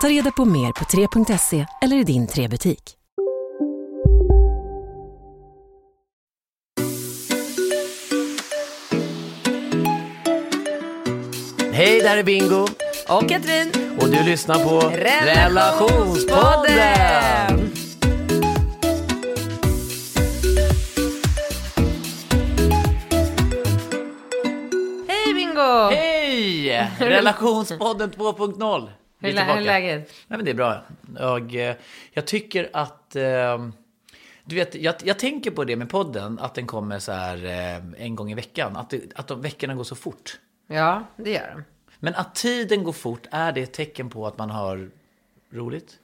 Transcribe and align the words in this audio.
Ta 0.00 0.08
reda 0.08 0.30
på 0.30 0.44
mer 0.44 0.72
på 0.72 0.84
3.se 0.84 1.66
eller 1.82 1.96
i 1.96 2.04
din 2.04 2.26
3-butik. 2.26 2.96
Hej, 11.72 12.00
där 12.00 12.16
är 12.16 12.22
Bingo. 12.22 12.66
Och 13.08 13.28
Katrin. 13.28 13.72
Och 14.00 14.08
du 14.08 14.22
lyssnar 14.22 14.64
på 14.64 14.80
Relationspodden. 14.96 17.70
Hej 25.08 25.34
Bingo! 25.34 25.88
Hej! 25.90 26.90
Relationspodden 26.98 28.10
2.0. 28.10 28.88
Hur 29.32 29.56
är 29.56 29.60
läget? 29.60 30.12
Nej, 30.28 30.36
men 30.38 30.44
det 30.44 30.50
är 30.50 30.54
bra. 30.54 30.82
Jag, 31.18 31.54
eh, 31.68 31.76
jag 32.12 32.26
tycker 32.26 32.70
att... 32.72 33.16
eh, 33.16 33.68
Du 34.44 34.54
vet, 34.56 34.74
jag, 34.74 34.94
jag 35.04 35.18
tänker 35.18 35.50
på 35.50 35.64
det 35.64 35.76
med 35.76 35.90
podden, 35.90 36.38
att 36.38 36.54
den 36.54 36.66
kommer 36.66 36.98
så 36.98 37.12
här 37.12 37.44
eh, 37.44 38.04
en 38.04 38.14
gång 38.16 38.30
i 38.30 38.34
veckan. 38.34 38.76
Att, 38.76 38.90
det, 38.90 39.02
att 39.14 39.26
de 39.26 39.40
veckorna 39.42 39.74
går 39.74 39.84
så 39.84 39.94
fort. 39.94 40.38
Ja, 40.66 41.02
det 41.16 41.30
gör 41.30 41.50
de. 41.54 41.64
Men 41.98 42.14
att 42.14 42.34
tiden 42.34 42.84
går 42.84 42.92
fort, 42.92 43.26
är 43.30 43.52
det 43.52 43.62
ett 43.62 43.72
tecken 43.72 44.10
på 44.10 44.26
att 44.26 44.38
man 44.38 44.50
har 44.50 44.90
roligt? 45.50 45.98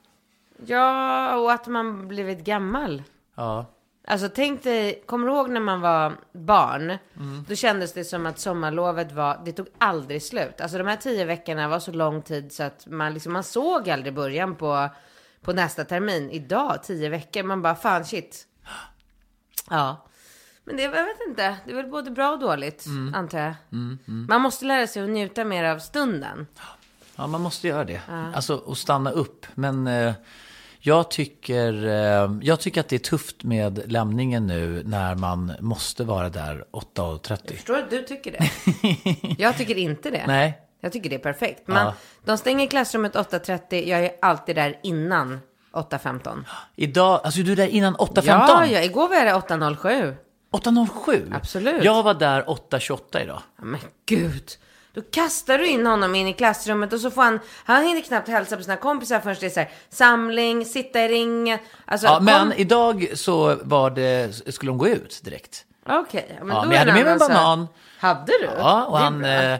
Ja, 0.65 1.35
och 1.37 1.51
att 1.51 1.67
man 1.67 2.07
blivit 2.07 2.39
gammal. 2.43 3.03
Ja. 3.35 3.65
Alltså 4.07 4.29
tänk 4.35 4.63
dig, 4.63 5.03
kommer 5.05 5.27
du 5.27 5.33
ihåg 5.33 5.49
när 5.49 5.59
man 5.59 5.81
var 5.81 6.13
barn? 6.33 6.97
Mm. 7.17 7.45
Då 7.49 7.55
kändes 7.55 7.93
det 7.93 8.03
som 8.05 8.25
att 8.25 8.39
sommarlovet 8.39 9.11
var, 9.11 9.41
det 9.45 9.51
tog 9.51 9.67
aldrig 9.77 10.23
slut. 10.23 10.61
Alltså 10.61 10.77
de 10.77 10.87
här 10.87 10.95
tio 10.95 11.25
veckorna 11.25 11.67
var 11.67 11.79
så 11.79 11.91
lång 11.91 12.21
tid 12.21 12.51
så 12.53 12.63
att 12.63 12.87
man 12.87 13.13
liksom, 13.13 13.33
man 13.33 13.43
såg 13.43 13.89
aldrig 13.89 14.13
början 14.13 14.55
på, 14.55 14.89
på 15.41 15.53
nästa 15.53 15.83
termin. 15.85 16.29
Idag, 16.31 16.83
tio 16.83 17.09
veckor, 17.09 17.43
man 17.43 17.61
bara 17.61 17.75
fan 17.75 18.05
shit. 18.05 18.47
Ja. 19.69 20.07
Men 20.63 20.77
det, 20.77 20.83
jag 20.83 20.91
vet 20.91 21.17
inte, 21.29 21.57
det 21.65 21.71
är 21.71 21.75
väl 21.75 21.87
både 21.91 22.11
bra 22.11 22.29
och 22.31 22.39
dåligt, 22.39 22.85
Mm. 22.85 23.13
antar 23.15 23.39
jag. 23.39 23.53
Man 24.29 24.41
måste 24.41 24.65
lära 24.65 24.87
sig 24.87 25.03
att 25.03 25.09
njuta 25.09 25.45
mer 25.45 25.63
av 25.63 25.79
stunden. 25.79 26.47
Ja, 27.15 27.27
man 27.27 27.41
måste 27.41 27.67
göra 27.67 27.83
det. 27.83 28.01
Alltså, 28.35 28.55
och 28.55 28.77
stanna 28.77 29.11
upp. 29.11 29.45
Men 29.55 29.87
eh, 29.87 30.13
jag, 30.85 31.11
tycker, 31.11 31.85
eh, 31.85 32.31
jag 32.41 32.59
tycker 32.59 32.81
att 32.81 32.89
det 32.89 32.95
är 32.95 32.99
tufft 32.99 33.43
med 33.43 33.91
lämningen 33.91 34.47
nu 34.47 34.83
när 34.85 35.15
man 35.15 35.51
måste 35.59 36.03
vara 36.03 36.29
där 36.29 36.65
8.30. 36.71 37.39
Jag 37.45 37.55
förstår 37.55 37.77
att 37.77 37.89
du 37.89 38.03
tycker 38.03 38.31
det. 38.31 38.49
Jag 39.43 39.57
tycker 39.57 39.77
inte 39.77 40.09
det. 40.09 40.23
Nej. 40.27 40.59
Jag 40.81 40.91
tycker 40.91 41.09
det 41.09 41.15
är 41.15 41.19
perfekt. 41.19 41.67
Man, 41.67 41.85
Ja. 41.85 41.93
De 42.25 42.37
stänger 42.37 42.67
klassrummet 42.67 43.13
8.30. 43.15 43.85
Jag 43.87 44.05
är 44.05 44.11
alltid 44.21 44.55
där 44.55 44.79
innan 44.83 45.39
8.15. 45.73 46.43
Idag, 46.75 47.21
alltså 47.23 47.41
du 47.41 47.51
är 47.51 47.55
där 47.55 47.67
innan 47.67 47.95
8.15? 47.95 48.21
Ja, 48.25 48.65
ja, 48.65 48.81
igår 48.81 49.09
var 49.09 49.15
jag 49.15 49.25
där 49.25 49.57
8.07. 49.57 50.15
8.07? 50.51 51.35
Absolut. 51.35 51.83
Jag 51.83 52.03
var 52.03 52.13
där 52.13 52.43
8.28 52.43 53.23
idag. 53.23 53.41
Ja, 53.57 53.63
Men 53.63 53.79
gud. 54.05 54.51
Då 54.95 55.01
kastar 55.01 55.57
du 55.57 55.67
in 55.67 55.85
honom 55.85 56.15
in 56.15 56.27
i 56.27 56.33
klassrummet 56.33 56.93
och 56.93 56.99
så 56.99 57.11
får 57.11 57.21
han, 57.21 57.39
han 57.65 57.83
hinner 57.83 58.01
knappt 58.01 58.27
hälsa 58.27 58.57
på 58.57 58.63
sina 58.63 58.75
kompisar 58.77 59.19
förrän 59.19 59.35
det 59.39 59.45
är 59.45 59.49
så 59.49 59.59
här, 59.59 59.71
samling, 59.89 60.65
sitta 60.65 61.05
i 61.05 61.07
ringen. 61.07 61.59
Alltså, 61.85 62.07
Ja, 62.07 62.15
kom- 62.15 62.25
men 62.25 62.53
idag 62.53 63.07
så 63.15 63.55
var 63.63 63.89
det, 63.89 64.33
skulle 64.53 64.69
de 64.71 64.77
gå 64.77 64.87
ut 64.87 65.21
direkt. 65.23 65.65
Okej, 65.89 66.35
ja, 66.39 66.43
men 66.45 66.55
Ja, 66.55 66.61
då 66.61 66.67
men 66.67 66.71
jag 66.71 66.79
hade 66.79 66.93
med 66.93 67.03
mig 67.03 67.13
en 67.13 67.19
banan. 67.19 67.67
Hade 67.99 68.31
du? 68.41 68.49
Ja, 68.57 68.85
och 68.85 68.97
han... 68.97 69.25
Eh, 69.25 69.53
eh, 69.53 69.59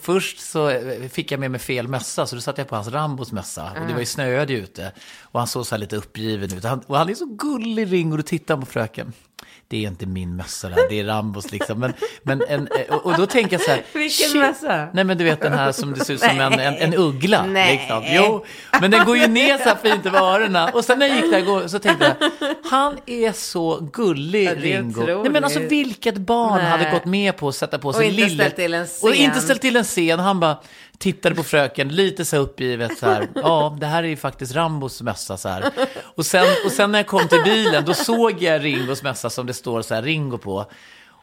först 0.00 0.40
så 0.40 0.68
eh, 0.68 1.08
fick 1.08 1.32
jag 1.32 1.40
med 1.40 1.50
mig 1.50 1.60
fel 1.60 1.88
mössa, 1.88 2.26
så 2.26 2.34
då 2.36 2.42
satte 2.42 2.60
jag 2.60 2.68
på 2.68 2.74
hans 2.76 2.88
Rambos 2.88 3.32
mössa. 3.32 3.72
Och 3.80 3.86
det 3.86 3.92
var 3.92 4.00
ju 4.00 4.06
snöade 4.06 4.52
ute. 4.52 4.92
Och 5.22 5.40
han 5.40 5.46
såg 5.46 5.66
så 5.66 5.74
här 5.74 5.80
lite 5.80 5.96
uppgiven 5.96 6.54
ut. 6.58 6.64
Han, 6.64 6.80
och 6.86 6.98
han 6.98 7.08
är 7.08 7.14
så 7.14 7.26
gullig, 7.26 7.92
Ring, 7.92 8.10
och 8.12 8.16
du 8.16 8.22
tittar 8.22 8.56
på 8.56 8.66
fröken. 8.66 9.12
Det 9.68 9.84
är 9.84 9.88
inte 9.88 10.06
min 10.06 10.36
mössa 10.36 10.68
det 10.68 10.74
här, 10.74 10.88
det 10.88 11.00
är 11.00 11.04
Rambos 11.04 11.52
liksom. 11.52 11.80
Men, 11.80 11.92
men 12.22 12.42
en, 12.48 12.68
eh, 12.88 12.94
och, 12.94 13.16
då 13.16 13.26
tänker 13.26 13.52
jag 13.52 13.60
så 13.60 13.70
här... 13.70 13.82
Vilken 13.92 14.28
shit. 14.28 14.40
mössa? 14.40 14.88
Nej, 14.92 15.04
men 15.04 15.18
du 15.18 15.24
vet 15.24 15.40
den 15.40 15.52
här 15.52 15.72
som 15.72 15.94
det 15.94 16.04
ser 16.04 16.14
ut 16.14 16.20
som 16.20 16.40
en, 16.40 16.52
en, 16.52 16.74
en 16.74 16.94
uggla. 16.94 17.46
Nej. 17.46 17.76
Liksom. 17.76 18.02
Jo, 18.06 18.44
men 18.80 18.90
den 18.90 19.06
går 19.06 19.16
ju 19.16 19.26
ner 19.26 19.58
så 19.58 19.64
här 19.64 19.76
fint 19.82 20.06
över 20.06 20.20
öronen. 20.20 20.70
Och 20.74 20.84
sen 20.84 20.98
när 20.98 21.06
jag 21.06 21.16
gick 21.16 21.30
där 21.30 21.68
så 21.68 21.78
tänkte 21.78 22.16
jag, 22.18 22.50
han 22.70 22.98
är 23.06 23.32
så 23.32 23.88
gullig, 23.92 24.44
Ja, 24.46 24.54
Ringo. 24.54 25.22
Nej, 25.22 25.30
men 25.30 25.44
alltså 25.44 25.60
vilket 25.60 26.18
barn 26.18 26.58
Nej. 26.58 26.70
hade 26.70 26.90
gått 26.90 27.04
med 27.04 27.36
på 27.36 27.48
att 27.48 27.54
sätta 27.54 27.78
på 27.78 27.92
sig 27.92 27.98
Och 27.98 28.04
inte 28.04 28.22
lille... 28.22 28.44
ställt 28.44 28.56
till 28.56 28.74
en 28.74 28.86
scen. 28.86 29.08
Och 29.08 29.14
inte 29.14 29.40
ställt 29.40 29.60
till 29.60 29.76
en 29.76 29.84
scen. 29.84 30.18
Han 30.18 30.40
bara 30.40 30.56
tittade 31.02 31.34
på 31.34 31.42
fröken, 31.42 31.88
lite 31.88 32.24
så 32.24 32.36
uppgivet 32.36 32.98
så 32.98 33.06
här. 33.06 33.28
Ja, 33.34 33.76
det 33.80 33.86
här 33.86 34.02
är 34.02 34.08
ju 34.08 34.16
faktiskt 34.16 34.54
Rambos 34.54 35.02
mössa 35.02 35.36
så 35.36 35.48
här. 35.48 35.70
Och 36.16 36.26
sen, 36.26 36.46
och 36.64 36.72
sen 36.72 36.92
när 36.92 36.98
jag 36.98 37.06
kom 37.06 37.28
till 37.28 37.42
bilen, 37.44 37.84
då 37.84 37.94
såg 37.94 38.42
jag 38.42 38.64
Ringos 38.64 39.02
mössa 39.02 39.30
som 39.30 39.46
det 39.46 39.54
står 39.54 39.82
så 39.82 39.94
här 39.94 40.02
Ringo 40.02 40.38
på. 40.38 40.66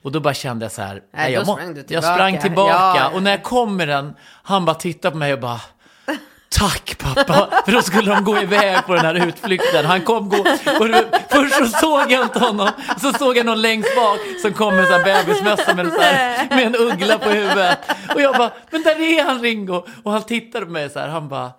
Och 0.01 0.11
då 0.11 0.19
bara 0.19 0.33
kände 0.33 0.65
jag 0.65 0.71
så 0.71 0.81
här, 0.81 1.01
nej, 1.13 1.33
jag, 1.33 1.47
sprang 1.47 1.83
jag 1.87 2.03
sprang 2.03 2.39
tillbaka. 2.41 2.73
Ja. 2.73 3.09
Och 3.13 3.23
när 3.23 3.31
jag 3.31 3.43
kom 3.43 3.77
med 3.77 3.87
den, 3.87 4.15
han 4.43 4.65
bara 4.65 4.75
tittade 4.75 5.11
på 5.11 5.17
mig 5.17 5.33
och 5.33 5.39
bara, 5.39 5.61
Tack 6.51 6.97
pappa, 6.97 7.49
för 7.65 7.71
då 7.71 7.81
skulle 7.81 8.11
de 8.15 8.23
gå 8.23 8.41
iväg 8.41 8.85
på 8.85 8.95
den 8.95 9.05
här 9.05 9.27
utflykten. 9.27 9.85
Han 9.85 10.01
kom 10.01 10.29
gå, 10.29 10.37
och 10.37 10.87
först 11.29 11.55
så 11.55 11.65
såg 11.65 12.11
jag 12.11 12.23
inte 12.23 12.39
honom, 12.39 12.69
så 13.01 13.13
såg 13.13 13.37
jag 13.37 13.45
någon 13.45 13.61
längst 13.61 13.95
bak 13.95 14.19
som 14.41 14.53
kom 14.53 14.75
med 14.75 14.91
en 14.91 15.03
bebismössa 15.03 15.75
med, 15.75 15.87
här, 15.87 16.47
med 16.49 16.65
en 16.65 16.75
uggla 16.75 17.17
på 17.17 17.29
huvudet. 17.29 17.79
Och 18.15 18.21
jag 18.21 18.35
bara, 18.35 18.51
men 18.69 18.83
där 18.83 19.01
är 19.01 19.23
han 19.23 19.41
Ringo. 19.41 19.85
Och 20.03 20.11
han 20.11 20.23
tittade 20.23 20.65
på 20.65 20.71
mig 20.71 20.89
så 20.89 20.99
här, 20.99 21.07
han 21.07 21.29
bara, 21.29 21.51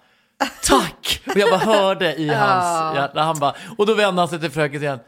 tack. 0.63 1.23
Och 1.27 1.37
jag 1.37 1.51
bara 1.51 1.75
hörde 1.75 2.15
i 2.15 2.29
hans 2.29 2.97
hjärta, 2.97 3.21
han 3.21 3.39
bara, 3.39 3.55
och 3.79 3.87
då 3.87 3.95
vände 3.95 4.23
han 4.23 4.29
sig 4.29 4.41
till 4.41 4.51
fröken 4.51 4.83
igen. 4.83 4.99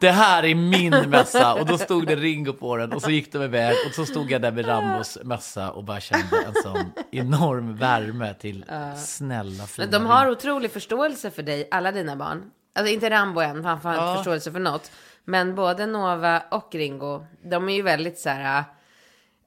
Det 0.00 0.10
här 0.10 0.44
är 0.44 0.54
min 0.54 1.10
mössa 1.10 1.54
och 1.54 1.66
då 1.66 1.78
stod 1.78 2.06
det 2.06 2.16
Ringo 2.16 2.52
på 2.52 2.76
den 2.76 2.92
och 2.92 3.02
så 3.02 3.10
gick 3.10 3.32
de 3.32 3.42
iväg 3.42 3.76
och 3.88 3.94
så 3.94 4.06
stod 4.06 4.30
jag 4.30 4.42
där 4.42 4.52
med 4.52 4.68
Rambos 4.68 5.18
mössa 5.24 5.70
och 5.70 5.84
bara 5.84 6.00
kände 6.00 6.36
en 6.46 6.54
sån 6.62 6.92
enorm 7.10 7.76
värme 7.76 8.34
till 8.34 8.64
snälla 9.04 9.66
fina 9.66 9.86
Men 9.86 9.90
de 9.90 10.06
har 10.06 10.30
otrolig 10.30 10.70
förståelse 10.70 11.30
för 11.30 11.42
dig, 11.42 11.68
alla 11.70 11.92
dina 11.92 12.16
barn. 12.16 12.50
Alltså 12.74 12.92
inte 12.92 13.10
Rambo 13.10 13.40
än, 13.40 13.64
han 13.64 13.80
får 13.80 13.92
inte 13.92 14.14
förståelse 14.16 14.52
för 14.52 14.60
något. 14.60 14.90
Men 15.24 15.54
både 15.54 15.86
Nova 15.86 16.42
och 16.50 16.74
Ringo, 16.74 17.26
de 17.42 17.68
är 17.68 17.74
ju 17.74 17.82
väldigt 17.82 18.18
så 18.18 18.28
här... 18.28 18.64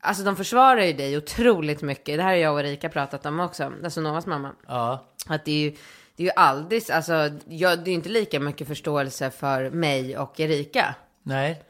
Alltså 0.01 0.23
de 0.23 0.35
försvarar 0.35 0.81
ju 0.81 0.93
dig 0.93 1.17
otroligt 1.17 1.81
mycket. 1.81 2.17
Det 2.17 2.23
här 2.23 2.29
har 2.29 2.35
jag 2.37 2.53
och 2.53 2.59
Erika 2.59 2.89
pratat 2.89 3.25
om 3.25 3.39
också. 3.39 3.73
Alltså 3.83 4.01
Novas 4.01 4.25
mamma. 4.25 4.51
Ja, 4.67 5.05
Att 5.27 5.45
det 5.45 5.51
är 5.51 5.71
ju, 5.71 5.75
det 6.19 6.23
är 6.23 6.25
ju 6.25 6.31
aldrig, 6.35 6.91
alltså 6.91 7.29
jag, 7.47 7.79
det 7.83 7.91
är 7.91 7.93
inte 7.95 8.09
lika 8.09 8.39
mycket 8.39 8.67
förståelse 8.67 9.31
för 9.31 9.69
mig 9.69 10.17
och 10.17 10.39
Erika. 10.39 10.95
nej. 11.23 11.63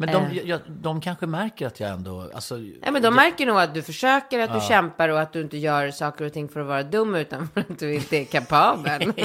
Men 0.00 0.12
de, 0.12 0.24
Eh. 0.24 0.48
jag, 0.48 0.60
de 0.68 1.00
kanske 1.00 1.26
märker 1.26 1.66
att 1.66 1.80
jag 1.80 1.90
ändå, 1.90 2.30
alltså, 2.34 2.54
Nej 2.56 2.92
men 2.92 3.02
de 3.02 3.14
märker 3.14 3.46
nog 3.46 3.58
att 3.58 3.74
du 3.74 3.82
försöker, 3.82 4.38
att 4.38 4.54
du 4.54 4.60
kämpar 4.68 5.08
och 5.08 5.20
att 5.20 5.32
du 5.32 5.40
inte 5.40 5.56
gör 5.58 5.90
saker 5.90 6.24
och 6.24 6.32
ting 6.32 6.48
för 6.48 6.60
att 6.60 6.66
vara 6.66 6.82
dum 6.82 7.14
utan 7.14 7.48
för 7.54 7.60
att 7.60 7.78
du 7.78 7.94
inte 7.94 8.16
är 8.16 8.24
kapabel. 8.24 9.02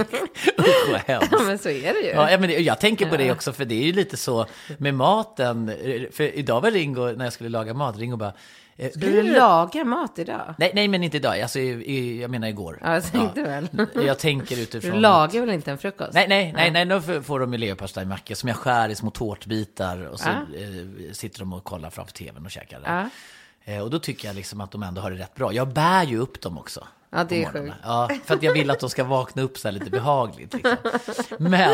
usch 0.60 0.90
vad 0.92 1.02
hemskt. 1.02 1.28
ja 1.32 1.40
men 1.46 1.58
så 1.58 1.70
är 1.70 1.94
det 1.94 2.00
ju. 2.00 2.08
Ja, 2.10 2.28
men 2.40 2.42
det- 2.50 2.58
jag 2.60 2.80
tänker 2.80 3.10
på 3.10 3.18
det 3.18 3.32
också, 3.32 3.54
för 3.54 3.66
det 3.66 3.76
är 3.76 3.84
ju 3.86 3.94
lite 3.94 4.18
så 4.18 4.46
med 4.78 4.94
maten. 4.94 5.72
För 6.12 6.24
idag 6.36 6.62
var 6.62 6.72
Ringo, 6.72 7.12
när 7.12 7.24
jag 7.26 7.34
skulle 7.34 7.50
laga 7.50 7.74
mat, 7.74 7.98
Ringo 7.98 8.18
bara... 8.18 8.34
eh, 8.78 8.90
Ska 8.90 9.00
blir 9.00 9.12
du 9.24 9.24
det- 9.24 9.40
laga 9.40 9.84
mat 9.84 10.20
idag? 10.20 10.54
Nej, 10.58 10.72
nej, 10.76 10.88
men 10.88 11.04
inte 11.04 11.18
idag. 11.18 11.42
Alltså, 11.42 11.60
jag 11.60 12.32
menar 12.32 12.48
igår. 12.48 12.80
Ja, 12.84 12.94
jag 12.94 13.04
tänkte 13.12 13.42
väl. 13.44 13.68
Jag 14.06 14.20
tänker 14.20 14.56
Du 14.56 14.62
utifrån... 14.62 15.02
lagar 15.02 15.42
väl 15.42 15.50
inte 15.50 15.72
en 15.72 15.78
frukost? 15.78 16.14
Nej, 16.14 16.28
nej, 16.28 16.54
nej, 16.56 16.72
nej, 16.72 16.86
nu 16.86 17.02
får- 17.22 17.40
de 17.40 17.54
ju 17.54 17.58
leverpastejmacka 17.60 18.36
som 18.36 18.50
jag 18.50 18.58
skär 18.58 18.90
i 18.90 18.96
små 18.96 19.10
tårtbitar 19.10 20.06
och 20.08 20.20
så 20.20 20.30
Ah. 20.30 20.32
eh, 20.32 21.12
sitter 21.14 21.40
de 21.40 21.54
och 21.54 21.64
kollar 21.64 21.90
framför 21.90 22.14
tvn 22.14 22.46
och 22.46 22.52
käkar 22.52 22.80
där. 22.80 23.10
Eh, 23.66 23.82
och 23.84 23.90
då 23.90 24.00
tycker 24.00 24.28
jag 24.28 24.36
liksom 24.36 24.62
att 24.62 24.72
de 24.72 24.84
ändå 24.84 25.02
har 25.02 25.12
det 25.12 25.18
rätt 25.18 25.36
bra. 25.36 25.54
Jag 25.54 25.68
bär 25.74 26.04
ju 26.04 26.18
upp 26.18 26.42
dem 26.42 26.58
också. 26.58 26.88
Ja, 27.16 27.24
det 27.24 27.44
är 27.44 27.52
sjukt. 27.52 27.76
Ja, 27.84 28.10
för 28.26 28.36
att 28.36 28.44
jag 28.44 28.54
vill 28.54 28.72
att 28.72 28.80
de 28.80 28.90
ska 28.90 29.04
vakna 29.04 29.42
upp 29.42 29.58
så 29.58 29.68
här 29.68 29.74
lite 29.74 29.90
behagligt. 29.90 30.54
Liksom. 30.54 30.78
Men, 31.38 31.72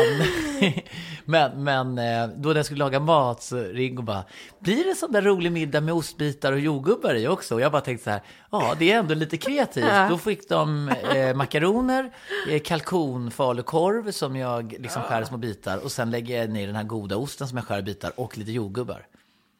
men, 1.24 1.64
men 1.64 1.98
eh, 1.98 2.28
då 2.36 2.48
när 2.48 2.56
jag 2.56 2.64
skulle 2.64 2.78
laga 2.78 3.00
mat 3.00 3.42
så 3.42 3.56
Ringo 3.56 4.02
bara, 4.02 4.24
blir 4.58 4.84
det 4.84 4.94
sån 4.94 5.12
där 5.12 5.22
rolig 5.22 5.52
middag 5.52 5.80
med 5.80 5.94
ostbitar 5.94 6.52
och 6.52 6.60
jordgubbar 6.60 7.14
i 7.14 7.28
också? 7.28 7.54
Och 7.54 7.60
jag 7.60 7.72
bara 7.72 7.82
tänkte 7.82 8.04
så 8.04 8.10
här, 8.10 8.22
ja 8.50 8.74
det 8.78 8.92
är 8.92 8.98
ändå 8.98 9.14
lite 9.14 9.36
kreativt. 9.36 10.08
Då 10.10 10.18
fick 10.18 10.48
de 10.48 10.88
eh, 10.88 11.34
makaroner, 11.34 12.12
eh, 12.48 12.62
kalkonfalukorv 12.62 14.10
som 14.10 14.36
jag 14.36 14.72
liksom 14.78 15.02
skär 15.02 15.22
i 15.22 15.24
små 15.24 15.36
bitar 15.36 15.78
och 15.78 15.92
sen 15.92 16.10
lägger 16.10 16.40
jag 16.40 16.50
ner 16.50 16.66
den 16.66 16.76
här 16.76 16.84
goda 16.84 17.16
osten 17.16 17.48
som 17.48 17.56
jag 17.56 17.66
skär 17.66 17.78
i 17.78 17.82
bitar 17.82 18.12
och 18.16 18.38
lite 18.38 18.52
jordgubbar. 18.52 19.06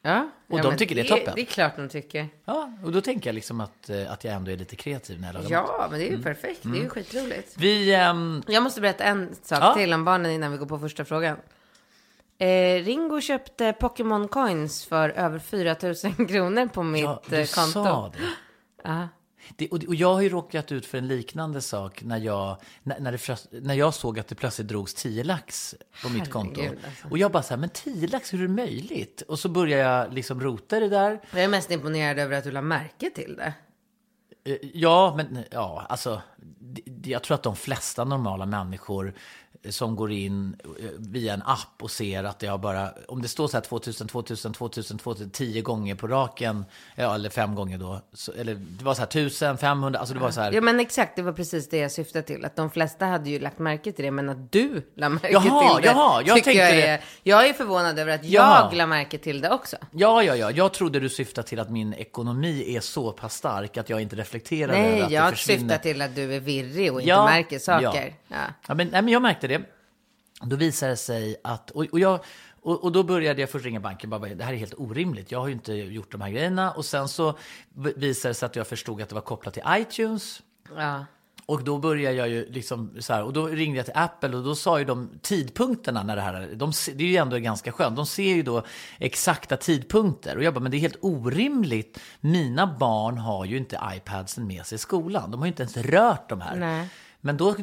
Ja. 0.01 0.29
Och 0.47 0.59
ja, 0.59 0.63
de 0.63 0.77
tycker 0.77 0.95
det 0.95 1.01
är 1.01 1.05
toppen. 1.07 1.33
Det 1.35 1.41
är 1.41 1.45
klart 1.45 1.75
de 1.75 1.89
tycker. 1.89 2.27
Ja, 2.45 2.71
och 2.83 2.91
då 2.91 3.01
tänker 3.01 3.27
jag 3.29 3.35
liksom 3.35 3.61
att, 3.61 3.89
eh, 3.89 4.11
att 4.11 4.23
jag 4.23 4.33
ändå 4.33 4.51
är 4.51 4.57
lite 4.57 4.75
kreativ 4.75 5.21
när 5.21 5.27
jag 5.27 5.33
lagar 5.43 5.61
mat. 5.61 5.71
Ja, 5.79 5.87
men 5.91 5.99
det 5.99 6.07
är 6.07 6.11
ju 6.11 6.23
perfekt. 6.23 6.59
Det 6.63 6.77
är 6.77 6.81
ju 6.83 6.89
skitroligt. 6.89 7.55
Vi, 7.57 7.93
ehm, 7.95 8.43
Jag 8.47 8.63
måste 8.63 8.81
berätta 8.81 9.03
en 9.03 9.35
sak 9.43 9.59
Ja. 9.61 9.73
till 9.75 9.93
om 9.93 10.05
barnen 10.05 10.31
innan 10.31 10.51
vi 10.51 10.57
går 10.57 10.65
på 10.65 10.79
första 10.79 11.05
frågan. 11.05 11.37
Eh, 12.37 12.83
Ringo 12.83 13.21
köpte 13.21 13.73
Pokémon 13.73 14.27
Coins 14.27 14.85
för 14.85 15.09
över 15.09 15.39
4 15.39 15.75
000 16.17 16.27
kronor 16.27 16.67
på 16.67 16.83
mitt 16.83 17.03
ja, 17.03 17.21
eh, 17.25 17.29
du 17.39 17.47
konto. 17.47 17.71
sa 17.83 18.11
det. 18.17 18.19
Ja. 18.83 19.07
Det, 19.55 19.69
och, 19.69 19.83
och 19.87 19.95
jag 19.95 20.13
har 20.13 20.21
ju 20.21 20.29
råkat 20.29 20.71
ut 20.71 20.85
för 20.85 20.97
en 20.97 21.07
liknande 21.07 21.61
sak 21.61 22.03
när 22.03 22.17
jag, 22.17 22.57
när, 22.83 22.99
när, 22.99 23.11
det, 23.11 23.61
när 23.61 23.73
jag 23.73 23.93
såg 23.93 24.19
att 24.19 24.27
det 24.27 24.35
plötsligt 24.35 24.67
drogs 24.67 24.93
10 24.93 25.23
lax 25.23 25.75
på 26.03 26.09
mitt 26.09 26.29
konto. 26.29 26.61
Herregud, 26.61 26.79
alltså. 26.85 27.07
Och 27.07 27.17
jag 27.17 27.31
bara 27.31 27.43
så 27.43 27.49
här, 27.53 27.57
men 27.57 27.69
10 27.69 28.07
lax, 28.07 28.33
hur 28.33 28.39
är 28.39 28.47
det 28.47 28.53
möjligt? 28.53 29.21
Och 29.21 29.39
så 29.39 29.49
börjar 29.49 29.79
jag 29.79 30.13
liksom 30.13 30.41
rota 30.41 30.79
det 30.79 30.89
där. 30.89 31.21
Jag 31.31 31.43
är 31.43 31.47
mest 31.47 31.71
imponerad 31.71 32.19
över 32.19 32.37
att 32.37 32.43
du 32.43 32.51
la 32.51 32.61
märke 32.61 33.09
till 33.09 33.35
det. 33.35 33.53
Eh, 34.43 34.57
Ja, 34.73 35.13
men 35.17 35.43
ja, 35.51 35.85
alltså, 35.89 36.21
jag 37.03 37.23
tror 37.23 37.35
att 37.35 37.43
de 37.43 37.55
flesta 37.55 38.03
normala 38.03 38.45
människor 38.45 39.13
som 39.69 39.95
går 39.95 40.11
in 40.11 40.55
eh, 40.79 40.85
via 40.97 41.33
en 41.33 41.41
app 41.41 41.81
och 41.83 41.91
ser 41.91 42.23
att 42.23 42.39
det 42.39 42.47
har 42.47 42.57
bara, 42.57 42.89
om 43.07 43.21
det 43.21 43.27
står 43.27 43.47
så 43.47 43.57
här 43.57 43.61
2000, 43.61 44.07
2000, 44.07 44.53
2000, 44.53 44.97
2000, 44.97 45.29
10 45.29 45.61
gånger 45.61 45.95
på 45.95 46.07
raken, 46.07 46.65
ja, 46.95 47.15
eller 47.15 47.29
fem 47.29 47.55
gånger 47.55 47.77
då, 47.77 48.01
så, 48.13 48.31
eller 48.31 48.55
det 48.55 48.83
var 48.83 48.93
så 48.93 48.99
här 49.01 49.07
1000, 49.07 49.57
500, 49.57 49.99
alltså 49.99 50.13
det 50.13 50.19
var 50.19 50.31
så 50.31 50.41
här. 50.41 50.51
Ja 50.51 50.61
men 50.61 50.79
exakt, 50.79 51.15
det 51.15 51.21
var 51.21 51.33
precis 51.33 51.69
det 51.69 51.77
jag 51.77 51.91
syftade 51.91 52.23
till. 52.27 52.45
Att 52.45 52.55
de 52.55 52.69
flesta 52.71 53.05
hade 53.05 53.29
ju 53.29 53.39
lagt 53.39 53.59
märke 53.59 53.91
till 53.91 54.05
det, 54.05 54.11
men 54.11 54.29
att 54.29 54.51
du 54.51 54.91
la 54.95 55.09
märke 55.09 55.31
Jaha, 55.31 55.75
till 55.75 55.83
det. 55.83 55.87
jaha, 55.89 56.21
jag 56.25 56.33
tänkte 56.33 56.51
jag, 56.51 56.73
det. 56.73 56.87
är, 56.87 57.01
jag 57.23 57.49
är 57.49 57.53
förvånad 57.53 57.99
över 57.99 58.15
att 58.15 58.25
Jaha. 58.25 58.67
jag 58.71 58.77
la 58.77 58.85
märke 58.87 59.17
till 59.17 59.41
det 59.41 59.49
också. 59.49 59.77
Ja, 59.91 60.23
ja, 60.23 60.35
ja. 60.35 60.51
Jag 60.51 60.73
trodde 60.73 60.99
du 60.99 61.09
syftade 61.09 61.47
till 61.47 61.59
att 61.59 61.69
min 61.69 61.93
ekonomi 61.93 62.75
är 62.75 62.79
så 62.79 63.11
pass 63.11 63.35
stark 63.35 63.77
att 63.77 63.89
jag 63.89 64.01
inte 64.01 64.15
reflekterar 64.15 64.73
över 64.73 64.81
Nej, 64.91 65.01
att 65.01 65.09
det 65.09 65.15
jag 65.15 65.29
försvinner. 65.29 65.59
syftar 65.59 65.77
till 65.77 66.01
att 66.01 66.15
du 66.15 66.33
är 66.35 66.39
virrig 66.39 66.93
och 66.93 66.99
inte 67.01 67.09
Ja, 67.09 67.25
märker 67.25 67.59
saker. 67.59 68.13
Ja. 68.27 68.35
Ja, 68.67 68.73
men, 68.73 68.87
nej, 68.87 69.01
men 69.01 69.07
jag 69.13 69.21
märkte 69.21 69.47
det. 69.47 69.50
Då 70.43 70.55
visade 70.55 70.91
det 70.91 70.97
sig 70.97 71.35
att, 71.43 71.71
och, 71.71 71.85
och, 71.91 71.99
jag, 71.99 72.19
och, 72.61 72.83
och 72.83 72.91
då 72.91 73.03
började 73.03 73.41
jag 73.41 73.49
först 73.49 73.65
ringa 73.65 73.79
banken 73.79 74.13
och 74.13 74.21
bara, 74.21 74.33
det 74.33 74.43
här 74.43 74.53
är 74.53 74.57
helt 74.57 74.73
orimligt. 74.77 75.31
Jag 75.31 75.39
har 75.39 75.47
ju 75.47 75.53
inte 75.53 75.73
gjort 75.73 76.11
de 76.11 76.21
här 76.21 76.29
grejerna. 76.29 76.71
Och 76.71 76.85
sen 76.85 77.07
så 77.07 77.37
visade 77.73 78.29
det 78.29 78.33
sig 78.33 78.45
att 78.45 78.55
jag 78.55 78.67
förstod 78.67 79.01
att 79.01 79.09
det 79.09 79.15
var 79.15 79.21
kopplat 79.21 79.53
till 79.53 79.63
iTunes. 79.67 80.41
Ja. 80.75 81.05
Och 81.45 81.63
då 81.63 81.77
började 81.77 82.15
jag 82.15 82.29
ju 82.29 82.51
liksom 82.51 82.91
så 82.99 83.13
här, 83.13 83.23
och 83.23 83.33
då 83.33 83.47
ringde 83.47 83.77
jag 83.77 83.85
till 83.85 83.97
Apple 83.97 84.37
och 84.37 84.43
då 84.43 84.55
sa 84.55 84.79
ju 84.79 84.85
de 84.85 85.09
tidpunkterna 85.21 86.03
när 86.03 86.15
det 86.15 86.21
här, 86.21 86.49
de, 86.55 86.71
det 86.93 87.03
är 87.03 87.07
ju 87.07 87.15
ändå 87.15 87.37
ganska 87.37 87.71
skönt, 87.71 87.95
de 87.95 88.05
ser 88.05 88.35
ju 88.35 88.43
då 88.43 88.63
exakta 88.99 89.57
tidpunkter. 89.57 90.37
Och 90.37 90.43
jag 90.43 90.53
bara, 90.53 90.59
men 90.59 90.71
det 90.71 90.77
är 90.77 90.79
helt 90.79 90.97
orimligt. 91.01 91.99
Mina 92.19 92.77
barn 92.79 93.17
har 93.17 93.45
ju 93.45 93.57
inte 93.57 93.79
iPadsen 93.95 94.47
med 94.47 94.65
sig 94.65 94.75
i 94.75 94.79
skolan. 94.79 95.31
De 95.31 95.39
har 95.39 95.45
ju 95.45 95.51
inte 95.51 95.63
ens 95.63 95.77
rört 95.77 96.29
de 96.29 96.41
här. 96.41 96.55
Nej. 96.55 96.87
Men 97.21 97.37
då 97.37 97.55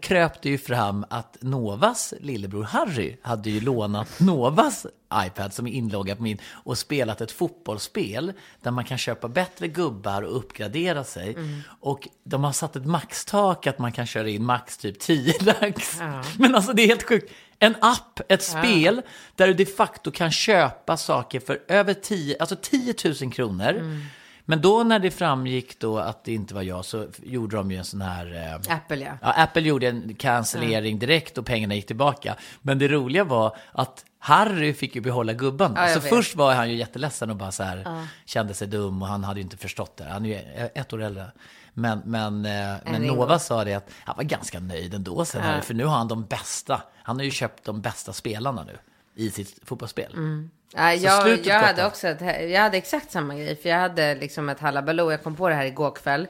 kröp 0.00 0.42
det 0.42 0.48
ju 0.48 0.58
fram 0.58 1.04
att 1.10 1.36
Novas 1.40 2.14
lillebror 2.20 2.62
Harry 2.64 3.16
hade 3.22 3.50
ju 3.50 3.60
lånat 3.60 4.20
Novas 4.20 4.86
iPad 5.26 5.52
som 5.54 5.66
är 5.66 5.70
inloggad 5.72 6.16
på 6.16 6.22
min 6.22 6.38
och 6.50 6.78
spelat 6.78 7.20
ett 7.20 7.32
fotbollsspel 7.32 8.32
där 8.60 8.70
man 8.70 8.84
kan 8.84 8.98
köpa 8.98 9.28
bättre 9.28 9.68
gubbar 9.68 10.22
och 10.22 10.36
uppgradera 10.36 11.04
sig. 11.04 11.36
Och 11.80 12.08
de 12.24 12.44
har 12.44 12.52
satt 12.52 12.76
ett 12.76 12.86
maxtak 12.86 13.66
att 13.66 13.78
man 13.78 13.92
kan 13.92 14.06
köra 14.06 14.28
in 14.28 14.44
max 14.44 14.76
typ 14.76 14.98
10 14.98 15.34
lax. 15.40 16.00
Men 16.38 16.54
alltså 16.54 16.72
det 16.72 16.82
är 16.82 16.86
helt 16.88 17.02
sjukt. 17.08 17.32
En 17.58 17.74
app, 17.80 18.20
ett 18.28 18.42
spel 18.42 19.02
där 19.36 19.46
du 19.46 19.54
de 19.54 19.66
facto 19.66 20.10
kan 20.10 20.30
köpa 20.30 20.96
saker 20.96 21.40
för 21.40 21.62
över 21.68 21.94
10, 21.94 22.36
alltså 22.40 22.56
10 22.62 22.94
000 23.22 23.32
kronor. 23.32 24.00
Men 24.44 24.60
då 24.60 24.82
när 24.82 24.98
det 24.98 25.10
framgick 25.10 25.80
då 25.80 25.98
att 25.98 26.24
det 26.24 26.34
inte 26.34 26.54
var 26.54 26.62
jag 26.62 26.84
så 26.84 27.06
gjorde 27.22 27.56
de 27.56 27.70
ju 27.70 27.76
en 27.76 27.84
sån 27.84 28.00
här... 28.00 28.34
Eh, 28.68 28.74
Apple 28.76 28.96
ja. 28.96 29.12
Ja, 29.22 29.32
Apple 29.32 29.62
gjorde 29.62 29.88
en 29.88 30.14
cancellering 30.14 30.98
direkt 30.98 31.38
och 31.38 31.46
pengarna 31.46 31.74
gick 31.74 31.86
tillbaka. 31.86 32.36
Men 32.62 32.78
det 32.78 32.88
roliga 32.88 33.24
var 33.24 33.56
att 33.72 34.04
Harry 34.18 34.74
fick 34.74 34.94
ju 34.94 35.00
behålla 35.00 35.32
gubben. 35.32 35.72
Ja, 35.76 35.88
så 35.88 36.00
vet. 36.00 36.08
först 36.08 36.36
var 36.36 36.54
han 36.54 36.70
ju 36.70 36.76
jätteledsen 36.76 37.30
och 37.30 37.36
bara 37.36 37.52
så 37.52 37.62
här, 37.62 38.06
kände 38.24 38.54
sig 38.54 38.68
dum 38.68 39.02
och 39.02 39.08
han 39.08 39.24
hade 39.24 39.40
ju 39.40 39.44
inte 39.44 39.56
förstått 39.56 39.96
det. 39.96 40.04
Han 40.04 40.26
är 40.26 40.28
ju 40.28 40.68
ett 40.74 40.92
år 40.92 41.02
äldre. 41.02 41.26
Men, 41.74 42.02
men, 42.04 42.44
eh, 42.44 42.52
men 42.84 43.00
Ringo. 43.00 43.14
Nova 43.14 43.38
sa 43.38 43.64
det 43.64 43.74
att 43.74 43.90
han 44.04 44.16
var 44.16 44.24
ganska 44.24 44.60
nöjd 44.60 44.94
ändå 44.94 45.24
sen 45.24 45.42
Harry, 45.42 45.62
för 45.62 45.74
nu 45.74 45.84
har 45.84 45.96
han 45.96 46.08
de 46.08 46.24
bästa. 46.24 46.82
Han 47.02 47.16
har 47.16 47.24
ju 47.24 47.30
köpt 47.30 47.64
de 47.64 47.80
bästa 47.80 48.12
spelarna 48.12 48.64
nu 48.64 48.78
i 49.14 49.30
sitt 49.30 49.58
fotbollsspel. 49.64 50.12
Ja, 50.74 50.94
jag, 50.94 51.46
jag 51.46 51.60
hade 51.60 51.86
också 51.86 52.08
ett, 52.08 52.50
jag 52.50 52.60
hade 52.60 52.76
exakt 52.76 53.10
samma 53.10 53.34
grej. 53.34 53.56
För 53.56 53.68
jag 53.68 53.78
hade 53.78 54.14
liksom 54.14 54.48
ett 54.48 54.60
halabaloo. 54.60 55.10
Jag 55.10 55.22
kom 55.22 55.36
på 55.36 55.48
det 55.48 55.54
här 55.54 55.64
igår 55.64 55.90
kväll. 55.90 56.26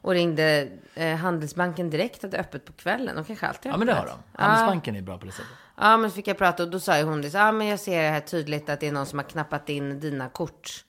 Och 0.00 0.12
ringde 0.12 0.68
eh, 0.94 1.16
Handelsbanken 1.16 1.90
direkt. 1.90 2.22
Hade 2.22 2.38
öppet 2.38 2.64
på 2.64 2.72
kvällen. 2.72 3.16
De 3.16 3.24
kanske 3.24 3.46
alltid 3.46 3.72
Ja, 3.72 3.76
men 3.76 3.86
det 3.86 3.92
har 3.94 4.06
de. 4.06 4.42
Handelsbanken 4.42 4.96
är 4.96 5.02
bra 5.02 5.18
på 5.18 5.26
det 5.26 5.32
sättet. 5.32 5.50
Ja, 5.76 5.96
men 5.96 6.10
så 6.10 6.14
fick 6.14 6.26
jag 6.26 6.38
prata 6.38 6.62
och 6.62 6.70
då 6.70 6.80
sa 6.80 6.98
ju 6.98 7.04
hon 7.04 7.22
det. 7.22 7.34
Ja, 7.34 7.52
men 7.52 7.66
jag 7.66 7.80
ser 7.80 8.10
här 8.10 8.20
tydligt 8.20 8.68
att 8.68 8.80
det 8.80 8.88
är 8.88 8.92
någon 8.92 9.06
som 9.06 9.18
har 9.18 9.26
knappat 9.26 9.68
in 9.68 10.00
dina 10.00 10.28
kort. 10.28 10.84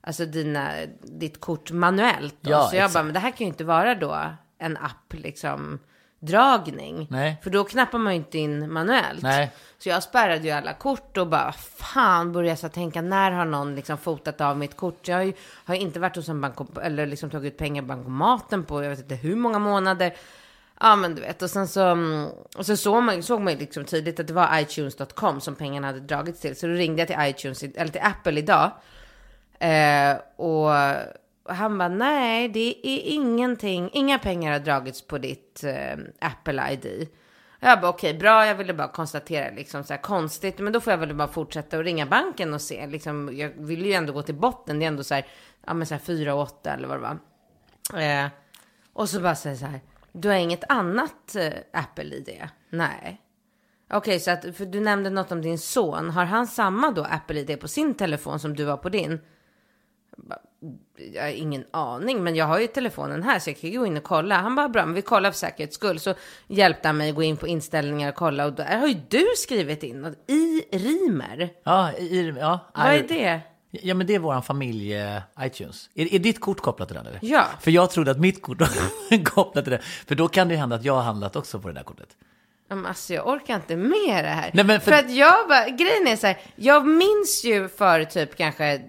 Alltså 0.00 0.26
dina, 0.26 0.70
ditt 1.02 1.40
kort 1.40 1.70
manuellt. 1.70 2.36
Då. 2.40 2.50
Ja, 2.50 2.68
så 2.70 2.76
jag 2.76 2.84
exakt. 2.84 2.94
bara, 2.94 3.04
men 3.04 3.14
det 3.14 3.20
här 3.20 3.30
kan 3.30 3.38
ju 3.38 3.46
inte 3.46 3.64
vara 3.64 3.94
då 3.94 4.20
en 4.58 4.76
app 4.76 5.14
liksom 5.14 5.78
dragning. 6.26 7.06
Nej. 7.10 7.36
För 7.42 7.50
då 7.50 7.64
knappar 7.64 7.98
man 7.98 8.12
ju 8.12 8.16
inte 8.16 8.38
in 8.38 8.72
manuellt. 8.72 9.22
Nej. 9.22 9.52
Så 9.78 9.88
jag 9.88 10.02
spärrade 10.02 10.44
ju 10.44 10.50
alla 10.50 10.72
kort 10.72 11.16
och 11.16 11.26
bara, 11.26 11.52
fan 11.52 12.32
började 12.32 12.48
jag 12.48 12.58
så 12.58 12.68
tänka, 12.68 13.02
när 13.02 13.30
har 13.30 13.44
någon 13.44 13.74
liksom 13.74 13.98
fotat 13.98 14.40
av 14.40 14.58
mitt 14.58 14.76
kort? 14.76 15.08
Jag 15.08 15.16
har 15.16 15.22
ju 15.22 15.32
har 15.64 15.74
inte 15.74 16.00
varit 16.00 16.16
hos 16.16 16.28
en 16.28 16.40
bank 16.40 16.56
eller 16.82 17.06
liksom 17.06 17.30
tagit 17.30 17.52
ut 17.52 17.58
pengar 17.58 17.82
i 17.82 17.86
bankomaten 17.86 18.64
på, 18.64 18.82
jag 18.82 18.90
vet 18.90 18.98
inte 18.98 19.14
hur 19.14 19.36
många 19.36 19.58
månader. 19.58 20.14
Ja 20.80 20.96
men 20.96 21.14
du 21.14 21.20
vet, 21.20 21.42
och 21.42 21.50
sen 21.50 21.68
så, 21.68 21.80
mm, 21.80 22.28
och 22.56 22.66
så 22.66 22.76
såg 22.76 23.02
man, 23.02 23.22
såg 23.22 23.40
man 23.40 23.54
liksom 23.54 23.84
tydligt 23.84 24.20
att 24.20 24.26
det 24.26 24.32
var 24.32 24.58
iTunes.com 24.58 25.40
som 25.40 25.54
pengarna 25.54 25.86
hade 25.86 26.00
dragits 26.00 26.40
till. 26.40 26.56
Så 26.56 26.66
då 26.66 26.72
ringde 26.72 27.02
jag 27.02 27.08
till 27.08 27.16
iTunes, 27.20 27.62
eller 27.62 27.92
till 27.92 28.00
Apple 28.04 28.38
idag. 28.38 28.70
Eh, 29.58 30.16
och 30.36 30.70
han 31.48 31.78
bara, 31.78 31.88
nej 31.88 32.48
det 32.48 32.88
är 32.88 33.00
ingenting, 33.04 33.90
inga 33.92 34.18
pengar 34.18 34.52
har 34.52 34.58
dragits 34.58 35.06
på 35.06 35.18
ditt 35.18 35.64
eh, 35.64 35.98
Apple 36.20 36.72
ID. 36.72 37.08
Jag 37.60 37.80
bara, 37.80 37.88
okej, 37.88 38.14
bra, 38.14 38.46
jag 38.46 38.54
ville 38.54 38.74
bara 38.74 38.88
konstatera 38.88 39.54
liksom 39.54 39.84
så 39.84 39.92
här 39.92 40.00
konstigt, 40.00 40.58
men 40.58 40.72
då 40.72 40.80
får 40.80 40.90
jag 40.90 40.98
väl 40.98 41.14
bara 41.14 41.28
fortsätta 41.28 41.78
och 41.78 41.84
ringa 41.84 42.06
banken 42.06 42.54
och 42.54 42.60
se, 42.60 42.86
liksom, 42.86 43.30
jag 43.36 43.48
vill 43.56 43.86
ju 43.86 43.92
ändå 43.92 44.12
gå 44.12 44.22
till 44.22 44.34
botten, 44.34 44.78
det 44.78 44.84
är 44.84 44.88
ändå 44.88 45.04
så 45.04 45.14
här, 45.14 45.26
ja 45.66 45.74
men 45.74 45.86
så 45.86 45.94
här 45.94 46.00
4 46.00 46.34
och 46.34 46.42
8 46.42 46.70
eller 46.70 46.88
vad 46.88 46.96
det 46.96 47.02
var. 47.02 47.18
Eh, 48.02 48.28
och 48.92 49.08
så 49.08 49.20
bara 49.20 49.34
säger 49.34 49.56
så 49.56 49.66
här, 49.66 49.80
du 50.12 50.28
har 50.28 50.36
inget 50.36 50.64
annat 50.68 51.34
eh, 51.36 51.52
Apple-ID? 51.72 52.48
Nej. 52.70 53.20
Okej, 53.90 54.20
så 54.20 54.30
att, 54.30 54.56
för 54.56 54.66
du 54.66 54.80
nämnde 54.80 55.10
något 55.10 55.32
om 55.32 55.42
din 55.42 55.58
son. 55.58 56.10
Har 56.10 56.24
han 56.24 56.46
samma 56.46 56.90
då 56.90 57.04
Apple-ID 57.04 57.60
på 57.60 57.68
sin 57.68 57.94
telefon 57.94 58.38
som 58.40 58.56
du 58.56 58.66
har 58.66 58.76
på 58.76 58.88
din? 58.88 59.20
Jag 61.14 61.22
har 61.22 61.30
ingen 61.30 61.64
aning, 61.70 62.24
men 62.24 62.36
jag 62.36 62.46
har 62.46 62.58
ju 62.58 62.66
telefonen 62.66 63.22
här 63.22 63.38
så 63.38 63.50
jag 63.50 63.60
kan 63.60 63.74
gå 63.74 63.86
in 63.86 63.96
och 63.96 64.02
kolla. 64.02 64.36
Han 64.36 64.54
bara, 64.54 64.68
bra, 64.68 64.86
men 64.86 64.94
vi 64.94 65.02
kollar 65.02 65.30
för 65.30 65.38
säkerhets 65.38 65.74
skull. 65.74 66.00
Så 66.00 66.14
hjälpte 66.46 66.88
han 66.88 66.96
mig 66.96 67.12
gå 67.12 67.22
in 67.22 67.36
på 67.36 67.46
inställningar 67.46 68.08
och 68.08 68.14
kolla 68.14 68.46
och 68.46 68.52
där 68.52 68.78
har 68.78 68.86
ju 68.86 69.00
du 69.08 69.26
skrivit 69.36 69.82
in 69.82 70.00
något 70.00 70.30
i 70.30 70.62
Rimer. 70.72 71.50
Ja, 71.64 71.92
i, 71.92 72.34
ja. 72.38 72.70
Vad 72.74 72.86
är 72.86 73.02
det? 73.08 73.40
Ja, 73.70 73.94
men 73.94 74.06
det 74.06 74.14
är 74.14 74.18
våran 74.18 74.42
familj 74.42 74.94
eh, 74.94 75.20
iTunes. 75.40 75.90
Är, 75.94 76.14
är 76.14 76.18
ditt 76.18 76.40
kort 76.40 76.60
kopplat 76.60 76.88
till 76.88 76.96
den? 76.96 77.06
Eller? 77.06 77.18
Ja. 77.22 77.44
För 77.60 77.70
jag 77.70 77.90
trodde 77.90 78.10
att 78.10 78.20
mitt 78.20 78.42
kort 78.42 78.60
var 79.10 79.24
kopplat 79.24 79.64
till 79.64 79.72
det. 79.72 79.80
För 79.82 80.14
då 80.14 80.28
kan 80.28 80.48
det 80.48 80.54
ju 80.54 80.60
hända 80.60 80.76
att 80.76 80.84
jag 80.84 80.94
har 80.94 81.02
handlat 81.02 81.36
också 81.36 81.60
på 81.60 81.68
det 81.68 81.74
där 81.74 81.82
kortet. 81.82 82.08
Ja, 82.68 82.76
men 82.76 82.86
Alltså 82.86 83.14
jag 83.14 83.26
orkar 83.28 83.54
inte 83.56 83.76
med 83.76 84.24
det 84.24 84.30
här. 84.30 84.50
Nej, 84.54 84.64
men 84.64 84.80
för... 84.80 84.90
för- 84.92 84.98
att 84.98 85.10
jag 85.10 85.48
bara, 85.48 85.68
grejen 85.68 86.06
är 86.08 86.16
så 86.16 86.26
här, 86.26 86.38
jag 86.56 86.86
minns 86.86 87.44
ju 87.44 87.68
för 87.68 88.04
typ 88.04 88.36
kanske 88.36 88.80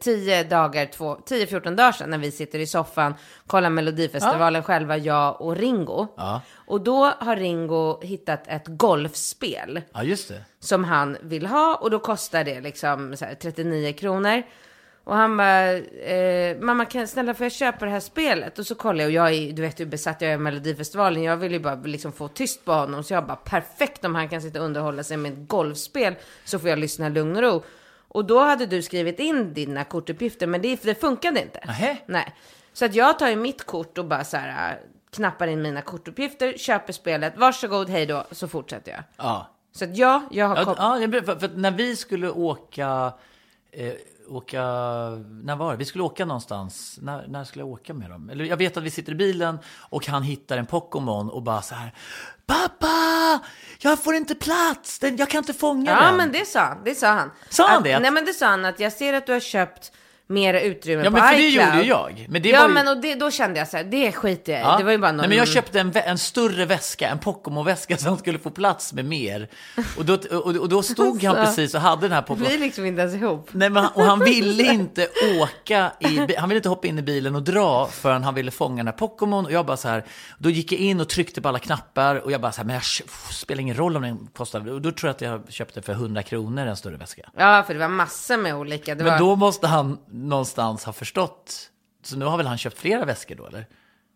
10 0.00 0.44
dagar, 0.44 0.86
två- 0.86 1.16
10-14 1.28 1.76
dagar 1.76 1.92
sedan 1.92 2.10
när 2.10 2.18
vi 2.18 2.30
sitter 2.30 2.58
i 2.58 2.66
soffan, 2.66 3.14
kollar 3.46 3.70
Melodifestivalen 3.70 4.62
själva, 4.62 4.96
jag 4.96 5.40
och 5.40 5.56
Ringo. 5.56 6.06
Ja. 6.16 6.40
Och 6.66 6.80
då 6.80 7.04
har 7.18 7.36
Ringo 7.36 8.00
hittat 8.02 8.42
ett 8.48 8.64
golfspel 8.66 9.80
Ja, 9.92 10.02
just 10.02 10.28
det. 10.28 10.40
som 10.60 10.84
han 10.84 11.16
vill 11.22 11.46
ha 11.46 11.74
och 11.74 11.90
då 11.90 11.98
kostar 11.98 12.44
det 12.44 12.60
liksom 12.60 13.16
så 13.16 13.24
här 13.24 13.34
39 13.34 13.92
kronor. 13.92 14.42
Och 15.08 15.14
han 15.16 15.36
bara, 15.36 15.72
eh, 15.76 16.56
mamma 16.60 16.84
kan 16.84 17.08
snälla 17.08 17.34
får 17.34 17.44
jag 17.44 17.52
köpa 17.52 17.84
det 17.84 17.90
här 17.90 18.00
spelet? 18.00 18.58
Och 18.58 18.66
så 18.66 18.74
kollar 18.74 19.00
jag 19.00 19.06
och 19.06 19.12
jag 19.12 19.32
är, 19.34 19.52
du 19.52 19.62
vet 19.62 19.80
hur 19.80 19.86
besatt 19.86 20.20
jag 20.20 20.30
är 20.30 20.34
av 20.34 20.40
Melodifestivalen. 20.40 21.22
Jag 21.22 21.36
vill 21.36 21.52
ju 21.52 21.58
bara 21.58 21.74
liksom 21.74 22.12
få 22.12 22.28
tyst 22.28 22.64
på 22.64 22.72
honom. 22.72 23.04
Så 23.04 23.12
jag 23.14 23.26
bara, 23.26 23.36
perfekt 23.36 24.04
om 24.04 24.14
han 24.14 24.28
kan 24.28 24.42
sitta 24.42 24.58
och 24.58 24.64
underhålla 24.64 25.02
sig 25.02 25.16
med 25.16 25.32
ett 25.32 25.48
golfspel. 25.48 26.14
Så 26.44 26.58
får 26.58 26.70
jag 26.70 26.78
lyssna 26.78 27.08
lugn 27.08 27.36
och 27.36 27.42
ro. 27.42 27.62
Och 28.08 28.24
då 28.24 28.38
hade 28.40 28.66
du 28.66 28.82
skrivit 28.82 29.18
in 29.20 29.54
dina 29.54 29.84
kortuppgifter, 29.84 30.46
men 30.46 30.62
det, 30.62 30.82
det 30.82 30.94
funkade 31.00 31.42
inte. 31.42 31.60
Nähä. 31.66 31.96
Nej. 32.06 32.34
Så 32.72 32.84
att 32.84 32.94
jag 32.94 33.18
tar 33.18 33.28
ju 33.28 33.36
mitt 33.36 33.64
kort 33.66 33.98
och 33.98 34.04
bara 34.04 34.24
så 34.24 34.36
här, 34.36 34.72
äh, 34.72 34.76
knappar 35.12 35.46
in 35.46 35.62
mina 35.62 35.82
kortuppgifter, 35.82 36.52
köper 36.58 36.92
spelet, 36.92 37.32
varsågod, 37.36 37.88
hej 37.88 38.06
då, 38.06 38.24
så 38.30 38.48
fortsätter 38.48 38.92
jag. 38.92 39.02
Ja. 39.16 39.46
Så 39.72 39.84
att 39.84 39.96
ja, 39.96 40.22
jag 40.30 40.46
har 40.46 40.56
Ja, 40.56 40.64
kom- 40.64 40.74
ja, 40.78 41.22
för, 41.22 41.36
för 41.38 41.48
när 41.48 41.70
vi 41.70 41.96
skulle 41.96 42.30
åka, 42.30 43.12
eh, 43.72 43.92
åka, 44.28 44.62
när 45.42 45.56
var 45.56 45.72
det? 45.72 45.76
Vi 45.78 45.84
skulle 45.84 46.04
åka 46.04 46.24
någonstans. 46.24 46.98
När, 47.02 47.26
när 47.28 47.44
skulle 47.44 47.62
jag 47.62 47.68
åka 47.68 47.94
med 47.94 48.10
dem? 48.10 48.30
Eller 48.30 48.44
jag 48.44 48.56
vet 48.56 48.76
att 48.76 48.82
vi 48.82 48.90
sitter 48.90 49.12
i 49.12 49.14
bilen 49.14 49.58
och 49.78 50.06
han 50.06 50.22
hittar 50.22 50.58
en 50.58 50.66
Pokémon 50.66 51.30
och 51.30 51.42
bara 51.42 51.62
så 51.62 51.74
här. 51.74 51.94
Pappa! 52.46 53.40
Jag 53.78 53.98
får 54.02 54.14
inte 54.14 54.34
plats! 54.34 54.98
Den, 54.98 55.16
jag 55.16 55.28
kan 55.30 55.38
inte 55.38 55.54
fånga 55.54 55.90
Ja, 55.90 56.06
den. 56.06 56.16
men 56.16 56.32
det 56.32 56.46
sa 56.48 56.60
han. 56.60 56.78
Det 56.84 56.94
sa 56.94 57.08
han. 57.08 57.30
Sa 57.50 57.68
han 57.68 57.78
att, 57.78 57.84
det? 57.84 57.98
Nej, 57.98 58.10
men 58.10 58.24
det 58.24 58.32
sa 58.34 58.46
han 58.46 58.64
att 58.64 58.80
jag 58.80 58.92
ser 58.92 59.12
att 59.12 59.26
du 59.26 59.32
har 59.32 59.40
köpt 59.40 59.92
mera 60.30 60.60
utrymme 60.60 61.02
Ja, 61.04 61.10
på 61.10 61.16
men 61.16 61.28
för 61.28 61.36
det 61.36 61.42
iCloud. 61.48 61.66
gjorde 61.68 61.82
ju 61.82 61.88
jag. 61.88 62.26
Men 62.28 62.42
det 62.42 62.48
ja, 62.48 62.68
ju... 62.68 62.74
men 62.74 62.88
och 62.88 63.00
det, 63.00 63.14
då 63.14 63.30
kände 63.30 63.58
jag 63.58 63.68
så 63.68 63.76
här, 63.76 63.84
det 63.84 64.12
skiter 64.12 64.52
jag 64.52 64.60
i. 64.60 64.64
Ja. 64.64 64.78
Det 64.78 64.84
var 64.84 64.92
ju 64.92 64.98
bara 64.98 65.12
någon... 65.12 65.16
Nej, 65.20 65.28
men 65.28 65.38
jag 65.38 65.48
köpte 65.48 65.80
en, 65.80 65.92
en 65.94 66.18
större 66.18 66.64
väska, 66.64 67.08
en 67.08 67.18
Pokémon-väska 67.18 67.96
som 67.96 68.18
skulle 68.18 68.38
få 68.38 68.50
plats 68.50 68.92
med 68.92 69.04
mer. 69.04 69.48
Och 69.98 70.04
då, 70.04 70.14
och, 70.14 70.56
och 70.56 70.68
då 70.68 70.82
stod 70.82 71.22
han 71.24 71.36
Alltså, 71.36 71.56
precis 71.56 71.74
och 71.74 71.80
hade 71.80 72.02
den 72.02 72.12
här 72.12 72.20
Det 72.20 72.26
Pokémon. 72.26 72.48
blir 72.48 72.58
liksom 72.58 72.84
inte 72.86 73.00
ens 73.02 73.14
ihop. 73.14 73.48
Nej, 73.52 73.70
men, 73.70 73.82
han- 73.84 73.92
och 73.94 74.02
han 74.02 74.18
ville 74.24 74.72
inte 74.72 75.08
åka 75.40 75.92
i, 76.00 76.34
han 76.36 76.48
ville 76.48 76.56
inte 76.58 76.68
hoppa 76.68 76.86
in 76.88 76.98
i 76.98 77.02
bilen 77.02 77.34
och 77.36 77.42
dra 77.42 77.86
förrän 77.86 78.22
han 78.24 78.34
ville 78.34 78.50
fånga 78.50 78.76
den 78.76 78.86
här 78.86 78.92
Pokémon. 78.94 79.44
Och 79.46 79.52
jag 79.52 79.66
bara 79.66 79.76
så 79.76 79.88
här, 79.88 80.04
då 80.38 80.50
gick 80.50 80.72
jag 80.72 80.80
in 80.80 81.00
och 81.00 81.08
tryckte 81.08 81.40
på 81.40 81.48
alla 81.48 81.58
knappar 81.58 82.16
och 82.16 82.32
jag 82.32 82.40
bara 82.40 82.52
så 82.52 82.60
här, 82.60 82.64
men 82.66 82.74
jag 82.74 82.82
pff, 82.82 83.32
spelar 83.32 83.60
ingen 83.60 83.76
roll 83.76 83.96
om 83.96 84.02
den 84.02 84.28
kostar. 84.36 84.68
Och 84.72 84.82
då 84.82 84.92
tror 84.92 85.08
jag 85.08 85.14
att 85.14 85.20
jag 85.20 85.52
köpte 85.52 85.82
för 85.82 85.92
100 85.92 86.22
kronor 86.22 86.66
en 86.66 86.76
större 86.76 86.96
väska. 86.96 87.22
Ja, 87.36 87.64
för 87.66 87.74
det 87.74 87.80
var 87.80 87.88
massor 87.88 88.36
med 88.36 88.54
olika. 88.56 88.94
Det 88.94 89.04
Men 89.04 89.12
var... 89.12 89.18
då 89.18 89.36
måste 89.36 89.66
han 89.66 89.98
någonstans 90.18 90.84
ha 90.84 90.92
förstått. 90.92 91.70
Så 92.02 92.16
nu 92.16 92.24
har 92.24 92.36
väl 92.36 92.46
han 92.46 92.58
köpt 92.58 92.78
flera 92.78 93.04
väskor 93.04 93.34
då 93.34 93.46
eller? 93.46 93.66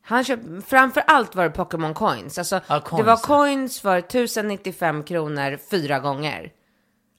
Han 0.04 0.24
köpte, 0.24 0.62
framför 0.66 1.02
allt 1.06 1.34
var 1.34 1.44
det 1.44 1.50
Pokémon 1.50 1.94
coins. 1.94 2.38
Alltså, 2.38 2.60
det 2.68 2.80
coins, 2.80 3.06
var 3.06 3.12
ja. 3.12 3.16
coins 3.16 3.80
för 3.80 3.98
1095 3.98 5.04
kronor 5.04 5.58
fyra 5.70 5.98
gånger. 5.98 6.52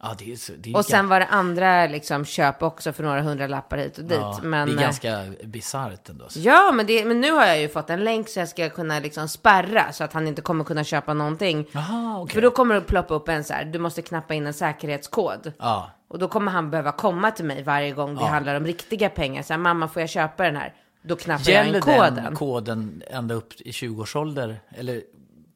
Ja, 0.05 0.15
det 0.17 0.31
är, 0.31 0.35
så- 0.35 0.53
det 0.57 0.69
är 0.71 0.77
Och 0.77 0.85
sen 0.85 1.07
var 1.07 1.19
det 1.19 1.25
andra 1.25 1.87
liksom, 1.87 2.25
köp 2.25 2.63
också 2.63 2.93
för 2.93 3.03
några 3.03 3.21
hundra 3.21 3.47
lappar 3.47 3.77
hit 3.77 3.97
och 3.97 4.03
dit. 4.03 4.17
ja, 4.21 4.39
men, 4.43 4.67
det 4.67 4.73
är 4.73 4.77
eh, 4.77 4.81
ganska 4.81 5.23
bisarrt 5.43 6.09
ändå. 6.09 6.25
Ja, 6.35 6.71
men, 6.71 6.85
det, 6.85 7.05
men 7.05 7.21
nu 7.21 7.31
har 7.31 7.45
jag 7.45 7.61
ju 7.61 7.69
fått 7.69 7.89
en 7.89 8.03
länk 8.03 8.29
så 8.29 8.39
jag 8.39 8.49
ska 8.49 8.69
kunna 8.69 8.99
liksom 8.99 9.27
spärra 9.27 9.91
så 9.91 10.03
att 10.03 10.13
han 10.13 10.27
inte 10.27 10.41
kommer 10.41 10.63
kunna 10.63 10.83
köpa 10.83 11.13
någonting. 11.13 11.67
Jaha, 11.71 12.19
okej. 12.19 12.33
För 12.33 12.41
då 12.41 12.51
kommer 12.51 12.75
det 12.75 12.81
att 12.81 12.87
ploppa 12.87 13.13
upp 13.13 13.29
en 13.29 13.43
så 13.43 13.53
här, 13.53 13.65
du 13.65 13.79
måste 13.79 14.01
knappa 14.01 14.33
in 14.33 14.47
en 14.47 14.53
säkerhetskod. 14.53 15.53
Ja. 15.59 15.91
Och 16.13 16.19
då 16.19 16.27
kommer 16.27 16.51
han 16.51 16.69
behöva 16.69 16.91
komma 16.91 17.31
till 17.31 17.45
mig 17.45 17.63
varje 17.63 17.91
gång 17.91 18.15
det 18.15 18.25
handlar 18.25 18.55
om 18.55 18.65
riktiga 18.65 19.09
pengar. 19.09 19.43
Så 19.43 19.53
här, 19.53 19.57
mamma 19.57 19.87
får 19.87 20.01
jag 20.01 20.09
köpa 20.09 20.43
den 20.43 20.55
här? 20.55 20.73
Då 21.01 21.15
knappar 21.15 21.51
jag 21.51 21.65
Gäller 21.65 21.75
in 21.77 21.81
koden. 21.81 22.15
den 22.15 22.35
koden 22.35 23.03
ända 23.07 23.35
upp 23.35 23.53
i 23.59 23.71
20-årsålder? 23.71 24.59
Eller 24.69 25.01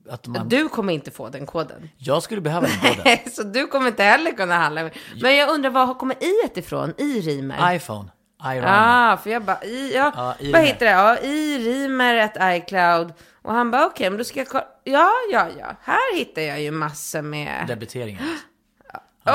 att 0.10 0.28
man... 0.28 0.50
Du 0.50 0.70
kommer 0.70 0.94
inte 0.94 1.12
få 1.12 1.30
den 1.30 1.46
koden. 1.46 1.90
Jag 1.98 2.24
skulle 2.24 2.42
behöva 2.42 2.68
den 2.68 2.96
koden. 2.96 3.18
så 3.32 3.44
du 3.44 3.68
kommer 3.68 3.88
inte 3.88 4.04
heller 4.04 4.32
kunna 4.32 4.56
handla. 4.56 4.90
Men 5.22 5.36
jag 5.36 5.50
undrar, 5.50 5.70
var 5.70 5.94
kommer 5.94 6.16
i 6.24 6.60
ifrån? 6.60 6.94
I 6.98 7.22
rimer? 7.22 7.76
iPhone. 7.76 8.10
Ja, 8.44 9.20
för 9.24 9.30
jag 9.30 9.44
bara, 9.44 9.64
i, 9.64 9.94
ja, 9.96 10.12
Ja, 10.16 10.36
i 10.40 10.52
vad 10.52 10.62
heter 10.62 10.86
det? 10.86 10.92
Ja, 10.92 11.18
i 11.18 11.58
rimer 11.58 12.16
ett 12.16 12.64
iCloud. 12.64 13.14
Och 13.42 13.54
han 13.54 13.72
bara, 13.72 13.86
okej, 13.86 14.10
men 14.10 14.18
då 14.18 14.24
ska 14.24 14.40
jag 14.40 14.48
kolla. 14.48 14.66
Ja, 14.84 15.12
ja, 15.32 15.48
ja, 15.60 15.76
här 15.84 16.18
hittar 16.18 16.42
jag 16.42 16.62
ju 16.62 16.72
massor 16.72 17.22
med. 17.22 17.68
Debiteringen. 17.68 18.24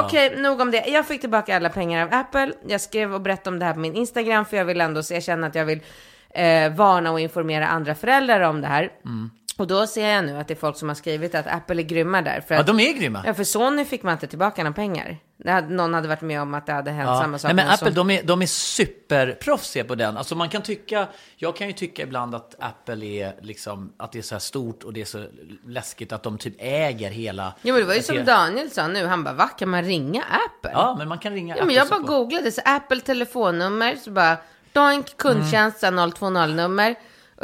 Okej, 0.01 0.37
nog 0.37 0.61
om 0.61 0.71
det. 0.71 0.85
Jag 0.87 1.07
fick 1.07 1.21
tillbaka 1.21 1.57
alla 1.57 1.69
pengar 1.69 2.03
av 2.07 2.15
Apple. 2.15 2.53
Jag 2.67 2.81
skrev 2.81 3.15
och 3.15 3.21
berättade 3.21 3.55
om 3.55 3.59
det 3.59 3.65
här 3.65 3.73
på 3.75 3.81
min 3.81 3.95
Instagram, 3.95 4.45
för 4.45 4.57
jag 4.57 4.65
vill 4.65 4.81
ändå 4.81 5.03
jag 5.11 5.23
känner 5.23 5.49
att 5.49 5.55
jag 5.55 5.65
vill 5.65 5.81
eh, 6.35 6.75
varna 6.75 7.13
och 7.13 7.21
informera 7.21 7.67
andra 7.67 7.95
föräldrar 7.95 8.41
om 8.41 8.61
det 8.61 8.67
här. 8.67 8.93
Mm. 9.05 9.31
Och 9.63 9.69
då 9.69 9.87
ser 9.87 10.09
jag 10.09 10.25
nu 10.25 10.37
att 10.39 10.49
det 10.49 10.55
är 10.55 10.59
folk 10.59 10.77
som 10.77 10.89
har 10.89 10.95
skrivit 10.97 11.35
att 11.35 11.47
Apple 11.47 11.83
är 11.83 11.85
grymma 11.85 12.23
där. 12.23 12.41
För 12.41 12.55
Ja, 12.55 12.61
att, 12.61 12.67
de 12.67 12.81
är 12.81 12.93
grymma. 12.93 13.23
ja, 13.27 13.35
för 13.35 13.45
Sony 13.45 13.85
fick 13.85 14.03
man 14.03 14.13
inte 14.13 14.27
tillbaka 14.27 14.63
några 14.63 14.75
pengar. 14.75 15.17
Hade, 15.47 15.75
någon 15.75 15.95
hade 15.95 16.09
varit 16.09 16.21
med 16.21 16.43
om 16.43 16.55
att 16.55 16.67
det 16.67 16.73
hade 16.73 16.91
hänt 16.91 17.09
Ja. 17.09 17.21
samma 17.21 17.39
sak 17.39 17.49
Nej, 17.49 17.55
men 17.65 17.75
Apple, 17.75 17.91
de 17.91 18.11
är, 18.11 18.23
de 18.23 18.43
är 18.43 18.47
superproffsiga 18.47 19.85
på 19.85 19.95
den. 19.95 20.17
Alltså 20.17 20.35
man 20.35 20.49
kan 20.49 20.63
tycka, 20.63 21.07
jag 21.37 21.57
kan 21.57 21.67
ju 21.67 21.73
tycka 21.73 22.03
ibland 22.03 22.35
att 22.35 22.55
Apple 22.59 23.07
är 23.07 23.35
liksom, 23.43 23.93
att 23.97 24.13
det 24.13 24.19
är 24.19 24.23
så 24.23 24.35
här 24.35 24.41
stort 24.41 24.83
och 24.85 24.93
det 24.93 25.01
är 25.01 25.05
så 25.05 25.25
läskigt 25.67 26.13
att 26.13 26.23
de 26.23 26.39
typ 26.39 26.55
äger 26.59 27.11
hela... 27.11 27.55
Jo, 27.63 27.73
men 27.75 27.81
det 27.83 27.89
var 27.89 27.95
ju 27.95 28.03
som 28.03 28.25
Daniel 28.25 28.71
sa 28.71 28.89
nu. 28.89 29.07
Han 29.07 29.25
bara, 29.25 29.35
va, 29.35 29.49
kan 29.49 29.69
man 29.69 29.85
ringa 29.85 30.23
Apple? 30.23 30.71
Ja, 30.75 30.95
men 30.99 31.09
man 31.09 31.19
kan 31.19 31.33
ringa 31.33 31.57
Ja, 31.57 31.65
men 31.65 31.69
Apple 31.69 31.79
jag 31.79 31.89
bara 31.89 32.01
på- 32.01 32.07
googlade, 32.25 32.53
så 32.53 32.61
Apple 32.65 33.01
telefonnummer, 33.01 33.97
så 33.97 34.11
bara 34.11 34.37
doink 34.73 35.17
kundtjänst, 35.17 35.83
mm. 35.85 36.11
020-nummer. 36.11 36.95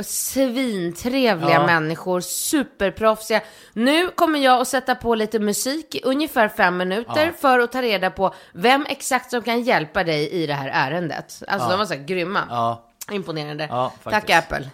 Svintrevliga 0.02 1.52
Ja. 1.54 1.66
människor, 1.66 2.20
superproffsiga. 2.20 3.40
Nu 3.72 4.08
kommer 4.08 4.38
jag 4.38 4.60
att 4.60 4.68
sätta 4.68 4.94
på 4.94 5.14
lite 5.14 5.38
musik 5.38 5.94
i 5.94 6.00
ungefär 6.04 6.48
fem 6.48 6.76
minuter 6.76 7.26
Ja. 7.26 7.32
för 7.40 7.58
att 7.58 7.72
ta 7.72 7.82
reda 7.82 8.10
på 8.10 8.34
vem 8.52 8.86
exakt 8.88 9.30
som 9.30 9.42
kan 9.42 9.62
hjälpa 9.62 10.04
dig 10.04 10.30
i 10.30 10.46
det 10.46 10.54
här 10.54 10.70
ärendet. 10.74 11.42
Alltså 11.48 11.66
Ja. 11.66 11.70
de 11.70 11.78
var 11.78 11.86
så 11.86 11.94
här 11.94 12.04
grymma. 12.04 12.40
Ja, 12.50 12.84
Imponerande. 13.10 13.66
ja, 13.70 13.92
Tack. 14.04 14.30
Apple. 14.30 14.70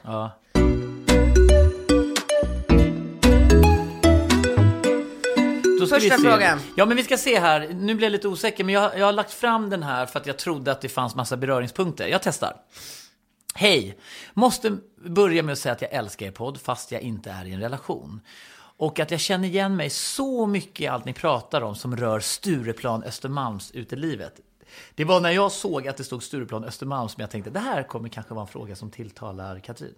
Första 5.90 6.16
frågan. 6.18 6.58
Ja, 6.76 6.86
men 6.86 6.96
vi 6.96 7.02
ska 7.04 7.16
se 7.16 7.40
här. 7.40 7.68
Nu 7.72 7.94
blir 7.94 8.06
jag 8.06 8.12
lite 8.12 8.28
osäker, 8.28 8.64
men 8.64 8.74
jag, 8.74 8.98
jag 8.98 9.06
har 9.06 9.12
lagt 9.12 9.32
fram 9.32 9.70
den 9.70 9.82
här 9.82 10.06
för 10.06 10.20
att 10.20 10.26
jag 10.26 10.36
trodde 10.36 10.72
att 10.72 10.80
det 10.80 10.88
fanns 10.88 11.14
massa 11.14 11.36
beröringspunkter. 11.36 12.06
Jag 12.06 12.22
testar. 12.22 12.56
Hej! 13.54 13.98
Måste 14.34 14.78
börja 14.96 15.42
med 15.42 15.52
att 15.52 15.58
säga 15.58 15.72
att 15.72 15.82
jag 15.82 15.92
älskar 15.92 16.26
er 16.26 16.30
podd 16.30 16.60
fast 16.60 16.92
jag 16.92 17.00
inte 17.00 17.30
är 17.30 17.44
i 17.44 17.52
en 17.52 17.60
relation. 17.60 18.20
Och 18.76 19.00
att 19.00 19.10
jag 19.10 19.20
känner 19.20 19.48
igen 19.48 19.76
mig 19.76 19.90
så 19.90 20.46
mycket 20.46 20.80
i 20.80 20.86
allt 20.86 21.04
ni 21.04 21.12
pratar 21.12 21.60
om 21.60 21.74
som 21.74 21.96
rör 21.96 22.20
Stureplan 22.20 23.02
Östermalms 23.02 23.70
utelivet. 23.70 24.40
Det 24.94 25.04
var 25.04 25.20
när 25.20 25.30
jag 25.30 25.52
såg 25.52 25.88
att 25.88 25.96
det 25.96 26.04
stod 26.04 26.22
Stureplan 26.22 26.64
Östermalm 26.64 27.08
som 27.08 27.20
jag 27.20 27.30
tänkte 27.30 27.50
det 27.50 27.60
här 27.60 27.82
kommer 27.82 28.08
kanske 28.08 28.34
vara 28.34 28.42
en 28.42 28.52
fråga 28.52 28.76
som 28.76 28.90
tilltalar 28.90 29.58
Katrin. 29.58 29.94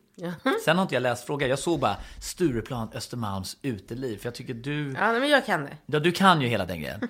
Sen 0.65 0.77
har 0.77 0.83
inte 0.83 0.95
jag 0.95 1.03
läst 1.03 1.27
frågan, 1.27 1.49
jag 1.49 1.59
såg 1.59 1.81
bara 1.81 1.97
Stureplan 2.21 2.89
Östermalms 2.95 3.57
uteliv. 3.63 4.19
För 4.19 4.27
jag 4.27 4.35
tycker 4.35 4.55
du... 4.55 4.93
Ja, 4.93 5.13
men 5.13 5.29
jag 5.29 5.47
kan 5.47 5.65
det. 5.65 5.77
Ja, 5.87 6.01
du 6.01 6.13
kan 6.13 6.41
ju 6.41 6.49
hela 6.49 6.65
den 6.65 6.81
grejen. 6.81 7.09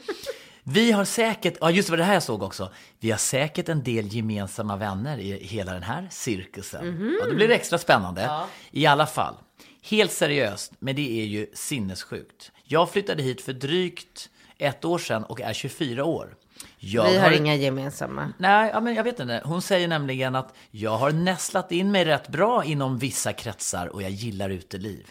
Vi 0.68 0.92
har 0.92 1.04
säkert, 1.04 1.56
ja 1.60 1.70
just 1.70 1.88
det, 1.88 1.92
var 1.92 1.96
det 1.96 2.04
här 2.04 2.14
jag 2.14 2.22
såg 2.22 2.42
också. 2.42 2.70
Vi 3.00 3.10
har 3.10 3.18
säkert 3.18 3.68
en 3.68 3.82
del 3.82 4.14
gemensamma 4.14 4.76
vänner 4.76 5.18
i 5.18 5.44
hela 5.44 5.72
den 5.72 5.82
här 5.82 6.08
cirkusen. 6.10 7.16
Ja, 7.20 7.26
då 7.26 7.34
blir 7.34 7.48
det 7.48 7.54
extra 7.54 7.78
spännande. 7.78 8.30
I 8.70 8.86
alla 8.86 9.06
fall, 9.06 9.34
helt 9.82 10.12
seriöst, 10.12 10.72
men 10.78 10.96
det 10.96 11.20
är 11.22 11.26
ju 11.26 11.46
sinnessjukt. 11.54 12.52
Jag 12.64 12.90
flyttade 12.90 13.22
hit 13.22 13.40
för 13.40 13.52
drygt 13.52 14.30
ett 14.58 14.84
år 14.84 14.98
sedan 14.98 15.24
och 15.24 15.40
är 15.40 15.52
24 15.52 16.04
år. 16.04 16.34
Jag 16.78 17.10
Vi 17.10 17.18
har 17.18 17.30
inga 17.30 17.54
gemensamma. 17.54 18.32
Nej, 18.38 18.70
ja, 18.72 18.80
men 18.80 18.94
jag 18.94 19.04
vet 19.04 19.20
inte. 19.20 19.42
Hon 19.44 19.62
säger 19.62 19.88
nämligen 19.88 20.34
att 20.34 20.54
jag 20.70 20.96
har 20.96 21.12
nästlat 21.12 21.72
in 21.72 21.90
mig 21.90 22.04
rätt 22.04 22.28
bra 22.28 22.64
inom 22.64 22.98
vissa 22.98 23.32
kretsar 23.32 23.86
och 23.86 24.02
jag 24.02 24.10
gillar 24.10 24.50
uteliv. 24.50 25.06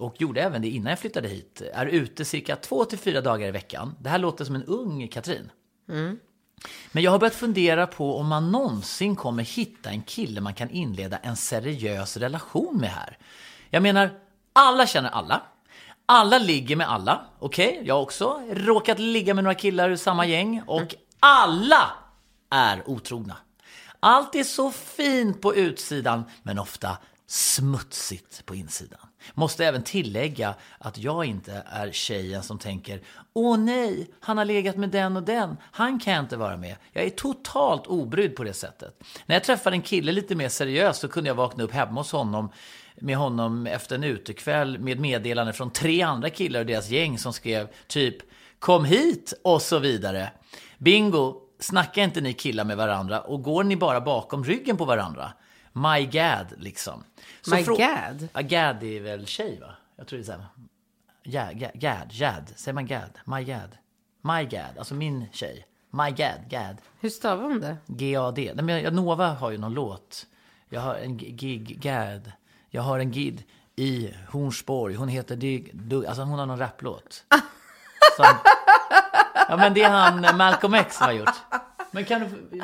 Och 0.00 0.20
gjorde 0.20 0.42
även 0.42 0.62
det 0.62 0.68
innan 0.68 0.90
jag 0.90 0.98
flyttade 0.98 1.28
hit. 1.28 1.62
Är 1.74 1.86
ute 1.86 2.24
cirka 2.24 2.56
två 2.56 2.84
till 2.84 2.98
fyra 2.98 3.20
dagar 3.20 3.48
i 3.48 3.50
veckan. 3.50 3.94
Det 4.00 4.08
här 4.08 4.18
låter 4.18 4.44
som 4.44 4.54
en 4.54 4.64
ung 4.64 5.08
Katrin. 5.08 5.50
Men 6.92 7.02
jag 7.02 7.10
har 7.10 7.18
börjat 7.18 7.34
fundera 7.34 7.86
på 7.86 8.16
om 8.16 8.26
man 8.26 8.50
någonsin 8.52 9.16
kommer 9.16 9.42
hitta 9.42 9.90
en 9.90 10.02
kille 10.02 10.40
man 10.40 10.54
kan 10.54 10.70
inleda 10.70 11.18
en 11.18 11.36
seriös 11.36 12.16
relation 12.16 12.76
med 12.76 12.90
här. 12.90 13.18
Jag 13.70 13.82
menar, 13.82 14.10
alla 14.52 14.86
känner 14.86 15.10
alla. 15.10 15.42
Alla 16.06 16.38
ligger 16.38 16.76
med 16.76 16.90
alla. 16.90 17.26
Okej, 17.38 17.82
jag 17.84 17.94
har 17.94 18.02
också 18.02 18.42
råkat 18.50 18.98
ligga 18.98 19.34
med 19.34 19.44
några 19.44 19.54
killar 19.54 19.90
ur 19.90 19.96
samma 19.96 20.26
gäng. 20.26 20.62
Och 20.66 20.94
alla 21.20 21.90
är 22.50 22.90
otrogna. 22.90 23.36
Allt 24.00 24.34
är 24.34 24.44
så 24.44 24.70
fint 24.70 25.40
på 25.40 25.54
utsidan, 25.54 26.24
men 26.42 26.58
ofta 26.58 26.98
smutsigt 27.26 28.46
på 28.46 28.54
insidan. 28.54 29.09
Måste 29.34 29.66
även 29.66 29.82
tillägga 29.82 30.54
att 30.78 30.98
jag 30.98 31.24
inte 31.24 31.62
är 31.66 31.92
tjejen 31.92 32.42
som 32.42 32.58
tänker 32.58 33.00
Åh 33.32 33.58
nej, 33.58 34.10
han 34.20 34.38
har 34.38 34.44
legat 34.44 34.76
med 34.76 34.88
den 34.88 35.16
och 35.16 35.22
den, 35.22 35.56
han 35.62 35.98
kan 35.98 36.12
jag 36.12 36.22
inte 36.22 36.36
vara 36.36 36.56
med. 36.56 36.76
Jag 36.92 37.04
är 37.04 37.10
totalt 37.10 37.86
obrydd 37.86 38.36
på 38.36 38.44
det 38.44 38.52
sättet. 38.52 39.02
När 39.26 39.36
jag 39.36 39.44
träffade 39.44 39.76
en 39.76 39.82
kille 39.82 40.12
lite 40.12 40.34
mer 40.34 40.48
seriöst 40.48 41.00
så 41.00 41.08
kunde 41.08 41.30
jag 41.30 41.34
vakna 41.34 41.64
upp 41.64 41.72
hemma 41.72 42.00
hos 42.00 42.12
honom 42.12 42.52
med 43.00 43.16
honom 43.16 43.66
efter 43.66 43.94
en 43.94 44.04
utekväll 44.04 44.78
med 44.78 45.00
meddelande 45.00 45.52
från 45.52 45.70
tre 45.70 46.02
andra 46.02 46.30
killar 46.30 46.60
och 46.60 46.66
deras 46.66 46.90
gäng 46.90 47.18
som 47.18 47.32
skrev 47.32 47.68
typ 47.86 48.16
Kom 48.58 48.84
hit 48.84 49.32
och 49.44 49.62
så 49.62 49.78
vidare. 49.78 50.32
Bingo, 50.78 51.34
snackar 51.60 52.02
inte 52.02 52.20
ni 52.20 52.32
killar 52.32 52.64
med 52.64 52.76
varandra 52.76 53.20
och 53.20 53.42
går 53.42 53.64
ni 53.64 53.76
bara 53.76 54.00
bakom 54.00 54.44
ryggen 54.44 54.76
på 54.76 54.84
varandra? 54.84 55.32
My 55.72 56.06
God, 56.06 56.46
liksom. 56.56 57.04
Så 57.40 57.54
My 57.54 57.62
God? 57.64 58.28
Ja, 58.32 58.40
Gad 58.40 58.82
är 58.82 59.00
väl 59.00 59.26
tjej, 59.26 59.58
va? 59.60 59.74
Jag 59.96 60.06
tror 60.06 60.16
det 60.18 60.22
är 60.22 60.26
så 60.26 60.32
här. 60.32 60.44
Ja, 61.22 61.48
Gad, 61.74 62.10
Gad. 62.12 62.52
Säger 62.56 62.72
man 62.74 62.86
Gad? 62.86 63.18
My 63.24 63.44
God. 63.44 63.76
My 64.22 64.44
God, 64.44 64.78
alltså 64.78 64.94
min 64.94 65.26
tjej. 65.32 65.66
My 65.90 66.10
God, 66.10 66.48
Gad. 66.50 66.76
Hur 67.00 67.08
stavar 67.10 67.42
hon 67.42 67.60
det? 67.60 67.76
G-A-D. 67.86 68.52
Nej, 68.54 68.64
men 68.64 68.82
jag- 68.82 68.94
Nova 68.94 69.26
har 69.28 69.50
ju 69.50 69.58
någon 69.58 69.74
låt. 69.74 70.26
Jag 70.68 70.80
har 70.80 70.94
en 70.94 71.16
gig, 71.16 71.80
Gad. 71.80 72.32
Jag 72.68 72.82
har 72.82 72.98
en 72.98 73.10
gid 73.10 73.42
i 73.76 74.14
Hornsborg. 74.28 74.94
Hon 74.94 75.08
heter 75.08 75.36
Dig, 75.36 75.70
du, 75.72 76.06
alltså 76.06 76.22
hon 76.22 76.38
har 76.38 76.46
någon 76.46 76.58
rapplåt. 76.58 77.24
Som, 78.16 78.26
ja 79.48 79.56
men 79.56 79.74
det 79.74 79.82
är 79.82 79.90
han 79.90 80.36
Malcolm 80.36 80.74
X 80.74 80.96
som 80.96 81.06
har 81.06 81.12
gjort. 81.12 81.34
Men 81.90 82.04
kan 82.04 82.20
du... 82.20 82.58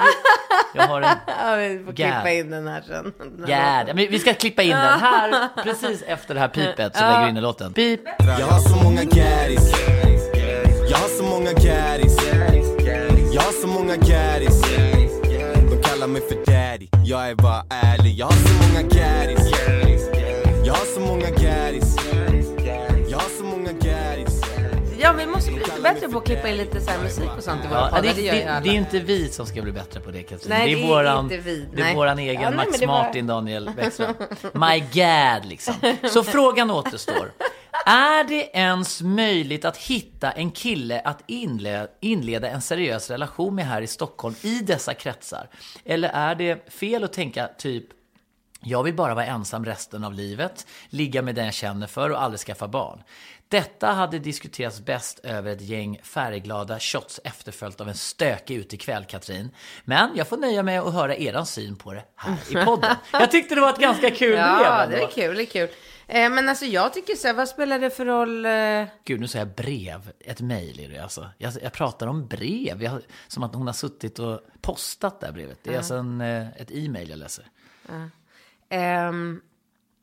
Jag 0.74 0.82
har 0.82 1.00
en... 1.00 1.08
Ja, 1.26 1.56
vi 1.56 1.82
får 1.84 1.92
Gad. 1.92 2.12
klippa 2.12 2.30
in 2.30 2.50
den 2.50 2.68
här 2.68 2.82
sen. 2.86 3.12
Gad. 3.46 3.86
Men 3.86 3.96
vi 4.10 4.18
ska 4.18 4.34
klippa 4.34 4.62
in 4.62 4.70
den 4.70 5.00
här, 5.00 5.48
precis 5.62 6.02
efter 6.02 6.34
det 6.34 6.40
här 6.40 6.48
pipet 6.48 6.96
så 6.96 7.02
lägger 7.02 7.22
vi 7.24 7.30
in 7.30 7.36
i 7.36 7.40
låten. 7.40 7.72
Pip. 7.72 8.00
Jag 8.18 8.46
har 8.46 8.60
så 8.60 8.76
många 8.84 9.02
gaddies 9.04 9.72
Jag 10.90 10.98
har 10.98 11.08
så 11.08 11.22
många 11.24 11.52
gaddies 11.52 12.16
Jag 13.34 13.42
har 13.42 13.52
så 13.52 13.66
många 13.66 13.96
gaddies 13.96 14.62
De 15.70 15.82
kallar 15.82 16.06
mig 16.06 16.22
för 16.28 16.52
daddy 16.52 16.88
Jag 17.04 17.30
är 17.30 17.34
bara 17.34 17.62
ärlig 17.70 18.12
Jag 18.18 18.26
har 18.26 18.32
så 18.32 18.68
många 18.68 18.82
gaddies 18.82 19.50
Jag 20.66 20.74
har 20.74 20.84
så 20.94 21.00
många 21.00 21.30
gaddies 21.30 21.85
vi 25.16 25.26
måste 25.26 25.50
bli 25.50 25.60
lite 25.60 25.80
bättre 25.80 26.08
på 26.08 26.18
att 26.18 26.24
klippa 26.26 26.48
in 26.48 26.56
lite 26.56 26.80
så 26.80 26.90
här 26.90 26.98
musik 27.02 27.30
och 27.36 27.42
sånt 27.44 27.64
i 27.64 27.68
våra 27.68 27.90
Ja, 27.92 28.00
det, 28.02 28.12
Det 28.12 28.30
det, 28.30 28.60
det 28.64 28.68
är 28.68 28.74
inte 28.74 28.98
vi 29.00 29.28
som 29.28 29.46
ska 29.46 29.62
bli 29.62 29.72
bättre 29.72 30.00
på 30.00 30.10
det 30.10 30.22
Katrin. 30.22 30.48
Nej, 30.48 30.66
det 30.66 30.72
är, 30.72 30.76
det 30.76 30.82
är 30.82 30.88
våran, 30.88 31.24
inte 31.24 31.36
vi. 31.36 31.68
Det 31.74 31.82
är 31.82 31.94
våran 31.94 32.18
egen 32.18 32.42
Ja, 32.42 32.50
Max 32.50 32.80
var- 32.80 32.86
Martin, 32.86 33.26
Daniel 33.26 33.70
Bäckström. 33.76 34.14
My 34.52 34.80
God, 34.80 35.44
liksom. 35.48 35.74
Så 36.10 36.24
frågan 36.24 36.70
återstår. 36.70 37.32
Är 37.86 38.24
det 38.24 38.50
ens 38.58 39.02
möjligt 39.02 39.64
att 39.64 39.76
hitta 39.76 40.30
en 40.30 40.50
kille 40.50 41.00
att 41.00 41.22
inleda, 41.26 41.88
inleda 42.00 42.48
en 42.50 42.60
seriös 42.60 43.10
relation 43.10 43.54
med 43.54 43.66
här 43.66 43.82
i 43.82 43.86
Stockholm 43.86 44.34
i 44.42 44.58
dessa 44.60 44.94
kretsar? 44.94 45.48
Eller 45.84 46.08
är 46.08 46.34
det 46.34 46.72
fel 46.72 47.04
att 47.04 47.12
tänka 47.12 47.48
typ 47.58 47.84
jag 48.60 48.82
vill 48.82 48.94
bara 48.94 49.14
vara 49.14 49.26
ensam 49.26 49.64
resten 49.64 50.04
av 50.04 50.14
livet, 50.14 50.66
ligga 50.88 51.22
med 51.22 51.34
den 51.34 51.44
jag 51.44 51.54
känner 51.54 51.86
för 51.86 52.10
och 52.10 52.22
aldrig 52.22 52.40
skaffa 52.40 52.68
barn. 52.68 53.02
Detta 53.48 53.86
hade 53.92 54.18
diskuterats 54.18 54.80
bäst 54.80 55.18
över 55.18 55.52
ett 55.52 55.60
gäng 55.60 55.98
färgglada 56.02 56.80
shots 56.80 57.20
efterföljt 57.24 57.80
av 57.80 57.88
en 57.88 57.94
stökig 57.94 58.56
utekväll, 58.56 59.04
Katrin. 59.04 59.50
Men 59.84 60.10
jag 60.16 60.28
får 60.28 60.36
nöja 60.36 60.62
mig 60.62 60.76
att 60.76 60.92
höra 60.94 61.16
eran 61.16 61.46
syn 61.46 61.76
på 61.76 61.92
det 61.92 62.04
här 62.16 62.36
i 62.50 62.64
podden. 62.64 62.96
Jag 63.12 63.30
tyckte 63.30 63.54
det 63.54 63.60
var 63.60 63.70
ett 63.72 63.78
ganska 63.80 64.10
kul 64.10 64.30
brev 64.30 64.38
Ja, 64.38 64.82
ändå. 64.82 64.96
det 64.96 65.02
är 65.02 65.08
kul, 65.08 65.36
det 65.36 65.42
är 65.42 65.46
kul. 65.46 65.68
Eh, 66.08 66.30
men 66.30 66.48
alltså 66.48 66.64
jag 66.64 66.92
tycker 66.92 67.14
så 67.14 67.26
här, 67.26 67.34
vad 67.34 67.48
spelar 67.48 67.78
det 67.78 67.90
för 67.90 68.04
roll? 68.06 68.46
Eh, 68.46 68.84
Gud, 69.04 69.20
nu 69.20 69.28
säger 69.28 69.46
jag 69.46 69.54
brev. 69.54 70.12
Ett 70.20 70.40
mejl 70.40 70.80
är 70.80 70.88
det 70.88 70.98
alltså. 70.98 71.30
Jag, 71.38 71.52
jag 71.62 71.72
pratar 71.72 72.06
om 72.06 72.26
brev. 72.28 72.82
Jag, 72.82 73.00
som 73.28 73.42
att 73.42 73.54
hon 73.54 73.66
har 73.66 73.74
suttit 73.74 74.18
och 74.18 74.40
postat 74.60 75.20
det 75.20 75.26
här 75.26 75.32
brevet. 75.32 75.58
Det 75.62 75.72
är 75.74 75.76
alltså 75.78 75.94
en, 75.94 76.20
eh, 76.20 76.48
ett 76.56 76.70
e-mail 76.70 77.10
jag 77.10 77.18
läser. 77.18 77.44
ehm, 78.68 79.40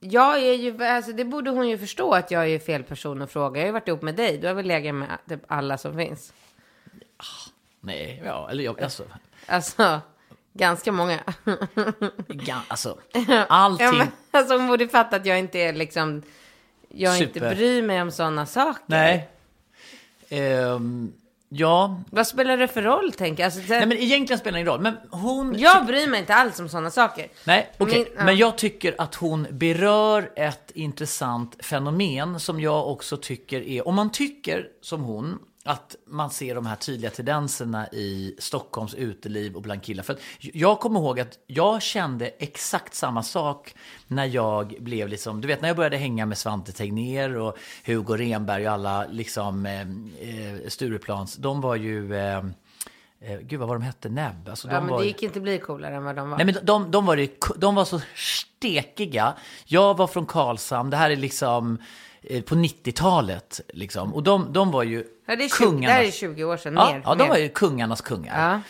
jag 0.04 0.40
är 0.40 0.54
ju, 0.54 0.84
alltså 0.84 1.12
det 1.12 1.26
borde 1.26 1.50
hon 1.50 1.70
ju 1.70 1.78
förstå 1.78 2.14
att 2.14 2.32
jag 2.32 2.50
är 2.50 2.60
fel 2.60 2.84
person 2.84 3.22
att 3.22 3.32
fråga. 3.32 3.60
Jag 3.60 3.64
har 3.64 3.68
ju 3.68 3.72
varit 3.74 3.88
ihop 3.88 4.02
med 4.02 4.16
dig, 4.16 4.38
du 4.38 4.48
har 4.48 4.54
väl 4.54 4.66
legat 4.66 4.96
med 4.96 5.18
typ 5.30 5.40
alla 5.48 5.78
som 5.78 5.96
finns. 5.98 6.34
Nej, 7.80 8.22
ja, 8.26 8.50
eller 8.52 8.64
jag, 8.64 8.82
alltså. 8.82 9.04
Alltså, 9.46 10.02
ganska 10.54 10.92
många. 10.92 11.20
Ga, 12.28 12.62
alltså 12.68 12.98
Ja, 13.28 13.46
allting. 13.50 13.98
men, 13.98 14.08
alltså 14.32 14.58
hon 14.58 14.68
borde 14.68 14.88
fatta 14.88 15.16
att 15.16 15.26
jag 15.26 15.40
inte 15.40 15.60
är 15.60 15.74
liksom, 15.74 16.22
jag 16.90 17.20
inte 17.20 17.34
Super. 17.34 17.56
bryr 17.56 17.82
mig 17.82 18.02
om 18.02 18.12
sådana 18.12 18.46
saker. 18.46 18.84
Nej. 18.86 19.30
Ehm, 20.30 21.14
ja. 21.56 22.02
Vad 22.12 22.28
spelar 22.28 22.58
det 22.58 22.68
för 22.68 22.82
roll, 22.82 23.12
tänker 23.12 23.44
jag? 23.44 23.48
Alltså, 23.48 23.60
det, 23.60 23.78
Nej, 23.78 23.88
men 23.88 23.98
egentligen 23.98 24.40
spelar 24.40 24.54
det 24.54 24.60
ingen 24.60 24.74
roll. 24.74 24.82
Men 24.82 24.98
hon... 25.10 25.56
jag 25.60 25.86
bryr 25.86 26.08
mig 26.08 26.20
inte 26.20 26.36
alls 26.36 26.60
om 26.60 26.70
sådana 26.70 26.92
saker. 26.92 27.28
Nej, 27.44 27.72
okej. 27.78 27.98
Min- 27.98 28.08
ja. 28.18 28.26
Men 28.26 28.38
jag 28.38 28.58
tycker 28.58 28.96
att 28.98 29.16
hon 29.16 29.48
berör 29.52 30.32
ett 30.36 30.72
intressant 30.76 31.66
fenomen 31.66 32.40
som 32.40 32.60
jag 32.60 32.88
också 32.88 33.18
tycker 33.18 33.62
är... 33.62 33.88
Om 33.88 33.96
man 33.96 34.12
tycker 34.12 34.68
som 34.82 35.02
hon 35.02 35.40
att 35.66 35.96
man 36.08 36.30
ser 36.30 36.56
de 36.56 36.66
här 36.66 36.76
tydliga 36.76 37.12
tendenserna 37.12 37.88
i 37.88 38.36
Stockholms 38.40 38.94
uteliv 38.94 39.56
och 39.56 39.62
bland 39.62 39.84
killar. 39.84 40.04
För 40.04 40.18
jag 40.40 40.80
kommer 40.80 41.00
ihåg 41.00 41.20
att 41.20 41.40
jag 41.48 41.82
kände 41.82 42.28
exakt 42.28 42.94
samma 42.96 43.24
sak 43.24 43.76
när 44.08 44.26
jag 44.26 44.76
blev 44.80 45.08
liksom, 45.10 45.42
du 45.42 45.48
vet 45.48 45.62
när 45.62 45.70
jag 45.70 45.76
började 45.78 45.98
hänga 45.98 46.26
med 46.26 46.38
Svante 46.38 46.72
Tegnér 46.72 47.38
och 47.38 47.58
Hugo 47.86 48.18
Renberg 48.18 48.68
och 48.68 48.74
alla 48.74 49.06
liksom 49.08 49.66
eh, 49.66 49.82
eh, 49.82 50.68
Stureplans, 50.68 51.36
de 51.36 51.62
var 51.62 51.76
ju, 51.76 52.16
eh, 52.16 52.38
eh, 53.22 53.40
gud 53.42 53.60
vad 53.60 53.68
var 53.70 53.76
de 53.76 53.82
hette, 53.84 54.10
Nebb. 54.10 54.50
Alltså, 54.50 54.68
de 54.68 54.74
Ja, 54.74 54.82
men 54.82 54.90
var 54.90 55.00
det 55.00 55.06
gick 55.08 55.24
inte 55.24 55.40
bli 55.40 55.60
coolare 55.60 55.96
än 55.96 56.04
vad 56.04 56.16
de 56.16 56.30
var. 56.30 56.38
Nej, 56.38 56.46
men 56.46 56.56
de, 56.64 56.92
de, 56.92 57.06
var, 57.06 57.16
det- 57.18 57.40
de 57.58 57.76
var 57.76 57.86
så 57.86 58.02
stekiga. 58.16 59.34
Jag 59.66 59.98
var 59.98 60.08
från 60.08 60.26
Karlshamn, 60.26 60.90
det 60.90 60.98
här 60.98 61.10
är 61.10 61.16
liksom 61.16 61.78
på 62.46 62.56
90-talet. 62.56 63.62
Liksom. 63.74 64.14
Och 64.14 64.24
de, 64.24 64.54
de 64.54 64.72
var 64.72 64.84
ju 64.84 65.04
ja, 65.28 65.36
det, 65.36 65.44
är 65.44 65.50
20, 65.50 65.64
det 65.64 65.70
kungarnas... 65.70 65.96
här 65.96 66.04
är 66.04 66.12
20 66.12 66.44
år 66.44 66.58
sedan, 66.58 66.74
ja, 66.78 66.94
mer. 66.94 67.02
ja, 67.06 67.16
de 67.16 67.24
mer. 67.24 67.30
var 67.30 67.38
ju 67.38 67.50
kungarnas 67.50 68.02
kungar. 68.02 68.52
Ja. 68.52 68.62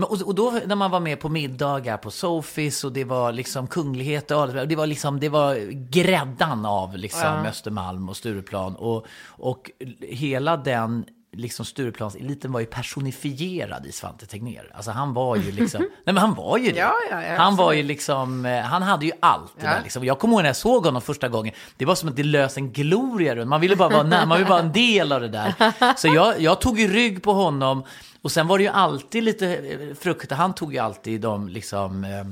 Men, 0.00 0.08
och, 0.08 0.22
och 0.22 0.34
då 0.34 0.60
när 0.66 0.76
man 0.76 0.90
var 0.90 1.00
med 1.00 1.20
på 1.20 1.28
middagar 1.28 1.96
på 1.96 2.10
Sofis 2.10 2.84
och 2.84 2.92
det 2.92 3.04
var 3.04 3.32
liksom 3.32 3.66
kunglighet 3.66 4.30
och 4.30 4.42
allt, 4.42 4.68
det 4.68 4.76
var 4.76 4.86
liksom, 4.86 5.20
det 5.20 5.28
var 5.28 5.56
gräddan 5.90 6.66
av 6.66 6.96
liksom 6.96 7.46
Östermalm 7.46 8.08
och 8.08 8.16
Stureplan. 8.16 8.76
Och, 8.76 9.06
och 9.26 9.70
hela 10.00 10.56
den 10.56 11.04
liksom 11.32 11.64
Stureplanseliten 11.64 12.52
var 12.52 12.60
ju 12.60 12.66
personifierad 12.66 13.86
i 13.86 13.92
Svante 13.92 14.26
Tegnér. 14.26 14.70
Alltså 14.74 14.90
han 14.90 15.14
var 15.14 15.36
ju 15.36 15.52
liksom, 15.52 15.80
nej 16.04 16.14
men 16.14 16.16
han 16.16 16.34
var 16.34 16.58
ju 16.58 16.70
det. 16.70 16.78
Ja, 16.78 16.94
ja, 17.10 17.22
ja, 17.22 17.36
han 17.36 17.56
var 17.56 17.72
ju 17.72 17.82
liksom, 17.82 18.46
eh, 18.46 18.60
han 18.60 18.82
hade 18.82 19.06
ju 19.06 19.12
allt 19.20 19.52
det 19.60 19.66
där 19.66 19.80
liksom. 19.82 20.04
Jag 20.04 20.18
kommer 20.18 20.34
ihåg 20.34 20.42
när 20.42 20.48
jag 20.48 20.56
såg 20.56 20.84
honom 20.84 21.02
första 21.02 21.28
gången, 21.28 21.54
det 21.76 21.84
var 21.84 21.94
som 21.94 22.08
att 22.08 22.16
det 22.16 22.22
lös 22.22 22.56
en 22.56 22.72
gloria 22.72 23.36
runt. 23.36 23.48
Man 23.48 23.60
ville 23.60 23.76
bara 23.76 23.88
vara, 23.88 24.26
man 24.26 24.38
ville 24.38 24.50
vara 24.50 24.60
en 24.60 24.72
del 24.72 25.12
av 25.12 25.20
det 25.20 25.28
där. 25.28 25.54
Så 25.96 26.08
jag, 26.08 26.40
jag 26.40 26.60
tog 26.60 26.80
ju 26.80 26.88
rygg 26.88 27.22
på 27.22 27.32
honom 27.32 27.84
och 28.22 28.32
sen 28.32 28.46
var 28.46 28.58
det 28.58 28.64
ju 28.64 28.70
alltid 28.70 29.22
lite 29.22 29.56
eh, 29.56 29.94
frukter. 29.94 30.36
Han 30.36 30.54
tog 30.54 30.72
ju 30.72 30.78
alltid 30.78 31.20
de 31.20 31.48
liksom, 31.48 32.04
eh, 32.04 32.24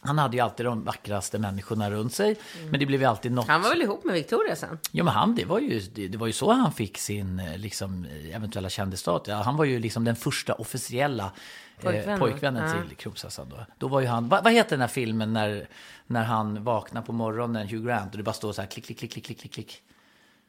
han 0.00 0.18
hade 0.18 0.36
ju 0.36 0.42
alltid 0.42 0.66
de 0.66 0.84
vackraste 0.84 1.38
människorna 1.38 1.90
runt 1.90 2.14
sig. 2.14 2.36
Men 2.70 2.80
det 2.80 2.86
blev 2.86 3.00
ju 3.00 3.06
alltid 3.06 3.32
något. 3.32 3.44
Mm. 3.44 3.52
Han 3.52 3.62
var 3.62 3.70
väl 3.70 3.82
ihop 3.82 4.04
med 4.04 4.14
Victoria 4.14 4.56
sen? 4.56 4.78
Ja 4.90 5.04
men 5.04 5.14
han, 5.14 5.34
det 5.34 5.44
var 5.44 5.58
ju, 5.58 5.80
det, 5.80 6.08
det 6.08 6.18
var 6.18 6.26
ju 6.26 6.32
så 6.32 6.52
han 6.52 6.72
fick 6.72 6.98
sin 6.98 7.40
eh, 7.40 7.58
liksom, 7.58 8.04
eh, 8.04 8.36
eventuella 8.36 8.68
kändisstatus. 8.70 9.28
Ja, 9.28 9.36
han 9.42 9.56
var 9.56 9.64
ju 9.64 9.78
liksom 9.78 10.04
den 10.04 10.16
första 10.16 10.54
officiella 10.54 11.24
eh, 11.24 11.82
Pojkvännen. 11.84 12.18
pojkvännen 12.18 12.68
Ja. 12.70 12.82
till 12.88 12.96
kronprinsessan 12.96 13.48
då. 13.48 13.56
Då 13.78 13.88
var 13.88 14.00
ju 14.00 14.06
han, 14.06 14.28
vad, 14.28 14.44
vad 14.44 14.52
heter 14.52 14.70
den 14.70 14.80
här 14.80 14.88
filmen 14.88 15.32
när, 15.32 15.68
när 16.06 16.24
han 16.24 16.64
vaknar 16.64 17.02
på 17.02 17.12
morgonen, 17.12 17.68
Hugh 17.68 17.86
Grant, 17.86 18.12
och 18.12 18.18
det 18.18 18.22
bara 18.24 18.32
står 18.32 18.52
så 18.52 18.62
här 18.62 18.68
klick, 18.68 18.86
klick, 18.86 18.98
klick, 18.98 19.12
klick, 19.12 19.26
klick, 19.40 19.52
klick. 19.52 19.82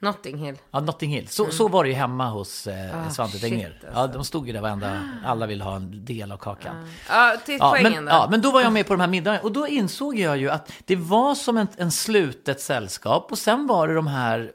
Notting 0.02 0.38
Hill. 0.38 0.56
Ja, 0.72 0.80
Notting 0.80 1.12
Hill. 1.12 1.28
Så, 1.28 1.52
så 1.52 1.68
var 1.68 1.84
det 1.84 1.90
ju 1.90 1.96
hemma 1.96 2.30
hos 2.30 2.68
eh, 2.68 3.08
Ah, 3.08 3.10
Svante 3.10 3.40
Tegnér. 3.40 3.80
Ja, 3.84 3.90
alltså. 4.00 4.18
de 4.18 4.26
stod 4.26 4.48
ju 4.48 4.54
där 4.54 4.62
varenda, 4.62 5.10
alla 5.26 5.48
ville 5.48 5.64
ha 5.64 5.76
en 5.76 6.06
del 6.06 6.32
av 6.32 6.38
kakan. 6.38 6.76
Ja, 7.10 7.36
till 7.46 7.58
Ja 7.60 7.70
poängen 7.72 7.94
men, 7.94 8.06
då. 8.06 8.12
ja, 8.12 8.28
men 8.32 8.42
då 8.42 8.52
var 8.52 8.62
jag 8.62 8.74
med 8.74 8.88
på 8.88 8.94
de 8.94 9.00
här 9.00 9.08
middagarna 9.08 9.44
och 9.44 9.52
då 9.52 9.68
insåg 9.68 10.20
jag 10.20 10.38
ju 10.38 10.50
att 10.50 10.72
det 10.86 10.96
var 10.96 11.36
som 11.36 11.58
en, 11.58 11.68
en 11.78 11.92
slutet 11.92 12.62
sällskap 12.62 13.32
och 13.32 13.38
sen 13.38 13.68
var 13.68 13.88
det 13.88 13.94
de 13.96 14.08
här 14.08 14.52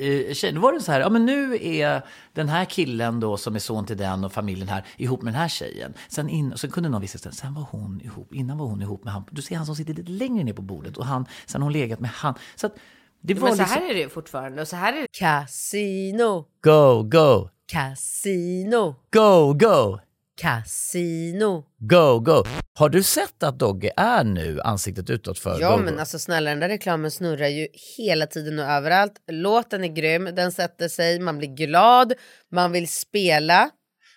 eh, 0.00 0.34
tjejerna. 0.34 0.60
Då 0.60 0.62
var 0.66 0.72
det 0.72 0.80
så 0.80 0.92
här, 0.92 1.00
ja 1.00 1.08
men 1.08 1.26
nu 1.26 1.58
är 1.62 2.02
den 2.32 2.48
här 2.48 2.64
killen 2.64 3.20
då 3.20 3.36
som 3.36 3.54
är 3.54 3.58
son 3.58 3.86
till 3.86 3.96
den 3.96 4.24
och 4.24 4.32
familjen 4.32 4.68
här 4.68 4.84
ihop 4.96 5.22
med 5.22 5.32
den 5.34 5.40
här 5.40 5.48
tjejen. 5.48 5.94
Sen, 6.08 6.28
in, 6.28 6.52
sen 6.58 6.70
kunde 6.70 6.88
någon 6.88 7.00
visa 7.00 7.18
sen, 7.18 7.32
sen 7.32 7.54
var 7.54 7.66
hon 7.70 8.00
ihop, 8.04 8.34
innan 8.34 8.58
var 8.58 8.66
hon 8.66 8.82
ihop 8.82 9.04
med 9.04 9.12
han. 9.12 9.24
Du 9.30 9.42
ser 9.42 9.56
han 9.56 9.66
som 9.66 9.76
sitter 9.76 9.94
lite 9.94 10.10
längre 10.10 10.44
ner 10.44 10.52
på 10.52 10.62
bordet 10.62 10.96
och 10.96 11.06
han, 11.06 11.26
sen 11.46 11.62
har 11.62 11.66
hon 11.66 11.72
legat 11.72 12.00
med 12.00 12.10
han. 12.10 12.34
Så 12.56 12.66
att 12.66 12.74
det 13.22 13.34
var 13.34 13.48
Men 13.48 13.56
så 13.56 13.62
liksom, 13.62 13.80
här 13.82 13.90
är 13.90 13.94
det 13.94 14.08
fortfarande. 14.08 14.62
Och 14.62 14.68
så 14.68 14.76
här 14.76 14.92
är 14.92 15.00
det. 15.00 15.06
Casino, 15.12 16.44
go, 16.64 17.02
go, 17.02 17.48
casino, 17.72 18.94
go, 19.12 19.52
go, 19.54 19.98
casino. 20.40 21.64
go, 21.78 22.20
go. 22.20 22.44
Har 22.74 22.88
du 22.88 23.02
sett 23.02 23.42
att 23.42 23.58
Dogge 23.58 23.90
är 23.96 24.24
nu 24.24 24.60
ansiktet 24.60 25.10
utåt 25.10 25.38
för 25.38 25.60
Ja 25.60 25.70
Volvo? 25.70 25.84
men 25.84 25.98
alltså 25.98 26.18
snälla 26.18 26.50
den 26.50 26.60
där 26.60 26.68
reklamen 26.68 27.10
snurrar 27.10 27.48
ju 27.48 27.68
hela 27.96 28.26
tiden 28.26 28.58
och 28.58 28.64
överallt. 28.64 29.12
Låten 29.30 29.84
är 29.84 29.88
grym, 29.88 30.24
den 30.24 30.52
sätter 30.52 30.88
sig, 30.88 31.20
man 31.20 31.38
blir 31.38 31.48
glad, 31.48 32.12
man 32.52 32.72
vill 32.72 32.88
spela 32.88 33.70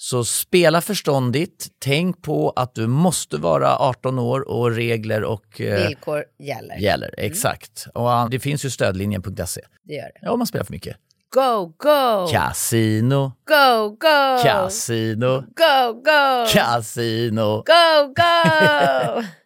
Så 0.00 0.24
spela 0.24 0.80
förståndigt, 0.80 1.66
tänk 1.78 2.22
på 2.22 2.50
att 2.56 2.74
du 2.74 2.86
måste 2.86 3.36
vara 3.36 3.76
18 3.76 4.18
år 4.18 4.48
och 4.48 4.70
regler 4.70 5.24
och 5.24 5.60
eh, 5.60 5.86
Villkor 5.88 6.24
gäller. 6.38 6.76
gäller. 6.76 7.14
Exakt. 7.18 7.86
Och 7.94 8.08
ah, 8.08 8.28
det 8.30 8.38
finns 8.40 8.64
ju 8.64 8.70
stödlinjen.se. 8.70 9.60
Det 9.84 9.94
gör 9.94 10.02
det. 10.02 10.18
Ja, 10.22 10.30
om 10.30 10.38
man 10.38 10.46
spelar 10.46 10.64
för 10.64 10.72
mycket. 10.72 10.96
Go, 11.34 11.72
go! 11.76 12.28
Casino, 12.32 13.32
Go, 13.48 13.88
go! 13.90 14.42
casino, 14.42 15.40
Go, 15.40 15.92
go! 15.92 16.46
casino. 16.52 17.56
Go, 17.66 18.14
go! 18.16 19.22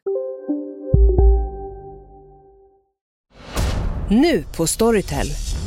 Nu 4.09 4.45
på 4.57 4.67
Storytel. 4.67 5.27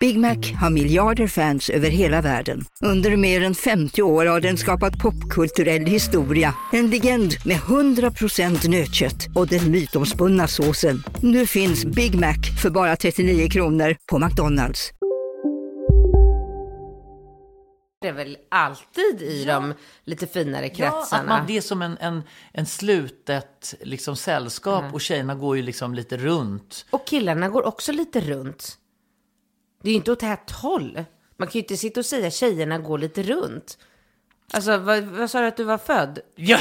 Big 0.00 0.18
Mac 0.18 0.36
har 0.60 0.70
miljarder 0.70 1.26
fans 1.26 1.70
över 1.70 1.90
hela 1.90 2.20
världen. 2.22 2.64
Under 2.80 3.16
mer 3.16 3.42
än 3.42 3.54
50 3.54 4.02
år 4.02 4.26
har 4.26 4.40
den 4.40 4.56
skapat 4.56 4.98
popkulturell 4.98 5.86
historia. 5.86 6.54
En 6.72 6.90
legend 6.90 7.34
med 7.44 7.56
100% 7.56 8.68
nötkött 8.68 9.26
och 9.34 9.46
den 9.46 9.70
mytomspunna 9.70 10.46
såsen. 10.48 11.02
Nu 11.22 11.46
finns 11.46 11.84
Big 11.84 12.14
Mac 12.14 12.36
för 12.62 12.70
bara 12.70 12.96
39 12.96 13.48
kronor 13.50 13.96
på 14.10 14.18
McDonalds. 14.18 14.90
Det 18.00 18.08
är 18.08 18.12
väl 18.12 18.36
alltid 18.50 19.22
i 19.22 19.44
de 19.44 19.74
lite 20.04 20.26
finare 20.26 20.66
Ja, 20.66 20.74
kretsarna. 20.74 21.22
att 21.22 21.28
man, 21.28 21.46
det 21.46 21.56
är 21.56 21.60
som 21.60 21.82
en, 21.82 21.96
en, 22.00 22.22
en 22.52 22.66
slutet 22.66 23.74
liksom, 23.80 24.16
sällskap 24.16 24.84
och 24.94 25.00
tjejerna 25.00 25.34
går 25.34 25.56
ju 25.56 25.62
liksom 25.62 25.94
lite 25.94 26.16
runt. 26.16 26.86
Och 26.90 27.06
killarna 27.06 27.48
går 27.48 27.66
också 27.66 27.92
lite 27.92 28.20
runt. 28.20 28.78
Det 29.82 29.88
är 29.88 29.92
ju 29.92 29.96
inte 29.96 30.12
åt 30.12 30.22
ett 30.22 30.50
håll. 30.50 31.04
Man 31.36 31.48
kan 31.48 31.52
ju 31.52 31.60
inte 31.60 31.76
sitta 31.76 32.00
och 32.00 32.06
säga 32.06 32.30
tjejerna 32.30 32.78
går 32.78 32.98
lite 32.98 33.22
runt. 33.22 33.78
Alltså, 34.52 34.78
vad, 34.78 35.02
vad 35.04 35.30
sa 35.30 35.40
du 35.40 35.46
att 35.46 35.56
du 35.56 35.64
var 35.64 35.78
född? 35.78 36.18
Ja, 36.34 36.58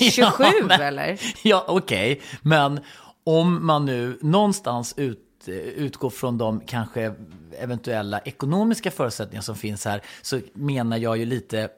27 0.00 0.20
ja, 0.44 0.52
men- 0.68 0.80
eller? 0.80 1.20
Ja, 1.42 1.64
okej. 1.68 2.20
Men 2.42 2.80
om 3.24 3.66
man 3.66 3.84
nu 3.86 4.18
någonstans 4.22 4.94
ut, 4.96 5.24
utgår 5.76 6.10
från 6.10 6.38
de 6.38 6.60
kanske 6.60 7.14
eventuella 7.58 8.18
ekonomiska 8.20 8.90
förutsättningar 8.90 9.42
som 9.42 9.56
finns 9.56 9.84
här 9.84 10.02
så 10.22 10.40
menar 10.52 10.96
jag 10.96 11.16
ju 11.18 11.24
lite 11.24 11.68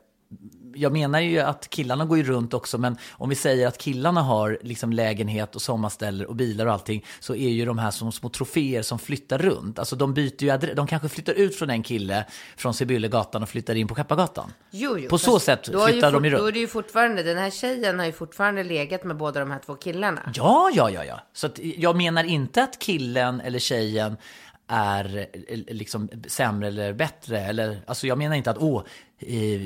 jag 0.75 0.93
menar 0.93 1.21
ju 1.21 1.39
att 1.41 1.71
killarna 1.71 2.05
går 2.05 2.19
ju 2.19 2.25
runt 2.25 2.55
också, 2.55 2.79
men 2.79 2.97
om 3.13 3.29
vi 3.29 3.35
säger 3.35 3.67
att 3.69 3.79
killarna 3.79 4.23
har 4.23 4.59
liksom 4.63 4.93
lägenhet 4.93 5.55
och 5.57 5.63
sommarställer 5.63 6.27
och 6.27 6.37
bilar 6.37 6.67
och 6.67 6.73
allting, 6.73 7.05
så 7.21 7.35
är 7.35 7.49
ju 7.49 7.65
de 7.65 7.79
här 7.79 7.91
som 7.91 8.13
små 8.13 8.29
troféer 8.29 8.83
som 8.83 8.99
flyttar 8.99 9.39
runt. 9.39 9.79
Alltså 9.79 9.97
de 9.97 10.15
byter 10.15 10.43
ju 10.45 10.51
adress, 10.51 10.77
de 10.77 10.87
kanske 10.87 11.09
flyttar 11.09 11.33
ut 11.33 11.57
från 11.57 11.71
en 11.71 11.83
kille 11.83 12.25
från 12.57 12.75
Sibyllegatan 12.75 13.43
och 13.43 13.49
flyttar 13.49 13.75
in 13.75 13.89
på 13.89 13.95
Skeppargatan. 13.95 14.53
Jo, 14.71 14.99
jo. 14.99 15.09
På 15.09 15.19
så 15.19 15.39
sätt 15.41 15.75
har 15.75 15.87
ju 15.89 15.93
flyttar 15.93 16.13
de 16.13 16.25
ju 16.25 16.31
fort- 16.31 16.39
Då 16.39 16.45
är 16.45 16.47
runt. 16.47 16.55
det 16.55 16.61
ju 16.61 16.67
fortfarande, 16.67 17.23
den 17.23 17.39
här 17.39 17.51
tjejen 17.51 17.99
har 17.99 18.07
ju 18.07 18.13
fortfarande 18.13 18.65
legat 18.65 19.05
med 19.05 19.17
båda 19.17 19.41
de 19.41 19.51
här 19.51 19.61
två 19.67 19.75
killarna. 19.75 20.33
Ja, 20.35 20.71
ja, 20.75 20.91
ja, 20.91 21.05
ja. 21.05 21.21
Så 21.33 21.49
jag 21.57 21.97
menar 21.97 22.25
inte 22.25 22.63
att 22.63 22.79
killen 22.79 23.41
eller 23.41 23.59
tjejen 23.59 24.17
är 24.71 25.27
eh, 25.49 25.59
liksom 25.67 26.09
sämre 26.27 26.69
eller 26.69 26.93
bättre. 26.93 27.41
Eller, 27.41 27.81
alltså 27.87 28.07
jag 28.07 28.19
menar 28.19 28.37
inte 28.37 28.51
att 28.51 28.59
åh, 28.59 28.83
eh, 29.19 29.61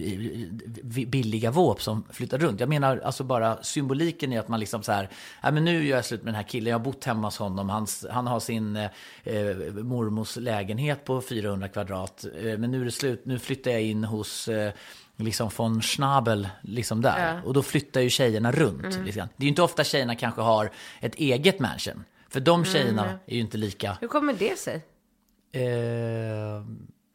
billiga 1.06 1.50
våp 1.50 1.82
som 1.82 2.04
flyttar 2.10 2.38
runt. 2.38 2.60
Jag 2.60 2.68
menar 2.68 2.98
alltså 3.04 3.24
bara 3.24 3.62
symboliken 3.62 4.32
i 4.32 4.38
att 4.38 4.48
man 4.48 4.60
liksom 4.60 4.82
så 4.82 4.92
här, 4.92 5.08
nej 5.42 5.52
men 5.52 5.64
nu 5.64 5.86
gör 5.86 5.96
jag 5.96 6.04
slut 6.04 6.22
med 6.22 6.32
den 6.32 6.36
här 6.36 6.48
killen, 6.48 6.70
jag 6.70 6.78
har 6.78 6.84
bott 6.84 7.04
hemma 7.04 7.26
hos 7.26 7.38
honom, 7.38 7.68
Hans, 7.68 8.06
han 8.10 8.26
har 8.26 8.40
sin 8.40 8.76
eh, 8.76 8.90
eh, 9.24 9.56
mormors 9.74 10.36
lägenhet 10.36 11.04
på 11.04 11.20
400 11.20 11.68
kvadrat, 11.68 12.24
eh, 12.42 12.58
men 12.58 12.70
nu 12.70 12.80
är 12.80 12.84
det 12.84 12.90
slut, 12.90 13.24
nu 13.24 13.38
flyttar 13.38 13.70
jag 13.70 13.82
in 13.82 14.04
hos 14.04 14.48
eh, 14.48 14.72
liksom 15.16 15.50
von 15.56 15.82
Schnabel, 15.82 16.48
liksom 16.62 17.02
där. 17.02 17.40
Och 17.44 17.54
då 17.54 17.62
flyttar 17.62 18.00
ju 18.00 18.10
tjejerna 18.10 18.52
runt. 18.52 18.84
Mm. 18.84 19.06
Grann. 19.06 19.28
Det 19.36 19.42
är 19.42 19.44
ju 19.44 19.48
inte 19.48 19.62
ofta 19.62 19.84
tjejerna 19.84 20.14
kanske 20.14 20.40
har 20.40 20.70
ett 21.00 21.14
eget 21.14 21.58
mansion. 21.58 22.04
För 22.28 22.40
Mm, 22.40 22.44
de 22.44 22.64
tjejerna 22.64 23.18
är 23.26 23.34
ju 23.34 23.40
inte 23.40 23.58
lika... 23.58 23.96
Hur 24.00 24.08
kommer 24.08 24.32
det 24.32 24.58
sig? 24.58 24.82
Eh, 25.54 26.64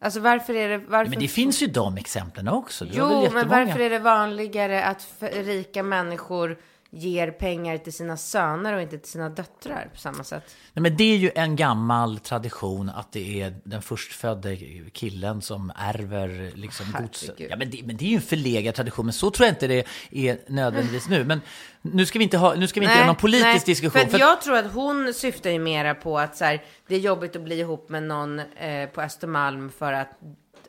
Alltså 0.02 0.19
varför 0.19 0.54
är 0.54 0.69
det... 0.69 0.78
Varför... 0.78 1.10
men 1.10 1.19
det 1.19 1.28
finns 1.28 1.63
ju 1.63 1.67
de 1.67 1.97
exemplen 1.97 2.47
också. 2.47 2.86
Väl 2.86 2.93
Jo, 2.97 3.28
men 3.34 3.47
varför 3.47 3.80
är 3.80 3.89
det 3.89 3.99
vanligare 3.99 4.84
att 4.84 5.08
rika 5.32 5.84
människor 5.84 6.58
ger 6.91 7.32
pengar 7.32 7.78
till 7.78 7.93
sina 7.93 8.17
söner 8.17 8.73
och 8.73 8.82
inte 8.82 8.97
till 8.97 9.12
sina 9.12 9.30
döttrar 9.30 9.89
på 9.93 9.99
samma 9.99 10.23
sätt? 10.23 10.56
Nej, 10.73 10.84
men 10.84 10.97
det 10.97 11.04
är 11.04 11.17
ju 11.17 11.32
en 11.36 11.56
gammal 11.56 12.19
tradition 12.19 12.89
att 12.89 13.12
det 13.12 13.41
är 13.41 13.56
den 13.63 13.82
förstfödde 13.82 14.58
killen 14.93 15.41
som 15.41 15.71
ärver 15.75 16.52
liksom 16.56 16.86
godset. 16.99 17.36
Ja, 17.38 17.56
men, 17.56 17.69
det, 17.69 17.84
men 17.86 17.97
det 17.97 18.06
är 18.06 18.10
ju 18.10 18.15
en 18.15 18.21
förlegad 18.21 18.75
tradition, 18.75 19.06
men 19.06 19.13
så 19.13 19.32
tror 19.32 19.45
jag 19.45 19.52
inte 19.52 19.67
det 19.67 19.86
är 20.12 20.39
nödvändigtvis 20.47 21.10
nu. 21.10 21.23
Men 21.23 21.41
nu 21.82 22.06
ska 22.06 22.19
vi 22.19 22.23
inte, 22.23 22.38
ha, 22.38 22.56
nu 22.56 22.67
ska 22.67 22.80
vi 22.80 22.86
inte 22.86 22.97
göra 22.97 23.08
någon 23.08 23.15
politisk 23.15 23.45
nej, 23.45 23.63
diskussion. 23.65 24.02
För 24.02 24.10
för- 24.10 24.19
jag 24.19 24.41
tror 24.41 24.58
att 24.58 24.73
hon 24.73 25.13
syftar 25.13 25.49
ju 25.49 25.60
mera 25.60 25.95
på 25.95 26.19
att 26.19 26.38
så 26.38 26.45
här, 26.45 26.63
det 26.88 26.95
är 26.95 26.99
jobbigt 26.99 27.36
att 27.36 27.41
bli 27.41 27.60
ihop 27.60 27.89
med 27.89 28.04
någon 28.04 28.39
eh, 28.39 28.89
på 28.89 29.02
Östermalm 29.02 29.71
för 29.71 29.93
att 29.93 30.19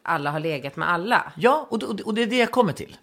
alla 0.03 0.31
har 0.31 0.41
legat 0.41 0.77
med 0.77 0.91
alla. 0.91 1.33
Ja, 1.37 1.67
och, 1.71 1.83
och, 1.83 2.01
och 2.01 2.15
det 2.15 2.23
är 2.23 2.27
det 2.27 2.39
jag 2.39 2.51
kommer 2.51 2.73
till. 2.73 2.97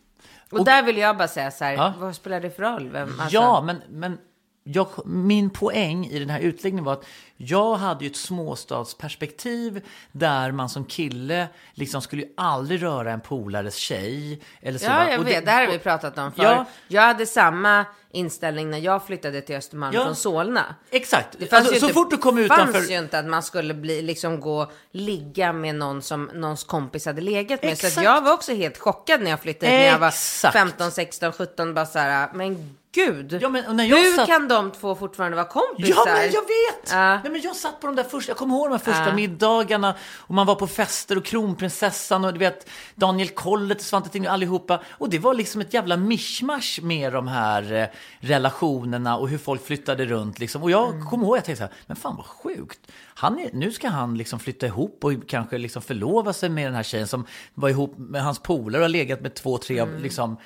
Och, 0.52 0.66
där 0.66 0.84
vill 0.84 0.98
jag 0.98 1.18
bara 1.18 1.28
säga 1.28 1.52
så 1.52 1.64
här, 1.64 1.74
Ja. 1.74 1.94
vad 2.00 2.16
spelar 2.16 2.40
det 2.40 2.50
för 2.50 2.64
roll? 2.64 2.90
Vem, 2.90 3.10
alltså, 3.20 3.36
Ja, 3.36 3.62
men, 3.62 3.82
men 3.90 4.18
jag, 4.64 4.88
min 5.06 5.50
poäng 5.50 6.06
i 6.06 6.20
den 6.20 6.30
här 6.30 6.40
utläggningen 6.40 6.84
var 6.86 6.94
att 6.94 7.06
jag 7.38 7.76
hade 7.76 8.04
ju 8.06 8.10
ett 8.10 8.16
småstadsperspektiv 8.18 9.82
där 10.12 10.52
man 10.52 10.70
som 10.70 10.86
kille 10.86 11.48
liksom 11.74 12.02
skulle 12.02 12.22
ju 12.22 12.28
aldrig 12.38 12.84
röra 12.84 13.12
en 13.12 13.22
polares 13.22 13.76
tjej. 13.76 14.42
Eller 14.62 14.80
så 14.80 14.86
Ja, 14.86 14.90
va? 14.90 15.12
jag 15.12 15.20
Och 15.20 15.28
vet. 15.28 15.46
Det, 15.46 15.52
här 15.52 15.66
har 15.66 15.72
vi 15.74 15.80
pratat 15.80 16.18
om 16.18 16.32
förr. 16.32 16.44
Ja. 16.44 16.66
Jag 16.88 17.02
hade 17.02 17.26
samma 17.26 17.86
inställning 18.12 18.70
när 18.70 18.78
jag 18.78 19.06
flyttade 19.06 19.42
till 19.42 19.56
Östermalm 19.56 19.96
Ja. 19.96 20.04
från 20.06 20.16
Solna. 20.16 20.76
Exakt. 20.92 21.28
Det 21.40 21.48
fanns 21.48 21.60
Alltså, 21.60 21.74
ju 21.74 21.80
så 21.80 21.86
inte, 21.86 21.94
fort 21.94 22.10
du 22.12 22.18
kom 22.18 22.48
fanns 22.48 22.70
utanför... 22.70 22.92
ju 22.92 22.98
inte 22.98 23.20
att 23.20 23.26
man 23.26 23.44
skulle 23.44 23.74
bli, 23.74 24.02
liksom 24.02 24.40
gå 24.40 24.72
ligga 24.92 25.54
med 25.54 25.76
någon 25.76 26.02
som 26.02 26.30
någons 26.34 26.64
kompis 26.64 27.06
hade 27.06 27.22
legat 27.22 27.64
med. 27.64 27.78
Så 27.78 27.88
Exakt. 27.88 27.98
att 27.98 28.04
jag 28.04 28.22
var 28.22 28.34
också 28.34 28.54
helt 28.54 28.78
chockad 28.78 29.22
när 29.22 29.30
jag 29.30 29.40
flyttade 29.42 29.72
hit 29.72 29.80
när 29.80 29.88
jag 29.88 30.00
var 30.00 30.08
Exakt. 30.08 30.54
15, 30.54 30.92
16, 30.92 31.32
17. 31.32 31.74
Bara 31.74 31.86
så 31.86 32.00
här, 32.00 32.30
men 32.34 32.78
gud. 32.92 33.38
Ja, 33.42 33.50
men 33.50 33.66
och 33.66 33.82
Hur 33.86 34.16
satt- 34.16 34.28
kan 34.28 34.48
de 34.48 34.72
två 34.72 34.96
fortfarande 34.96 35.36
vara 35.38 35.48
kompisar? 35.48 36.04
Ja, 36.08 36.14
men 36.14 36.24
jag 36.32 36.42
vet! 36.42 36.92
Ja. 36.92 37.20
Nej, 37.28 37.32
men 37.32 37.42
jag 37.42 37.56
satt 37.56 37.80
på 37.82 37.88
de 37.88 37.96
där 37.96 38.04
första, 38.04 38.30
jag 38.30 38.38
kommer 38.38 38.56
ihåg 38.56 38.66
de 38.68 38.72
här 38.72 38.80
första 38.80 39.08
Ja. 39.08 39.14
middagarna 39.16 39.96
och 40.18 40.36
man 40.36 40.46
var 40.46 40.56
på 40.56 40.68
fester 40.68 41.18
och 41.18 41.26
kronprinsessan 41.26 42.26
och 42.26 42.34
du 42.34 42.40
vet 42.40 42.70
Daniel 42.96 43.30
Kollet, 43.30 43.82
Svante 43.82 44.10
Ting 44.10 44.26
allihopa. 44.26 44.82
Och 44.90 45.10
det 45.10 45.20
var 45.20 45.34
liksom 45.34 45.62
ett 45.62 45.74
jävla 45.74 45.98
mischmasch 45.98 46.80
med 46.84 47.14
de 47.14 47.28
här 47.28 47.74
eh, 47.74 47.88
relationerna 48.20 49.18
och 49.18 49.30
hur 49.30 49.38
folk 49.38 49.66
flyttade 49.66 50.06
runt 50.06 50.40
liksom. 50.40 50.64
Och 50.64 50.72
jag 50.72 50.90
Mm. 50.94 51.06
kommer 51.06 51.26
ihåg, 51.26 51.38
jag 51.38 51.46
tänkte 51.46 51.64
så 51.64 51.68
här, 51.70 51.74
men 51.88 51.96
fan 51.98 52.16
vad 52.16 52.26
sjukt. 52.26 52.80
Han 53.16 53.40
är, 53.40 53.50
nu 53.54 53.72
ska 53.72 53.90
han 53.90 54.18
liksom 54.18 54.40
flytta 54.40 54.66
ihop 54.66 55.04
och 55.06 55.14
kanske 55.28 55.58
liksom 55.58 55.82
förlova 55.82 56.34
sig 56.34 56.50
med 56.50 56.66
den 56.68 56.76
här 56.76 56.84
tjejen 56.84 57.08
som 57.08 57.26
var 57.54 57.70
ihop 57.70 57.94
med 57.98 58.24
hans 58.24 58.40
polare 58.40 58.80
och 58.82 58.84
har 58.84 58.90
legat 58.90 59.22
med 59.22 59.34
två, 59.34 59.58
tre, 59.58 59.80
Mm. 59.80 60.02
liksom. 60.02 60.38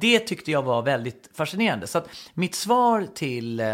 Det 0.00 0.18
tyckte 0.18 0.50
jag 0.50 0.62
var 0.62 0.82
väldigt 0.82 1.30
fascinerande. 1.34 1.86
Så 1.86 1.98
att 1.98 2.08
mitt 2.34 2.54
svar 2.54 3.06
till 3.14 3.60
eh, 3.60 3.66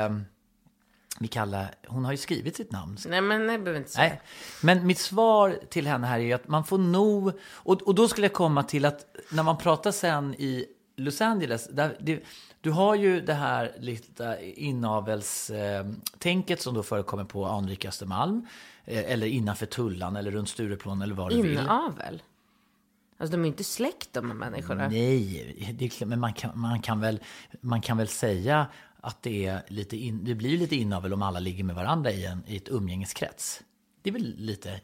Mikaela, 1.18 1.66
hon 1.86 2.04
har 2.04 2.12
ju 2.12 2.18
skrivit 2.18 2.56
sitt 2.56 2.72
namn. 2.72 2.96
Nej, 3.08 3.20
men 3.20 3.40
det 3.40 3.46
behöver 3.58 3.78
inte 3.78 3.90
säga. 3.90 4.08
Nej. 4.08 4.20
Men 4.62 4.86
mitt 4.86 4.98
svar 4.98 5.58
till 5.70 5.86
henne 5.86 6.06
här 6.06 6.18
är 6.20 6.34
att 6.34 6.48
man 6.48 6.64
får 6.64 6.78
nog... 6.78 7.32
Och, 7.52 7.82
och 7.82 7.94
då 7.94 8.08
skulle 8.08 8.26
jag 8.26 8.34
komma 8.34 8.62
till 8.62 8.84
att 8.84 9.16
när 9.32 9.42
man 9.42 9.58
pratar 9.58 9.92
sen 9.92 10.34
i 10.34 10.66
Los 10.96 11.20
Angeles, 11.20 11.68
där, 11.72 11.96
det, 12.00 12.22
du 12.60 12.70
har 12.70 12.94
ju 12.94 13.20
det 13.20 13.34
här 13.34 13.72
lite 13.78 14.38
inavelstänket 14.56 16.60
som 16.62 16.74
då 16.74 16.82
förekommer 16.82 17.24
på 17.24 17.46
anrika 17.46 17.88
Östermalm. 17.88 18.46
eh, 18.84 19.12
Eller 19.12 19.26
innanför 19.26 19.66
Tullan 19.66 20.16
eller 20.16 20.30
runt 20.30 20.48
Stureplan 20.48 21.02
eller 21.02 21.14
var 21.14 21.30
du 21.30 21.42
vill. 21.42 21.52
Inavel? 21.52 22.22
Alltså 23.18 23.32
de 23.36 23.40
är 23.40 23.44
ju 23.44 23.50
inte 23.50 23.64
släkt 23.64 24.12
de 24.12 24.26
här 24.30 24.34
människorna. 24.34 24.88
Nej, 24.88 25.74
det 25.78 26.06
men 26.06 26.20
man 26.20 26.32
kan, 26.32 26.50
man, 26.60 26.82
kan 26.82 27.00
väl, 27.00 27.20
man 27.60 27.80
kan 27.80 27.96
väl 27.96 28.08
säga 28.08 28.66
att 29.00 29.22
det, 29.22 29.46
är 29.46 29.62
lite 29.68 29.96
in, 29.96 30.24
det 30.24 30.34
blir 30.34 30.58
lite 30.58 30.76
inavel 30.76 31.12
om 31.12 31.22
alla 31.22 31.40
ligger 31.40 31.64
med 31.64 31.76
varandra 31.76 32.10
i, 32.10 32.26
en, 32.26 32.42
i 32.46 32.56
ett 32.56 32.68
umgängeskrets. 32.68 33.60
Det 34.02 34.10
är 34.10 34.14
väl 34.14 34.34
lite 34.38 34.80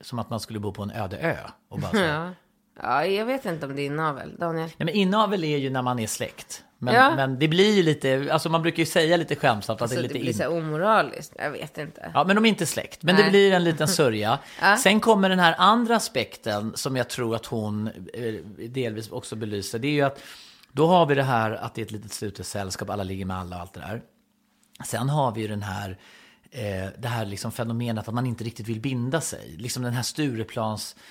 som 0.00 0.18
att 0.18 0.30
man 0.30 0.40
skulle 0.40 0.58
bo 0.60 0.72
på 0.72 0.82
en 0.82 0.90
öde 0.90 1.18
ö. 1.18 1.36
Och 1.68 1.80
bara 1.80 1.90
så. 1.90 1.96
Ja. 2.02 2.32
ja, 2.82 3.04
jag 3.06 3.24
vet 3.26 3.44
inte 3.44 3.66
om 3.66 3.76
det 3.76 3.82
är 3.82 3.86
inavel. 3.86 4.36
Daniel? 4.38 4.66
Nej, 4.66 4.74
men 4.86 4.88
inavel 4.88 5.44
är 5.44 5.56
ju 5.58 5.70
när 5.70 5.82
man 5.82 5.98
är 5.98 6.06
släkt. 6.06 6.64
Men, 6.80 6.94
Ja. 6.94 7.16
men 7.16 7.38
det 7.38 7.48
blir 7.48 7.74
ju 7.76 7.82
lite, 7.82 8.28
alltså 8.32 8.48
man 8.48 8.62
brukar 8.62 8.78
ju 8.78 8.86
säga 8.86 9.16
lite 9.16 9.36
skämtsamt 9.36 9.82
att 9.82 9.90
Så 9.90 9.94
det 9.94 10.00
är 10.00 10.02
det 10.02 10.08
lite 10.08 10.18
blir 10.20 10.28
in... 10.28 10.34
så 10.34 10.42
här 10.42 10.50
omoraliskt. 10.52 11.32
Jag 11.38 11.50
vet 11.50 11.78
inte. 11.78 12.10
Ja, 12.14 12.24
men 12.24 12.36
de 12.36 12.44
är 12.44 12.48
inte 12.48 12.66
släkt. 12.66 13.02
Men 13.02 13.14
Nej. 13.14 13.24
det 13.24 13.30
blir 13.30 13.52
en 13.52 13.64
liten 13.64 13.88
sörja. 13.88 14.38
Ja. 14.60 14.76
Sen 14.76 15.00
kommer 15.00 15.28
den 15.28 15.38
här 15.38 15.54
andra 15.58 15.96
aspekten 15.96 16.72
som 16.74 16.96
jag 16.96 17.08
tror 17.08 17.34
att 17.34 17.46
hon 17.46 17.86
eh, 18.14 18.34
delvis 18.68 19.10
också 19.10 19.36
belyser. 19.36 19.78
Det 19.78 19.88
är 19.88 19.92
ju 19.92 20.02
att 20.02 20.22
då 20.72 20.86
har 20.86 21.06
vi 21.06 21.14
det 21.14 21.22
här 21.22 21.50
att 21.50 21.74
det 21.74 21.80
är 21.80 21.84
ett 21.84 21.92
litet 21.92 22.12
slutet 22.12 22.46
sällskap, 22.46 22.90
alla 22.90 23.02
ligger 23.02 23.24
med 23.24 23.36
alla 23.36 23.56
och 23.56 23.62
allt 23.62 23.72
det 23.72 23.80
där. 23.80 24.02
Sen 24.84 25.08
har 25.08 25.32
vi 25.32 25.40
ju 25.40 25.48
den 25.48 25.62
här, 25.62 25.98
eh, 26.50 26.88
det 26.98 27.08
här 27.08 27.26
liksom 27.26 27.52
fenomenet 27.52 28.08
att 28.08 28.14
man 28.14 28.26
inte 28.26 28.44
riktigt 28.44 28.68
vill 28.68 28.80
binda 28.80 29.20
sig. 29.20 29.56
Liksom 29.56 29.82
den 29.82 29.92
här 29.92 30.02
Stureplans 30.02 30.96
eh, 30.96 31.02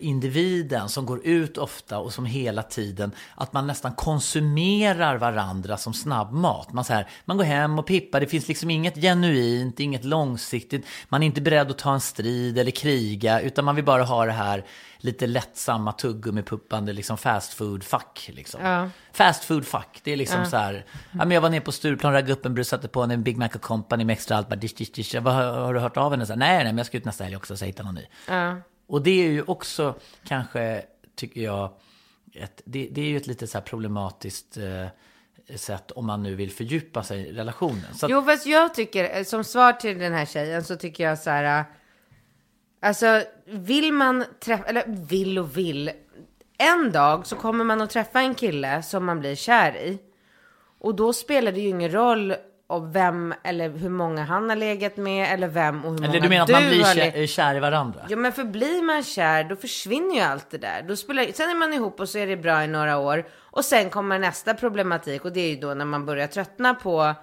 individen 0.00 0.88
som 0.88 1.06
går 1.06 1.26
ut 1.26 1.58
ofta 1.58 1.98
och 1.98 2.12
som 2.12 2.26
hela 2.26 2.62
tiden, 2.62 3.12
att 3.34 3.52
man 3.52 3.66
nästan 3.66 3.94
konsumerar 3.94 5.16
varandra 5.16 5.76
som 5.76 5.94
snabbmat. 5.94 6.72
Man, 6.72 6.84
så 6.84 6.92
här, 6.92 7.08
man 7.24 7.36
går 7.36 7.44
hem 7.44 7.78
och 7.78 7.86
pippar, 7.86 8.20
det 8.20 8.26
finns 8.26 8.48
liksom 8.48 8.70
inget 8.70 8.94
genuint, 8.94 9.80
inget 9.80 10.04
långsiktigt. 10.04 10.86
Man 11.08 11.22
är 11.22 11.26
inte 11.26 11.40
beredd 11.40 11.70
att 11.70 11.78
ta 11.78 11.94
en 11.94 12.00
strid 12.00 12.58
eller 12.58 12.70
kriga, 12.70 13.40
utan 13.40 13.64
man 13.64 13.76
vill 13.76 13.84
bara 13.84 14.02
ha 14.02 14.26
det 14.26 14.32
här 14.32 14.64
lite 14.98 15.26
lättsamma 15.26 15.92
tuggummipuppande 15.92 16.92
liksom 16.92 17.18
fast 17.18 17.52
food-fack. 17.52 18.30
Liksom. 18.34 18.64
Ja. 18.64 18.90
Fast 19.12 19.44
food-fack, 19.44 20.00
det 20.04 20.12
är 20.12 20.16
liksom 20.16 20.46
så 20.46 20.56
här. 20.56 20.84
Ja, 21.10 21.18
men 21.18 21.30
jag 21.30 21.40
var 21.40 21.50
nere 21.50 21.60
på 21.60 21.72
Stureplan, 21.72 22.12
raggade 22.12 22.32
upp 22.32 22.46
en 22.46 22.54
brus, 22.54 22.68
satte 22.68 22.88
på 22.88 23.02
en 23.02 23.22
Big 23.22 23.36
Mac 23.36 23.48
och 23.54 23.62
Company 23.62 24.04
med 24.04 24.12
extra 24.12 24.36
allt, 24.36 24.48
bara 24.48 24.56
dish, 24.56 24.74
dish, 24.76 24.92
dish. 24.94 25.14
Vad, 25.20 25.34
har, 25.34 25.44
har 25.44 25.74
du 25.74 25.80
hört 25.80 25.96
av 25.96 26.10
henne? 26.10 26.26
Så 26.26 26.32
här, 26.32 26.38
nej, 26.38 26.56
nej, 26.56 26.64
men 26.64 26.76
jag 26.76 26.86
ska 26.86 26.96
ut 26.96 27.04
nästa 27.04 27.24
helg 27.24 27.36
också, 27.36 27.56
så 27.56 27.64
jag 27.64 27.66
hittar 27.66 27.84
någon 27.84 27.94
ny. 27.94 28.06
Ja. 28.28 28.56
Och 28.88 29.02
det 29.02 29.10
är 29.26 29.30
ju 29.30 29.42
också 29.42 29.94
kanske, 30.24 30.84
tycker 31.16 31.40
jag, 31.40 31.70
ett, 32.34 32.62
det, 32.64 32.88
det 32.92 33.00
är 33.00 33.04
ju 33.04 33.16
ett 33.16 33.26
lite 33.26 33.46
så 33.46 33.58
här 33.58 33.64
problematiskt 33.64 34.56
eh, 34.56 35.56
sätt 35.56 35.90
om 35.90 36.06
man 36.06 36.22
nu 36.22 36.34
vill 36.34 36.50
fördjupa 36.50 37.02
sig 37.02 37.20
i 37.20 37.32
relationen. 37.32 37.94
Så 37.94 38.06
att, 38.06 38.12
Jo, 38.12 38.22
fast 38.22 38.46
jag 38.46 38.74
tycker, 38.74 39.16
eh, 39.18 39.24
som 39.24 39.44
svar 39.44 39.72
till 39.72 39.98
den 39.98 40.12
här 40.12 40.26
tjejen 40.26 40.64
så 40.64 40.76
tycker 40.76 41.04
jag 41.04 41.18
så 41.18 41.30
här. 41.30 41.60
Eh, 41.60 41.64
alltså, 42.80 43.22
vill 43.46 43.92
man 43.92 44.24
träffa, 44.40 44.64
eller 44.64 44.84
vill 44.86 45.38
och 45.38 45.56
vill. 45.56 45.90
En 46.58 46.92
dag 46.92 47.26
så 47.26 47.36
kommer 47.36 47.64
man 47.64 47.80
att 47.80 47.90
träffa 47.90 48.20
en 48.20 48.34
kille 48.34 48.82
som 48.82 49.04
man 49.04 49.20
blir 49.20 49.34
kär 49.34 49.76
i. 49.76 49.98
Och 50.78 50.94
då 50.94 51.12
spelar 51.12 51.52
det 51.52 51.60
ju 51.60 51.68
ingen 51.68 51.92
roll 51.92 52.34
om 52.70 52.92
vem 52.92 53.34
eller 53.42 53.68
hur 53.70 53.88
många 53.88 54.24
han 54.24 54.48
har 54.48 54.56
legat 54.56 54.96
med 54.96 55.32
eller 55.32 55.48
vem 55.48 55.84
och 55.84 55.90
hur 55.90 55.98
många 55.98 56.08
eller 56.08 56.20
du 56.20 56.28
menar 56.28 56.44
att 56.44 56.50
man 56.50 56.62
blir 56.68 56.84
har 56.84 56.94
kär, 56.94 57.26
kär 57.26 57.54
i 57.54 57.60
varandra? 57.60 58.00
Ja 58.08 58.16
men 58.16 58.32
för 58.32 58.44
blir 58.44 58.82
man 58.82 59.02
kär 59.02 59.44
då 59.44 59.56
försvinner 59.56 60.14
ju 60.14 60.20
allt 60.20 60.50
det 60.50 60.58
där. 60.58 60.82
Då 60.88 60.96
spelar, 60.96 61.24
sen 61.34 61.50
är 61.50 61.54
man 61.54 61.72
ihop 61.72 62.00
och 62.00 62.08
så 62.08 62.18
är 62.18 62.26
det 62.26 62.36
bra 62.36 62.64
i 62.64 62.66
några 62.66 62.98
år. 62.98 63.26
Och 63.38 63.64
sen 63.64 63.90
kommer 63.90 64.18
nästa 64.18 64.54
problematik 64.54 65.24
och 65.24 65.32
det 65.32 65.40
är 65.40 65.48
ju 65.50 65.56
då 65.56 65.74
när 65.74 65.84
man 65.84 66.06
börjar 66.06 66.26
tröttna 66.26 66.74
på 66.74 67.14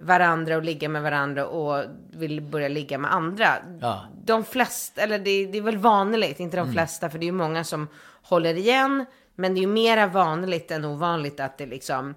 varandra 0.00 0.56
och 0.56 0.62
ligga 0.62 0.88
med 0.88 1.02
varandra 1.02 1.46
och 1.46 1.84
vill 2.12 2.40
börja 2.40 2.68
ligga 2.68 2.98
med 2.98 3.12
andra. 3.14 3.48
Ja. 3.80 4.04
De 4.24 4.44
flesta, 4.44 5.00
eller 5.02 5.18
det, 5.18 5.46
det 5.46 5.58
är 5.58 5.62
väl 5.62 5.76
vanligt, 5.78 6.40
inte 6.40 6.56
de 6.56 6.60
Mm. 6.60 6.72
flesta 6.72 7.10
för 7.10 7.18
det 7.18 7.24
är 7.24 7.26
ju 7.26 7.32
många 7.32 7.64
som 7.64 7.88
håller 8.22 8.54
igen. 8.54 9.06
Men 9.34 9.54
det 9.54 9.58
är 9.58 9.62
ju 9.62 9.66
mera 9.66 10.06
vanligt 10.06 10.70
än 10.70 10.84
ovanligt 10.84 11.40
att 11.40 11.58
det 11.58 11.66
liksom, 11.66 12.14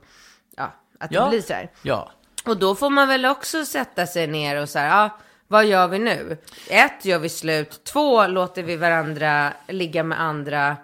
ja, 0.58 0.72
att 1.00 1.12
Ja. 1.12 1.24
det 1.24 1.30
blir 1.30 1.42
så 1.42 1.54
här. 1.54 1.72
Ja. 1.84 2.12
Och 2.50 2.58
då 2.58 2.76
får 2.76 2.90
man 2.90 3.08
väl 3.08 3.26
också 3.26 3.66
sätta 3.66 4.08
sig 4.08 4.28
ner 4.28 4.62
och 4.62 4.70
så 4.70 4.80
här, 4.80 4.88
ja, 4.88 5.18
vad 5.48 5.66
gör 5.66 5.88
vi 5.88 6.00
nu? 6.00 6.38
Ett, 6.70 7.06
gör 7.06 7.20
vi 7.20 7.30
slut. 7.30 7.84
Två, 7.84 8.28
låter 8.28 8.64
vi 8.64 8.76
varandra 8.76 9.54
ligga 9.68 10.04
med 10.04 10.22
andra. 10.22 10.78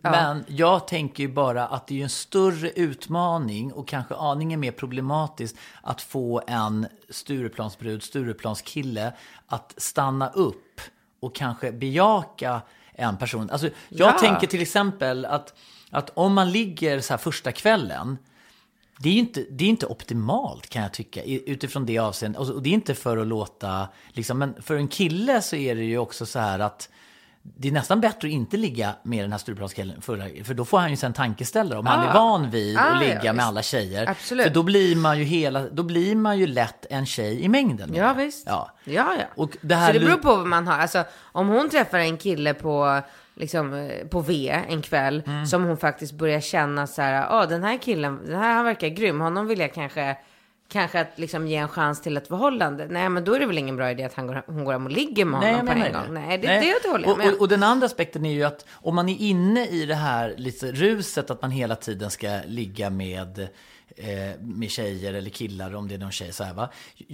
Men 0.00 0.44
jag 0.48 0.88
tänker 0.88 1.22
ju 1.22 1.28
bara 1.28 1.66
att 1.66 1.86
det 1.86 1.98
är 2.00 2.02
en 2.02 2.08
större 2.10 2.70
utmaning 2.70 3.72
och 3.72 3.88
kanske 3.88 4.14
aningen 4.14 4.60
mer 4.60 4.72
problematiskt 4.72 5.56
att 5.82 6.02
få 6.02 6.42
en 6.46 6.86
Stureplansbrud, 7.10 8.02
Stureplanskille 8.02 9.12
att 9.46 9.74
stanna 9.76 10.28
upp 10.28 10.80
och 11.20 11.34
kanske 11.34 11.72
bejaka 11.72 12.60
en 12.94 13.16
person. 13.16 13.50
Alltså, 13.50 13.66
jag 13.88 14.14
Ja. 14.14 14.18
tänker 14.18 14.46
till 14.46 14.62
exempel 14.62 15.24
att, 15.24 15.54
att 15.90 16.10
om 16.14 16.34
man 16.34 16.50
ligger 16.50 17.00
så 17.00 17.12
här 17.12 17.18
första 17.18 17.52
kvällen 17.52 18.18
det 19.02 19.08
är 19.08 19.12
ju 19.12 19.18
inte, 19.18 19.44
det 19.50 19.64
är 19.64 19.68
inte 19.68 19.86
optimalt 19.86 20.68
kan 20.68 20.82
jag 20.82 20.92
tycka 20.92 21.22
utifrån 21.22 21.86
det 21.86 21.98
avseendet. 21.98 22.40
Och 22.40 22.62
det 22.62 22.70
är 22.70 22.74
inte 22.74 22.94
för 22.94 23.16
att 23.16 23.26
låta, 23.26 23.88
liksom, 24.08 24.38
men 24.38 24.62
för 24.62 24.74
en 24.76 24.88
kille 24.88 25.42
så 25.42 25.56
är 25.56 25.74
det 25.74 25.84
ju 25.84 25.98
också 25.98 26.26
så 26.26 26.38
här 26.38 26.58
att 26.58 26.88
det 27.42 27.68
är 27.68 27.72
nästan 27.72 28.00
bättre 28.00 28.28
att 28.28 28.32
inte 28.34 28.56
ligga 28.56 28.94
med 29.02 29.24
den 29.24 29.32
här 29.32 29.38
Stureplanskillen 29.38 30.00
förra, 30.02 30.44
för 30.44 30.54
då 30.54 30.64
får 30.64 30.78
han 30.78 30.90
ju 30.90 30.96
sen 30.96 31.12
tankeställare 31.12 31.78
om 31.78 31.86
han 31.86 32.08
är 32.08 32.12
van 32.14 32.50
vid 32.50 32.78
Ah, 32.78 32.80
att 32.80 33.02
ja, 33.02 33.08
ligga 33.08 33.22
med 33.22 33.34
visst. 33.34 33.44
alla 33.46 33.62
tjejer. 33.62 34.10
Absolut. 34.10 34.46
För 34.46 34.54
då 34.54 34.62
blir 34.62 34.96
man 34.96 35.18
ju 35.18 35.24
hela, 35.24 35.68
då 35.68 35.82
blir 35.82 36.16
man 36.16 36.38
ju 36.38 36.46
lätt 36.46 36.86
en 36.90 37.06
tjej 37.06 37.40
i 37.44 37.48
mängden. 37.48 37.94
Ja, 37.94 38.12
visst. 38.12 38.46
Ja. 38.46 38.70
Ja, 38.84 39.14
ja. 39.18 39.24
Och 39.36 39.56
det 39.60 39.74
här 39.74 39.92
så 39.92 39.98
det 39.98 40.04
beror 40.04 40.16
på 40.16 40.36
vad 40.36 40.46
man 40.46 40.66
har. 40.66 40.78
Alltså, 40.78 41.04
om 41.20 41.48
hon 41.48 41.70
träffar 41.70 41.98
en 41.98 42.16
kille 42.16 42.54
på, 42.54 43.00
liksom, 43.40 43.74
eh, 43.74 44.06
på 44.06 44.20
V 44.20 44.48
en 44.68 44.82
kväll, 44.82 45.22
Mm. 45.26 45.46
som 45.46 45.64
hon 45.64 45.76
faktiskt 45.76 46.12
börjar 46.12 46.40
känna 46.40 46.86
så 46.86 47.02
här, 47.02 47.12
ja, 47.30 47.46
den 47.46 47.62
här 47.64 47.78
killen, 47.78 48.20
den 48.26 48.38
här 48.40 48.54
han 48.54 48.64
verkar 48.64 48.88
grym, 48.88 49.20
honom 49.20 49.46
vill 49.46 49.58
jag 49.60 49.74
kanske, 49.74 50.16
kanske 50.72 51.00
att 51.00 51.18
liksom 51.18 51.46
ge 51.46 51.56
en 51.56 51.68
chans 51.68 52.02
till 52.02 52.16
ett 52.16 52.28
förhållande. 52.28 52.86
Nej, 52.90 53.08
men 53.08 53.24
då 53.24 53.34
är 53.34 53.40
det 53.40 53.46
väl 53.46 53.58
ingen 53.58 53.76
bra 53.76 53.90
idé 53.90 54.04
att 54.04 54.14
han 54.14 54.26
går, 54.26 54.42
hon 54.46 54.64
går 54.64 54.72
hem 54.72 54.84
och 54.86 54.92
ligger 54.92 55.24
med 55.24 55.40
honom 55.40 55.66
jag 55.66 55.76
på 55.76 55.82
en 55.86 55.92
gång. 55.92 56.14
Nej, 56.14 56.38
det, 56.38 56.46
det 56.46 56.88
håller 56.90 57.04
jag 57.04 57.12
och, 57.12 57.18
med 57.18 57.32
och, 57.34 57.40
och 57.40 57.48
den 57.48 57.62
andra 57.62 57.86
aspekten 57.86 58.26
är 58.26 58.32
ju 58.32 58.44
att 58.44 58.66
om 58.72 58.94
man 58.94 59.08
är 59.08 59.16
inne 59.20 59.66
i 59.66 59.86
det 59.86 59.94
här 59.94 60.34
lite 60.36 60.72
ruset 60.72 61.30
att 61.30 61.42
man 61.42 61.50
hela 61.50 61.76
tiden 61.76 62.10
ska 62.10 62.38
ligga 62.46 62.90
med 62.90 63.48
eh, 63.96 64.40
med 64.40 64.70
tjejer 64.70 65.14
eller 65.14 65.30
killar 65.30 65.74
om 65.74 65.88
det 65.88 65.94
är 65.94 65.98
någon 65.98 66.12
tjej 66.12 66.32
så 66.32 66.44
här 66.44 66.54
va. 66.54 66.70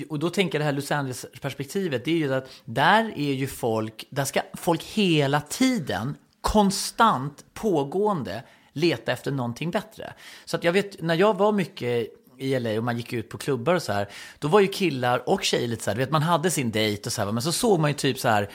Och 0.09 0.19
då 0.19 0.31
tänker 0.31 0.59
jag 0.59 0.61
det 0.61 0.65
här 0.65 0.73
Los 0.73 0.93
Angeles 0.93 1.27
perspektivet 1.41 2.05
det 2.05 2.11
är 2.11 2.17
ju 2.17 2.35
att 2.35 2.51
där 2.65 3.13
är 3.17 3.33
ju 3.33 3.47
folk, 3.47 4.07
där 4.11 4.25
ska 4.25 4.41
folk 4.55 4.85
hela 4.85 5.41
tiden 5.41 6.17
konstant 6.41 7.45
pågående 7.55 8.43
leta 8.73 9.13
efter 9.13 9.31
någonting 9.31 9.71
bättre. 9.71 10.13
Så 10.45 10.57
att 10.57 10.65
jag 10.65 10.73
vet 10.73 11.03
när 11.03 11.15
jag 11.15 11.39
var 11.39 11.53
mycket 11.53 12.09
i 12.39 12.59
LA 12.59 12.79
och 12.79 12.85
man 12.85 12.97
gick 12.97 13.13
ut 13.13 13.29
på 13.29 13.39
klubbar 13.39 13.75
och 13.75 13.83
så 13.83 13.93
här, 13.93 14.09
då 14.39 14.49
var 14.49 14.61
ju 14.61 14.67
killar 14.67 15.29
och 15.29 15.45
tjejer 15.45 15.69
lite 15.69 15.85
så 15.85 15.91
här, 15.91 15.95
du 15.95 16.01
vet 16.01 16.11
man 16.11 16.23
hade 16.23 16.51
sin 16.51 16.71
dejt 16.71 17.03
och 17.07 17.13
så 17.13 17.23
här, 17.23 17.33
men 17.33 17.43
så 17.43 17.53
såg 17.53 17.81
man 17.81 17.91
ju 17.91 17.95
typ 17.95 18.19
så 18.19 18.29
här 18.29 18.51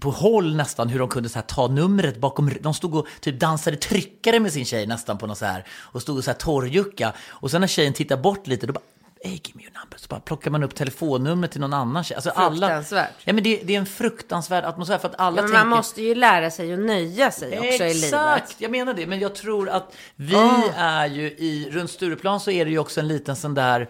på 0.00 0.10
håll 0.10 0.56
nästan 0.56 0.88
hur 0.88 0.98
de 0.98 1.08
kunde 1.08 1.28
så 1.28 1.34
här 1.38 1.42
ta 1.46 1.68
numret 1.68 2.16
bakom, 2.20 2.50
de 2.60 2.74
stod 2.74 2.94
och 2.94 3.06
typ 3.20 3.40
dansade 3.40 3.76
tryckare 3.76 4.40
med 4.40 4.52
sin 4.52 4.64
tjej 4.64 4.86
nästan 4.86 5.18
på 5.18 5.26
något 5.26 5.38
så 5.38 5.44
här 5.46 5.64
och 5.70 6.02
stod 6.02 6.18
och 6.18 6.24
så 6.24 6.30
här 6.30 6.38
torrjucka 6.38 7.12
och 7.28 7.50
sen 7.50 7.60
när 7.60 7.68
tjejen 7.68 7.92
tittar 7.92 8.16
bort 8.16 8.46
lite 8.46 8.66
då 8.66 8.72
bara 8.72 8.80
Hey, 9.24 9.32
give 9.44 9.52
me 9.56 9.62
your 9.62 9.72
number. 9.80 9.98
Så 9.98 10.06
bara 10.08 10.20
plockar 10.20 10.50
man 10.50 10.62
upp 10.62 10.74
telefonnumret 10.74 11.50
till 11.52 11.60
någon 11.60 11.72
annan 11.72 12.04
tjej. 12.04 12.14
Alltså 12.14 12.30
alla, 12.30 12.66
Fruktansvärt. 12.66 13.10
ja, 13.24 13.32
men 13.32 13.44
det, 13.44 13.60
det 13.64 13.74
är 13.74 13.78
en 13.78 13.86
fruktansvärd 13.86 14.64
atmosfär 14.64 14.98
för 14.98 15.08
att 15.08 15.20
alla 15.20 15.36
Ja, 15.36 15.42
men 15.42 15.50
tänker... 15.52 15.66
man 15.66 15.78
måste 15.78 16.02
ju 16.02 16.14
lära 16.14 16.50
sig 16.50 16.72
att 16.72 16.78
nöja 16.78 17.30
sig 17.30 17.58
också 17.58 17.84
i 17.84 17.94
livet. 17.94 18.04
Exakt, 18.04 18.54
jag 18.58 18.70
menar 18.70 18.94
det. 18.94 19.06
Men 19.06 19.20
jag 19.20 19.34
tror 19.34 19.68
att 19.68 19.94
vi 20.16 20.34
Ah. 20.36 20.62
är 20.76 21.06
ju 21.06 21.22
i, 21.26 21.68
runt 21.72 21.90
Stureplan 21.90 22.40
så 22.40 22.50
är 22.50 22.64
det 22.64 22.70
ju 22.70 22.78
också 22.78 23.00
en 23.00 23.08
liten 23.08 23.36
sån 23.36 23.54
där, 23.54 23.88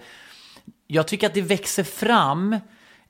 jag 0.87 1.07
tycker 1.09 1.27
att 1.27 1.35
det 1.35 1.43
växer 1.43 1.85
fram 1.85 2.57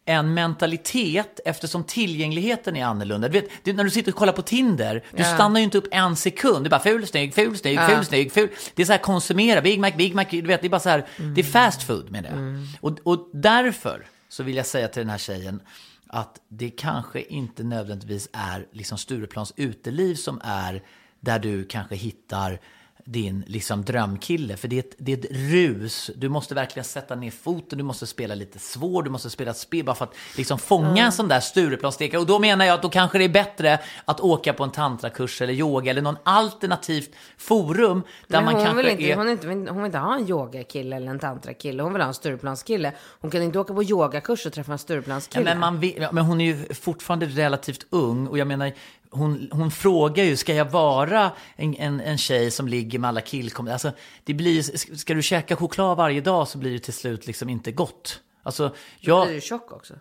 en 0.09 0.35
mentalitet 0.35 1.40
eftersom 1.45 1.85
tillgängligheten 1.85 2.77
är 2.77 2.85
annorlunda. 2.85 3.29
Du 3.29 3.40
vet, 3.40 3.51
det, 3.62 3.73
när 3.73 3.85
du 3.85 3.90
sitter 3.90 4.12
och 4.12 4.19
kollar 4.19 4.33
på 4.33 4.42
Tinder, 4.42 5.05
du 5.16 5.23
Ja. 5.23 5.35
stannar 5.35 5.61
ju 5.61 5.64
inte 5.64 5.79
upp 5.79 5.88
en 5.90 6.16
sekund. 6.16 6.64
Du 6.66 6.71
bara 6.71 6.81
ful, 6.81 7.07
snygg, 7.07 7.35
ful, 7.35 7.57
snygg, 7.59 7.81
ful, 7.88 8.05
snygg, 8.05 8.33
ful. 8.33 8.49
Det 8.75 8.83
är 8.83 8.87
så 8.87 8.92
här 8.92 8.99
konsumera, 9.01 9.61
Big 9.61 9.81
Mac, 9.81 9.90
Big 9.90 10.14
Mac, 10.14 10.25
du 10.31 10.42
vet, 10.42 10.61
det 10.61 10.66
är 10.66 10.69
bara 10.69 10.81
så 10.81 10.88
här, 10.88 11.07
det 11.35 11.40
är 11.40 11.45
fast 11.45 11.83
food 11.83 12.11
med 12.11 12.23
det. 12.25 12.64
Och, 12.81 12.99
och 13.03 13.29
därför 13.33 14.07
så 14.29 14.42
vill 14.42 14.57
jag 14.57 14.66
säga 14.66 14.88
till 14.88 15.01
den 15.01 15.11
här 15.11 15.19
tjejen 15.19 15.61
att 16.07 16.40
det 16.49 16.71
kanske 16.71 17.23
inte 17.23 17.62
nödvändigtvis 17.62 18.29
är 18.33 18.66
liksom 18.73 18.99
Stureplans 18.99 19.53
uteliv 19.57 20.14
som 20.14 20.40
är 20.45 20.83
där 21.21 21.38
du 21.38 21.64
kanske 21.64 21.95
hittar 21.95 22.61
din 23.09 23.45
liksom 23.47 23.85
drömkille. 23.85 24.57
För 24.57 24.69
det 24.69 24.77
är, 24.77 24.81
ett, 24.81 24.95
det 24.99 25.12
är 25.12 25.16
ett 25.16 25.27
rus. 25.31 26.11
Du 26.16 26.29
måste 26.29 26.55
verkligen 26.55 26.85
sätta 26.85 27.14
ner 27.14 27.31
foten, 27.31 27.79
du 27.79 27.85
måste 27.85 28.07
spela 28.07 28.35
lite 28.35 28.59
svår, 28.59 29.03
du 29.03 29.11
måste 29.11 29.31
spela 29.31 29.51
ett 29.51 29.57
spel 29.57 29.85
bara 29.85 29.97
för 29.97 30.05
att 30.05 30.14
liksom 30.37 30.59
fånga 30.59 31.05
en 31.05 31.12
sån 31.12 31.29
där 31.29 31.40
Stureplanstekare. 31.40 32.21
Och 32.21 32.27
då 32.27 32.38
menar 32.38 32.64
jag 32.64 32.75
att 32.75 32.83
då 32.83 32.88
kanske 32.88 33.19
det 33.19 33.25
är 33.25 33.29
bättre 33.29 33.79
att 34.05 34.21
åka 34.21 34.53
på 34.53 34.64
en 34.64 34.71
tantrakurs 34.71 35.42
eller 35.42 35.53
yoga 35.53 35.90
eller 35.90 36.03
någon 36.03 36.16
alternativt 36.23 37.11
forum 37.37 38.03
där 38.27 38.42
man 38.42 38.55
kanske 38.55 38.77
vill 38.77 38.87
inte, 38.87 39.03
är... 39.03 39.16
hon, 39.16 39.29
inte, 39.29 39.47
hon 39.47 39.77
vill 39.77 39.87
inte 39.87 39.99
ha 39.99 40.16
en 40.16 40.29
yogakille 40.29 40.97
eller 40.97 41.11
en 41.11 41.19
tantrakille. 41.19 41.83
Hon 41.83 41.92
vill 41.92 42.03
ha 42.03 42.09
en 42.09 42.14
Stureplanskille. 42.14 42.92
Hon 43.21 43.31
kan 43.31 43.42
inte 43.42 43.59
åka 43.59 43.75
på 43.75 43.83
yogakurs 43.83 44.47
och 44.47 44.53
träffa 44.53 44.73
en 44.73 44.77
Ja, 44.77 44.79
Stureplanskille. 44.79 45.45
men, 45.45 45.59
man 45.59 45.81
vill, 45.81 45.95
ja, 45.97 46.12
men 46.12 46.25
hon 46.25 46.40
är 46.40 46.45
ju 46.45 46.75
fortfarande 46.75 47.27
relativt 47.27 47.87
ung 47.90 48.27
och 48.27 48.38
jag 48.38 48.47
menar, 48.47 48.73
hon, 49.16 49.48
hon 49.52 49.70
frågar 49.70 50.24
ju, 50.24 50.37
ska 50.37 50.55
jag 50.55 50.70
vara 50.70 51.31
en, 51.57 51.74
en, 51.74 52.00
en 52.00 52.18
tjej 52.18 52.50
som 52.50 52.68
ligger 52.68 52.98
med 52.98 53.09
alla 53.09 53.20
killkompisar? 53.20 53.72
Alltså, 53.72 53.92
det 54.24 54.35
blir, 54.35 54.62
ska 54.96 55.14
du 55.14 55.22
käka 55.22 55.57
choklad 55.57 55.96
varje 55.96 56.20
dag 56.20 56.48
så 56.48 56.59
blir 56.59 56.72
det 56.72 56.79
till 56.79 56.94
slut 56.94 57.26
liksom 57.26 57.48
inte 57.48 57.72
gott. 57.72 58.20
Alltså, 58.42 58.68
Då 58.68 58.74
jag, 59.00 59.26
blir 59.26 59.35
du 59.35 59.40
tjock 59.40 59.72
också. 59.72 59.94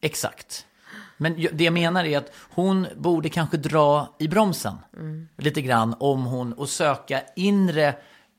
exakt. 0.00 0.66
Men 1.16 1.46
det 1.52 1.64
jag 1.64 1.72
menar 1.72 2.04
är 2.04 2.18
att 2.18 2.32
hon 2.50 2.86
borde 2.96 3.28
kanske 3.28 3.56
dra 3.56 4.16
i 4.18 4.28
bromsen 4.28 4.74
lite 5.38 5.62
grann 5.62 5.94
om 6.00 6.24
hon 6.24 6.52
och 6.52 6.68
söka 6.68 7.22
inre 7.36 7.94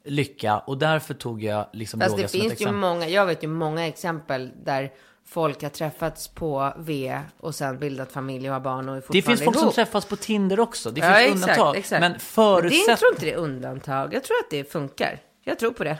lycka 0.05 0.59
och 0.59 0.77
därför 0.77 1.13
tog 1.13 1.43
jag 1.43 1.67
liksom 1.73 1.99
Fast 1.99 2.17
det 2.17 2.27
finns 2.27 2.61
ju 2.61 2.71
många, 2.71 3.07
jag 3.07 3.25
vet 3.25 3.43
ju 3.43 3.47
många 3.47 3.87
exempel 3.87 4.51
där 4.65 4.91
folk 5.27 5.61
har 5.63 5.69
träffats 5.69 6.27
på 6.27 6.73
V 6.77 7.19
och 7.39 7.55
sen 7.55 7.79
bildat 7.79 8.11
familj 8.11 8.47
och 8.49 8.53
har 8.53 8.59
barn 8.61 8.89
och 8.89 8.95
är 8.95 8.99
Det 8.99 9.01
fortfarande 9.07 9.27
finns 9.37 9.43
folk 9.45 9.55
som 9.57 9.63
ihop. 9.63 9.75
träffas 9.75 10.05
på 10.05 10.15
Tinder 10.15 10.59
också. 10.59 10.91
Det 10.91 11.01
Ja, 11.01 11.13
finns 11.13 11.21
exakt, 11.35 11.41
undantag. 11.51 11.75
exakt. 11.77 11.99
Men 12.01 12.13
Det, 12.13 12.19
förutsätt... 12.19 12.87
jag 12.87 12.99
tror 12.99 13.11
inte 13.11 13.25
det 13.25 13.31
är 13.33 13.37
undantag. 13.37 14.13
Jag 14.13 14.23
tror 14.23 14.37
att 14.37 14.49
det 14.49 14.71
funkar. 14.71 15.19
Jag 15.43 15.59
tror 15.59 15.71
på 15.71 15.83
det. 15.83 15.97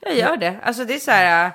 Jag 0.00 0.14
gör 0.16 0.36
det. 0.36 0.60
Alltså 0.62 0.84
det 0.84 0.94
är 0.94 0.98
så 0.98 1.10
här. 1.10 1.50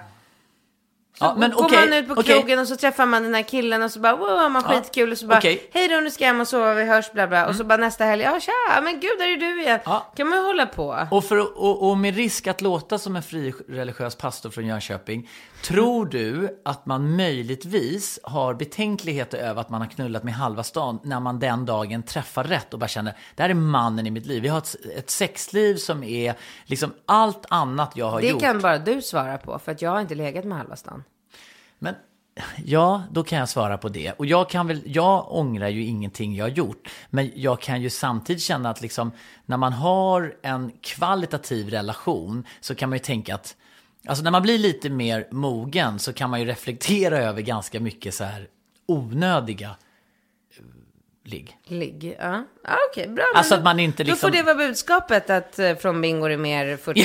Så 1.20 1.26
Ja, 1.26 1.36
men 1.38 1.52
går 1.52 1.66
okej, 1.66 1.90
man 1.90 1.94
ut 1.98 2.08
på 2.16 2.24
krogen 2.24 2.60
och 2.60 2.68
så 2.68 2.76
träffar 2.76 3.06
man 3.06 3.24
den 3.24 3.34
här 3.36 3.42
killen 3.42 3.84
och 3.84 3.92
så 3.92 4.00
bara 4.00 4.16
wow, 4.16 4.28
har 4.30 4.50
man 4.50 4.64
Ja, 4.70 4.74
skitkul 4.76 5.12
och 5.12 5.18
så 5.18 5.28
bara 5.28 5.38
okej. 5.38 5.70
hej 5.74 5.88
då 5.88 5.96
nu 5.96 6.12
ska 6.12 6.24
jag 6.24 6.28
hem 6.34 6.42
och 6.42 6.48
sova, 6.48 6.74
vi 6.74 6.84
hörs 6.84 7.12
bla 7.12 7.28
bla. 7.28 7.48
Och 7.48 7.56
så 7.56 7.64
bara 7.64 7.78
nästa 7.78 8.06
helg, 8.06 8.24
ja 8.24 8.40
tja, 8.40 8.82
men 8.84 8.94
gud 9.00 9.12
där 9.20 9.28
är 9.28 9.38
du 9.38 9.62
igen. 9.62 9.80
Ja. 9.86 10.12
Kan 10.16 10.28
man 10.30 10.40
ju 10.40 10.46
hålla 10.46 10.66
på. 10.66 11.08
Och, 11.12 11.24
för, 11.26 11.58
och, 11.64 11.90
och 11.90 11.98
med 11.98 12.16
risk 12.16 12.48
att 12.48 12.62
låta 12.62 12.98
som 13.00 13.16
en 13.16 13.24
fri 13.24 13.54
religiös 13.70 14.16
pastor 14.16 14.50
från 14.50 14.66
Jönköping, 14.68 15.30
tror 15.64 16.06
du 16.06 16.62
att 16.66 16.86
man 16.86 17.16
möjligtvis 17.16 18.20
har 18.24 18.54
betänkligheter 18.54 19.38
över 19.38 19.62
att 19.62 19.70
man 19.70 19.82
har 19.82 19.88
knullat 19.88 20.24
med 20.24 20.34
halva 20.34 20.64
stan 20.64 21.00
när 21.04 21.20
man 21.20 21.40
den 21.40 21.66
dagen 21.66 22.04
träffar 22.04 22.44
rätt 22.44 22.74
och 22.74 22.80
bara 22.80 22.88
känner, 22.88 23.14
det 23.36 23.42
här 23.44 23.50
är 23.50 23.54
mannen 23.54 24.08
i 24.08 24.12
mitt 24.12 24.26
liv. 24.26 24.42
Vi 24.44 24.48
har 24.50 24.58
ett, 24.58 24.76
ett 24.98 25.10
sexliv 25.10 25.76
som 25.76 26.04
är 26.04 26.34
liksom 26.66 26.94
allt 27.06 27.46
annat 27.50 27.92
jag 27.96 28.10
har 28.10 28.22
Det 28.22 28.28
gjort. 28.28 28.42
kan 28.42 28.60
bara 28.62 28.78
du 28.78 29.02
svara 29.02 29.38
på 29.38 29.60
för 29.60 29.72
att 29.72 29.82
jag 29.82 29.90
har 29.92 30.02
inte 30.02 30.16
legat 30.16 30.46
med 30.46 30.58
halva 30.58 30.76
stan. 30.76 31.03
Men 31.84 31.96
ja, 32.66 33.04
då 33.12 33.24
kan 33.24 33.40
jag 33.40 33.50
svara 33.50 33.78
på 33.78 33.90
det. 33.90 34.12
Och 34.12 34.26
jag 34.26 34.50
kan 34.50 34.68
väl, 34.68 34.82
jag 34.86 35.32
ångrar 35.32 35.68
ju 35.68 35.84
ingenting 35.84 36.36
jag 36.36 36.46
har 36.46 36.50
gjort. 36.50 36.90
Men 37.10 37.32
jag 37.36 37.62
kan 37.62 37.82
ju 37.82 37.90
samtidigt 37.90 38.44
känna 38.44 38.70
att 38.70 38.82
liksom, 38.82 39.12
när 39.46 39.58
man 39.58 39.74
har 39.74 40.36
en 40.42 40.72
kvalitativ 40.82 41.70
relation 41.70 42.46
så 42.62 42.76
kan 42.76 42.90
man 42.90 42.96
ju 42.96 43.04
tänka 43.04 43.36
att, 43.36 43.56
alltså 44.08 44.24
när 44.24 44.32
man 44.32 44.42
blir 44.42 44.58
lite 44.58 44.90
mer 44.90 45.28
mogen 45.32 46.00
så 46.00 46.14
kan 46.14 46.30
man 46.30 46.40
ju 46.40 46.46
reflektera 46.46 47.18
över 47.18 47.42
ganska 47.42 47.80
mycket 47.80 48.14
så 48.14 48.24
här 48.24 48.48
onödiga 48.86 49.76
ligg. 51.26 51.58
Ligg, 51.66 52.16
ja. 52.20 52.44
ja 52.68 52.78
Okej, 52.92 53.08
bra. 53.08 53.24
Alltså 53.36 53.54
men 53.54 53.60
att 53.60 53.64
man 53.64 53.80
inte 53.80 54.04
Då 54.04 54.08
liksom- 54.12 54.30
får 54.32 54.38
det 54.38 54.44
vara 54.44 54.56
budskapet 54.56 55.30
att 55.30 55.60
eh, 55.60 55.76
från 55.76 56.02
bingo 56.02 56.26
är 56.26 56.38
mer 56.38 56.78
40, 56.78 57.02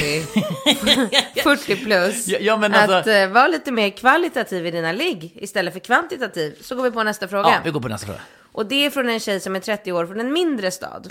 40 1.43 1.77
plus. 1.85 2.29
Ja, 2.29 2.57
men 2.57 2.75
alltså- 2.75 2.97
Att 2.97 3.07
eh, 3.07 3.27
vara 3.29 3.49
lite 3.49 3.73
mer 3.73 3.91
kvalitativ 3.91 4.67
i 4.67 4.71
dina 4.71 4.93
ligg 4.93 5.33
istället 5.35 5.73
för 5.73 5.81
kvantitativ. 5.81 6.59
Så 6.61 6.75
går 6.77 6.83
vi 6.83 6.91
på 6.91 7.03
nästa 7.03 7.29
fråga. 7.29 7.49
Ja, 7.49 7.59
vi 7.65 7.71
går 7.71 7.81
på 7.81 7.89
nästa 7.89 8.07
fråga. 8.07 8.21
Och 8.53 8.67
det 8.67 8.87
är 8.87 8.91
från 8.91 9.09
en 9.09 9.21
tjej 9.21 9.41
som 9.41 9.57
är 9.57 9.61
30 9.61 9.93
år 9.93 10.07
från 10.07 10.21
en 10.21 10.33
mindre 10.33 10.71
stad. 10.71 11.07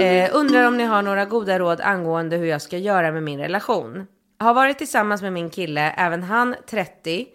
Eh, 0.00 0.30
undrar 0.32 0.66
om 0.66 0.76
ni 0.76 0.84
har 0.84 1.02
några 1.02 1.24
goda 1.24 1.58
råd 1.58 1.80
angående 1.80 2.36
hur 2.36 2.46
jag 2.46 2.62
ska 2.62 2.78
göra 2.78 3.12
med 3.12 3.22
min 3.22 3.38
relation. 3.40 4.06
Har 4.38 4.54
varit 4.54 4.78
tillsammans 4.78 5.22
med 5.22 5.32
min 5.32 5.50
kille, 5.50 5.90
även 5.96 6.22
han 6.22 6.54
30, 6.70 7.26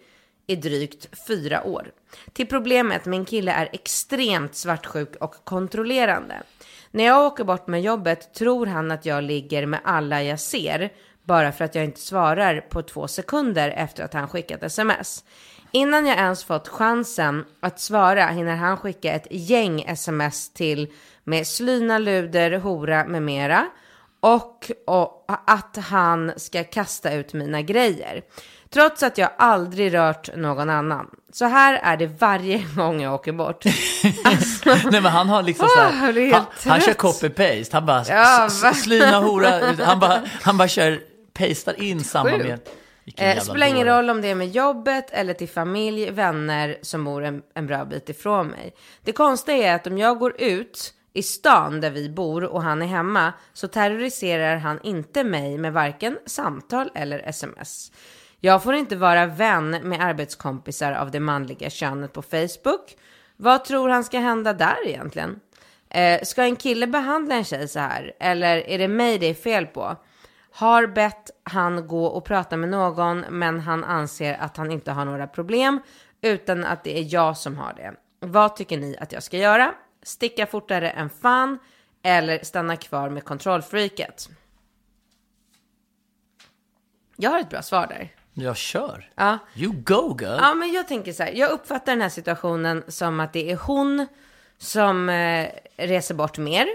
i 0.50 0.56
drygt 0.56 1.18
fyra 1.26 1.64
år. 1.64 1.90
Till 2.32 2.46
problemet, 2.46 3.04
min 3.06 3.24
kille 3.24 3.52
är 3.52 3.68
extremt 3.72 4.54
svartsjuk 4.54 5.16
och 5.16 5.34
kontrollerande. 5.44 6.42
När 6.90 7.04
jag 7.04 7.26
åker 7.26 7.44
bort 7.44 7.66
med 7.66 7.82
jobbet 7.82 8.34
tror 8.34 8.66
han 8.66 8.90
att 8.90 9.06
jag 9.06 9.24
ligger 9.24 9.66
med 9.66 9.80
alla 9.84 10.22
jag 10.22 10.40
ser, 10.40 10.92
bara 11.24 11.52
för 11.52 11.64
att 11.64 11.74
jag 11.74 11.84
inte 11.84 12.00
svarar 12.00 12.60
på 12.60 12.82
två 12.82 13.08
sekunder 13.08 13.70
efter 13.70 14.04
att 14.04 14.14
han 14.14 14.28
skickat 14.28 14.62
sms. 14.62 15.24
Innan 15.72 16.06
jag 16.06 16.18
ens 16.18 16.44
fått 16.44 16.68
chansen 16.68 17.44
att 17.60 17.80
svara 17.80 18.26
hinner 18.26 18.56
han 18.56 18.76
skicka 18.76 19.12
ett 19.12 19.26
gäng 19.30 19.82
sms 19.82 20.52
till 20.52 20.92
med 21.24 21.46
slyna, 21.46 21.98
luder, 21.98 22.58
hora 22.58 23.04
med 23.04 23.22
mera 23.22 23.66
och, 24.20 24.70
och 24.86 25.24
att 25.46 25.76
han 25.76 26.32
ska 26.36 26.64
kasta 26.64 27.12
ut 27.12 27.32
mina 27.32 27.62
grejer. 27.62 28.22
Trots 28.72 29.02
att 29.02 29.18
jag 29.18 29.30
aldrig 29.38 29.94
rört 29.94 30.36
någon 30.36 30.70
annan. 30.70 31.10
Så 31.32 31.44
här 31.44 31.80
är 31.82 31.96
det 31.96 32.06
varje 32.06 32.58
gång 32.76 33.02
jag 33.02 33.14
åker 33.14 33.32
bort. 33.32 33.64
Alltså, 34.24 34.68
Nej 34.90 35.00
men 35.00 35.12
han 35.12 35.28
har 35.28 35.42
liksom 35.42 35.68
så 35.68 35.80
här, 35.80 36.32
han, 36.32 36.44
han 36.66 36.80
kör 36.80 36.92
copy-paste. 36.92 37.72
Han 37.72 37.86
bara 37.86 38.04
Ja, 38.08 38.50
slyna 38.74 39.20
hora, 39.20 39.74
han 39.84 40.00
bara, 40.00 40.22
han 40.42 40.56
bara 40.58 40.68
kör, 40.68 41.00
pastar 41.32 41.82
in 41.82 42.04
samma 42.04 42.36
med. 42.36 42.60
Eh, 43.16 43.40
spelar 43.40 43.66
ingen 43.66 43.86
roll 43.86 44.10
om 44.10 44.20
det 44.20 44.28
är 44.28 44.34
med 44.34 44.48
jobbet 44.48 45.10
eller 45.10 45.34
till 45.34 45.48
familj, 45.48 46.10
vänner 46.10 46.78
som 46.82 47.04
bor 47.04 47.24
en, 47.24 47.42
en 47.54 47.66
bra 47.66 47.84
bit 47.84 48.08
ifrån 48.08 48.46
mig. 48.46 48.74
Det 49.04 49.12
konstiga 49.12 49.66
är 49.72 49.74
att 49.74 49.86
om 49.86 49.98
jag 49.98 50.18
går 50.18 50.40
ut 50.40 50.94
i 51.12 51.22
stan 51.22 51.80
där 51.80 51.90
vi 51.90 52.08
bor 52.08 52.44
och 52.44 52.62
han 52.62 52.82
är 52.82 52.86
hemma 52.86 53.32
så 53.52 53.68
terroriserar 53.68 54.56
han 54.56 54.80
inte 54.82 55.24
mig 55.24 55.58
med 55.58 55.72
varken 55.72 56.18
samtal 56.26 56.90
eller 56.94 57.18
sms. 57.18 57.92
Jag 58.42 58.62
får 58.62 58.74
inte 58.74 58.96
vara 58.96 59.26
vän 59.26 59.70
med 59.70 60.00
arbetskompisar 60.00 60.92
av 60.92 61.10
det 61.10 61.20
manliga 61.20 61.70
könet 61.70 62.12
på 62.12 62.22
Facebook. 62.22 62.96
Vad 63.36 63.64
tror 63.64 63.88
han 63.88 64.04
ska 64.04 64.18
hända 64.18 64.52
där 64.52 64.86
egentligen? 64.86 65.40
Eh, 65.88 66.22
ska 66.22 66.42
en 66.42 66.56
kille 66.56 66.86
behandla 66.86 67.34
en 67.34 67.44
tjej 67.44 67.68
så 67.68 67.78
här? 67.78 68.12
Eller 68.20 68.56
är 68.56 68.78
det 68.78 68.88
mig 68.88 69.18
det 69.18 69.26
är 69.26 69.34
fel 69.34 69.66
på? 69.66 69.96
Har 70.52 70.86
bett 70.86 71.30
han 71.42 71.88
gå 71.88 72.06
och 72.06 72.24
prata 72.24 72.56
med 72.56 72.68
någon 72.68 73.20
men 73.20 73.60
han 73.60 73.84
anser 73.84 74.34
att 74.34 74.56
han 74.56 74.72
inte 74.72 74.92
har 74.92 75.04
några 75.04 75.26
problem 75.26 75.80
utan 76.20 76.64
att 76.64 76.84
det 76.84 76.98
är 76.98 77.14
jag 77.14 77.36
som 77.36 77.56
har 77.56 77.72
det. 77.72 77.94
Vad 78.20 78.56
tycker 78.56 78.78
ni 78.78 78.96
att 79.00 79.12
jag 79.12 79.22
ska 79.22 79.36
göra? 79.36 79.74
Sticka 80.02 80.46
fortare 80.46 80.90
än 80.90 81.10
fan 81.10 81.58
eller 82.02 82.44
stanna 82.44 82.76
kvar 82.76 83.08
med 83.10 83.24
kontrollfreaket? 83.24 84.28
Jag 87.16 87.30
har 87.30 87.40
ett 87.40 87.50
bra 87.50 87.62
svar 87.62 87.86
där. 87.86 88.19
Jag 88.40 88.56
kör. 88.56 89.10
Ja. 89.14 89.38
You 89.56 89.72
go 89.72 90.16
girl. 90.20 90.38
Ja, 90.40 90.54
men 90.54 90.72
jag 90.72 90.88
tänker 90.88 91.12
så 91.12 91.22
här. 91.22 91.32
Jag 91.32 91.50
uppfattar 91.50 91.92
den 91.92 92.02
här 92.02 92.08
situationen 92.08 92.84
som 92.88 93.20
att 93.20 93.32
det 93.32 93.50
är 93.50 93.56
hon 93.56 94.06
som 94.58 95.08
eh, 95.08 95.48
reser 95.76 96.14
bort 96.14 96.38
mer 96.38 96.66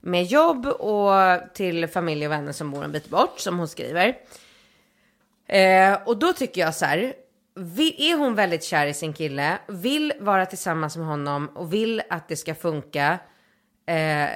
med 0.00 0.24
jobb 0.24 0.66
och 0.66 1.12
till 1.54 1.88
familj 1.88 2.26
och 2.26 2.32
vänner 2.32 2.52
som 2.52 2.70
bor 2.70 2.84
en 2.84 2.92
bit 2.92 3.08
bort, 3.08 3.40
som 3.40 3.58
hon 3.58 3.68
skriver. 3.68 4.16
Eh, 5.48 5.98
och 6.04 6.18
då 6.18 6.32
tycker 6.32 6.60
jag 6.60 6.74
så 6.74 6.84
här. 6.84 7.14
Är 7.98 8.18
hon 8.18 8.34
väldigt 8.34 8.64
kär 8.64 8.86
i 8.86 8.94
sin 8.94 9.12
kille, 9.12 9.58
vill 9.68 10.12
vara 10.20 10.46
tillsammans 10.46 10.96
med 10.96 11.06
honom 11.06 11.48
och 11.54 11.72
vill 11.72 12.02
att 12.10 12.28
det 12.28 12.36
ska 12.36 12.54
funka. 12.54 13.18
Eh, 13.86 14.28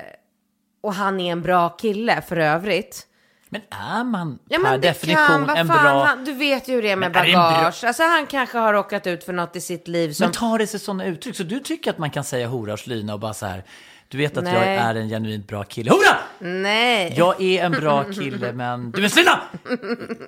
och 0.81 0.95
han 0.95 1.21
är 1.21 1.33
en 1.33 1.43
bra 1.43 1.69
kille 1.69 2.23
för 2.23 2.37
övrigt. 2.37 3.07
Men 3.53 3.63
är 3.71 4.05
man 4.05 4.39
Ja, 4.49 4.59
per 4.65 4.79
definition 4.79 5.47
kan, 5.47 5.57
en 5.57 5.69
fan, 5.69 5.83
bra... 5.83 6.05
han, 6.05 6.25
du 6.25 6.33
vet 6.33 6.69
ju 6.69 6.75
hur 6.75 6.83
det 6.83 6.91
är 6.91 6.97
med 6.97 7.13
Men 7.13 7.25
är 7.25 7.35
bagage. 7.35 7.85
Alltså 7.85 8.03
han 8.03 8.27
kanske 8.27 8.59
har 8.59 8.73
råkat 8.73 9.07
ut 9.07 9.25
för 9.25 9.33
något 9.33 9.57
i 9.57 9.61
sitt 9.61 9.89
liv 9.89 10.13
som... 10.13 10.25
Men 10.25 10.33
tar 10.33 10.59
det 10.59 10.67
sig 10.67 10.81
sådana 10.81 11.05
uttryck? 11.05 11.37
Så 11.37 11.43
du 11.43 11.59
tycker 11.59 11.91
att 11.91 11.99
man 11.99 12.11
kan 12.11 12.25
säga 12.25 12.47
hora 12.47 12.73
och 12.73 12.79
slyna 12.79 13.15
och 13.15 13.21
bara 13.21 13.35
så 13.35 13.47
här, 13.47 13.65
du 14.13 14.19
vet 14.19 14.37
att 14.37 14.45
jag 14.45 14.55
Nej. 14.55 14.77
är 14.77 14.95
en 14.95 15.09
genuint 15.09 15.47
bra 15.47 15.65
kille. 15.65 15.91
Hora! 15.91 16.17
Nej. 16.39 17.15
Jag 17.17 17.43
är 17.43 17.65
en 17.65 17.73
bra 17.73 18.05
kille 18.05 18.53
men 18.55 18.91
du 18.91 19.05
är 19.05 19.09
slyna! 19.09 19.41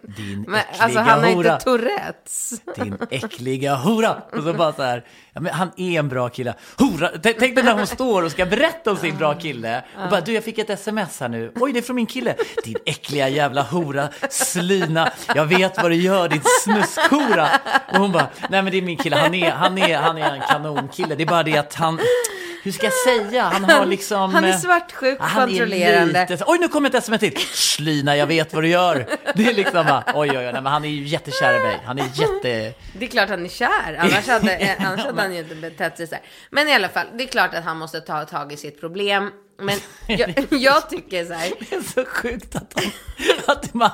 Din 0.03 0.45
men, 0.49 0.61
äckliga 0.61 0.85
alltså 0.85 0.99
han 0.99 1.25
har 1.25 1.33
hora. 1.33 1.53
inte 1.53 1.65
Tourettes. 1.65 2.53
Din 2.77 2.97
äckliga 3.11 3.75
hora! 3.75 4.23
Och 4.33 4.43
så 4.43 4.53
bara 4.55 4.73
så 4.73 4.83
här, 4.83 5.05
ja, 5.33 5.41
men 5.41 5.55
han 5.55 5.71
är 5.77 5.99
en 5.99 6.09
bra 6.09 6.29
kille. 6.29 6.55
Hora! 6.79 7.11
Tänk 7.23 7.39
dig 7.39 7.65
när 7.65 7.75
hon 7.75 7.87
står 7.87 8.23
och 8.23 8.31
ska 8.31 8.47
berätta 8.47 8.91
om 8.91 8.97
sin 8.97 9.17
bra 9.17 9.35
kille. 9.35 9.85
Och 10.05 10.11
bara, 10.11 10.21
du 10.21 10.33
jag 10.33 10.45
fick 10.45 10.59
ett 10.59 10.71
sms 10.71 11.21
här 11.21 11.29
nu. 11.29 11.53
Oj, 11.55 11.73
det 11.73 11.79
är 11.79 11.83
från 11.83 11.97
min 11.97 12.07
kille. 12.07 12.35
Din 12.65 12.77
äckliga 12.87 13.29
jävla 13.29 13.63
hora, 13.63 14.09
slyna. 14.31 15.13
Jag 15.35 15.47
vet 15.47 15.83
vad 15.83 15.91
du 15.91 15.97
gör, 15.97 16.29
din 16.29 16.43
snuskhora. 16.65 17.49
Och 17.93 17.99
hon 17.99 18.13
bara, 18.13 18.27
nej 18.51 18.63
men 18.63 18.73
det 18.73 18.79
är 18.79 18.83
min 18.83 18.97
kille. 18.97 19.17
Han 19.17 19.35
är, 19.35 19.51
han 19.51 19.79
är, 19.79 19.97
han 19.97 20.19
är 20.19 20.35
en 20.35 20.41
kanonkille. 20.41 21.15
Det 21.15 21.23
är 21.23 21.27
bara 21.27 21.43
det 21.43 21.57
att 21.57 21.75
han... 21.75 21.99
hur 22.65 22.73
ska 22.73 22.87
jag 22.87 22.93
säga? 22.93 23.43
Han 23.43 23.65
har 23.65 23.87
liksom... 23.87 24.35
Han 24.35 24.45
är 24.45 24.49
eh, 24.49 24.59
svartsjuk, 24.59 25.19
han 25.21 25.49
kontrollerande. 25.49 26.19
Är 26.19 26.29
lite, 26.29 26.45
oj, 26.47 26.59
nu 26.59 26.69
kommer 26.69 26.89
ett 26.89 26.95
sms 26.95 27.21
till. 27.21 27.37
Slina, 27.53 28.17
jag 28.17 28.27
vet 28.27 28.55
vad 28.55 28.63
du 28.63 28.69
gör. 28.69 29.07
Det 29.35 29.47
är 29.47 29.55
liksom 29.55 29.87
bara, 29.87 30.05
oj, 30.15 30.31
oj, 30.31 30.39
oj, 30.39 30.45
nej, 30.45 30.53
men 30.53 30.67
han 30.67 30.85
är 30.85 30.89
ju 30.89 31.05
jättekär 31.05 31.55
i 31.55 31.59
mig. 31.59 31.81
Han 31.85 31.99
är 31.99 32.05
jätte... 32.05 32.75
Det 32.93 33.05
är 33.05 33.11
klart 33.11 33.29
han 33.29 33.45
är 33.45 33.49
kär, 33.49 33.97
annars 33.99 34.27
hade, 34.29 34.77
annars 34.79 35.05
hade 35.05 35.23
han 35.23 35.35
ju 35.35 35.39
inte 35.39 35.55
betett 35.55 35.97
sig 35.97 36.07
så 36.07 36.15
här. 36.15 36.25
Men 36.51 36.69
i 36.69 36.75
alla 36.75 36.89
fall, 36.89 37.07
det 37.15 37.25
är 37.25 37.29
klart 37.29 37.55
att 37.55 37.65
han 37.65 37.79
måste 37.79 38.01
ta 38.01 38.25
tag 38.25 38.53
i 38.53 38.57
sitt 38.57 38.81
problem. 38.81 39.31
Men 39.59 39.79
jag, 40.19 40.35
jag 40.51 40.91
tycker 40.91 41.25
så 41.25 41.33
här, 41.33 41.53
Det 41.61 41.77
är 41.77 41.83
så 41.83 42.05
sjukt 42.05 42.57
att 42.57 42.73
han... 42.75 42.85
Att 43.47 43.75
man, 43.75 43.91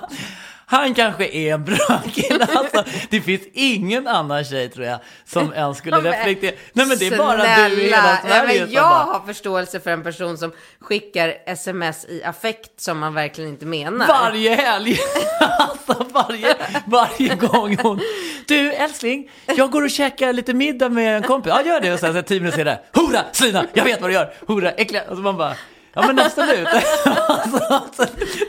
han 0.70 0.94
kanske 0.94 1.26
är 1.28 1.54
en 1.54 1.64
bra 1.64 2.02
kille. 2.14 2.46
Alltså, 2.54 2.84
det 3.10 3.20
finns 3.20 3.42
ingen 3.52 4.06
annan 4.08 4.44
tjej, 4.44 4.68
tror 4.68 4.86
jag, 4.86 4.98
som 5.24 5.52
ens 5.54 5.78
skulle 5.78 5.96
reflektera. 5.96 6.52
Nej, 6.72 6.86
men 6.86 6.98
det 6.98 7.06
är 7.06 7.18
bara 7.18 7.40
snälla. 7.40 7.68
du 7.68 7.80
i 7.80 7.84
hela 7.84 7.96
Ja, 7.96 8.18
Sverige 8.28 8.60
men 8.64 8.72
Jag 8.72 8.82
bara... 8.84 8.94
har 9.18 9.26
förståelse 9.26 9.80
för 9.80 9.90
en 9.90 10.02
person 10.02 10.38
som 10.38 10.52
skickar 10.80 11.34
sms 11.46 12.04
i 12.04 12.24
affekt 12.24 12.80
som 12.80 12.98
man 12.98 13.14
verkligen 13.14 13.50
inte 13.50 13.66
menar. 13.66 14.06
Varje 14.08 14.54
helg! 14.54 14.98
Alltså 15.58 16.06
varje, 16.12 16.56
varje 16.86 17.34
gång 17.34 17.76
hon... 17.82 18.00
Du 18.46 18.72
älskling, 18.72 19.30
jag 19.56 19.70
går 19.70 19.82
och 19.84 19.90
käkar 19.90 20.32
lite 20.32 20.54
middag 20.54 20.88
med 20.88 21.16
en 21.16 21.22
kompis. 21.22 21.52
Ja, 21.56 21.62
gör 21.64 21.80
det. 21.80 21.92
Och 21.92 22.00
sen 22.00 22.14
så 22.14 22.22
tio 22.22 22.40
minuter 22.40 22.58
senare. 22.58 22.78
Hora, 22.94 23.20
Slina, 23.32 23.64
jag 23.72 23.84
vet 23.84 24.00
vad 24.00 24.10
du 24.10 24.14
gör. 24.14 24.32
Hora, 24.46 24.70
äckliga. 24.72 25.02
Och 25.02 25.16
så 25.16 25.22
man 25.22 25.36
bara... 25.36 25.54
Ja 25.92 26.06
men 26.06 26.18
absolut. 26.18 26.68
alltså, 27.28 27.58
alltså, 27.74 28.06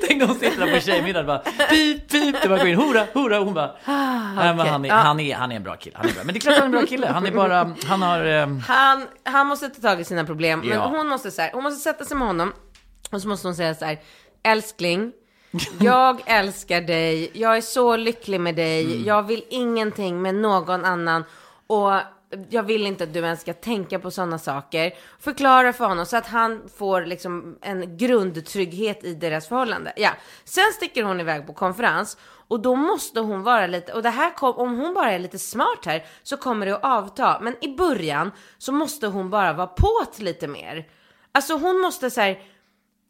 tänk 0.08 0.24
om 0.24 0.30
hon 0.30 0.40
sitter 0.40 0.66
där 0.66 0.74
på 0.74 0.80
tjejmiddag 0.80 1.20
och 1.20 1.26
bara 1.26 1.38
pip, 1.70 2.10
pip. 2.12 2.36
Det 2.42 2.50
bara 2.50 2.58
går 2.60 2.68
in 2.68 2.76
hora, 2.76 3.06
hora. 3.14 3.40
Och 3.40 3.46
hon 3.46 3.54
bara... 3.54 3.72
Nej, 3.86 4.56
men 4.56 4.60
han, 4.68 4.86
är, 4.86 4.90
han, 4.90 5.20
är, 5.20 5.36
han 5.36 5.52
är 5.52 5.56
en 5.56 5.64
bra 5.64 5.76
kille. 5.76 5.98
Han 6.00 6.10
är 6.10 6.14
bra. 6.14 6.24
Men 6.24 6.34
det 6.34 6.38
är 6.38 6.42
klart 6.42 6.54
han 6.56 6.62
är 6.62 6.66
en 6.66 6.72
bra 6.72 6.86
kille. 6.86 7.08
Han 7.08 7.26
är 7.26 7.32
bara... 7.32 7.76
Han 7.86 8.02
har... 8.02 8.26
ehm, 8.26 8.60
Han, 8.68 9.08
han 9.24 9.48
måste 9.48 9.70
ta 9.70 9.82
tag 9.82 10.02
i 10.02 10.04
sina 10.04 10.24
problem. 10.26 10.60
Men 10.60 10.70
Ja. 10.70 10.86
hon 10.88 11.08
måste 11.08 11.32
så 11.32 11.42
här, 11.42 11.52
hon 11.54 11.64
måste 11.64 11.80
sätta 11.84 12.06
sig 12.06 12.18
med 12.18 12.28
honom. 12.28 12.54
Och 13.12 13.22
så 13.22 13.28
måste 13.28 13.48
hon 13.48 13.56
säga 13.56 13.76
så 13.76 13.86
här, 13.86 14.00
älskling. 14.44 15.12
Jag 15.80 16.22
älskar 16.26 16.82
dig, 16.82 17.32
jag 17.34 17.58
är 17.58 17.62
så 17.62 17.96
lycklig 17.96 18.40
med 18.42 18.56
dig, 18.56 18.86
Mm. 18.86 19.04
jag 19.06 19.24
vill 19.24 19.44
ingenting 19.50 20.22
med 20.22 20.36
någon 20.36 20.86
annan 20.86 21.24
och 21.68 21.94
jag 22.50 22.64
vill 22.64 22.88
inte 22.88 23.04
att 23.04 23.14
du 23.14 23.20
ens 23.20 23.42
ska 23.42 23.54
tänka 23.54 24.00
på 24.00 24.12
sådana 24.12 24.40
saker. 24.40 24.94
Förklara 25.20 25.74
för 25.74 25.86
honom 25.86 26.06
så 26.06 26.18
att 26.18 26.28
han 26.28 26.70
får 26.76 27.02
liksom 27.02 27.58
en 27.62 27.98
grundtrygghet 27.98 29.04
i 29.04 29.14
deras 29.14 29.48
förhållande. 29.48 29.94
Ja. 29.96 30.10
Sen 30.44 30.74
sticker 30.76 31.04
hon 31.04 31.20
iväg 31.20 31.48
på 31.48 31.54
konferens 31.54 32.18
och 32.48 32.60
då 32.60 32.76
måste 32.76 33.20
hon 33.20 33.44
vara 33.44 33.68
lite, 33.68 33.94
och 33.94 34.04
det 34.04 34.10
här 34.10 34.36
kom, 34.36 34.56
om 34.56 34.78
hon 34.78 34.94
bara 34.94 35.12
är 35.12 35.20
lite 35.20 35.40
smart 35.40 35.86
här 35.86 36.06
så 36.24 36.38
kommer 36.38 36.66
det 36.66 36.76
att 36.76 36.84
avta. 36.84 37.40
Men 37.42 37.56
i 37.62 37.76
början 37.76 38.32
så 38.58 38.72
måste 38.72 39.08
hon 39.08 39.30
bara 39.30 39.54
vara 39.54 39.68
påt 39.68 40.20
lite 40.20 40.48
mer. 40.48 40.88
Alltså 41.32 41.54
hon 41.54 41.82
måste 41.82 42.10
så 42.10 42.22
här, 42.22 42.40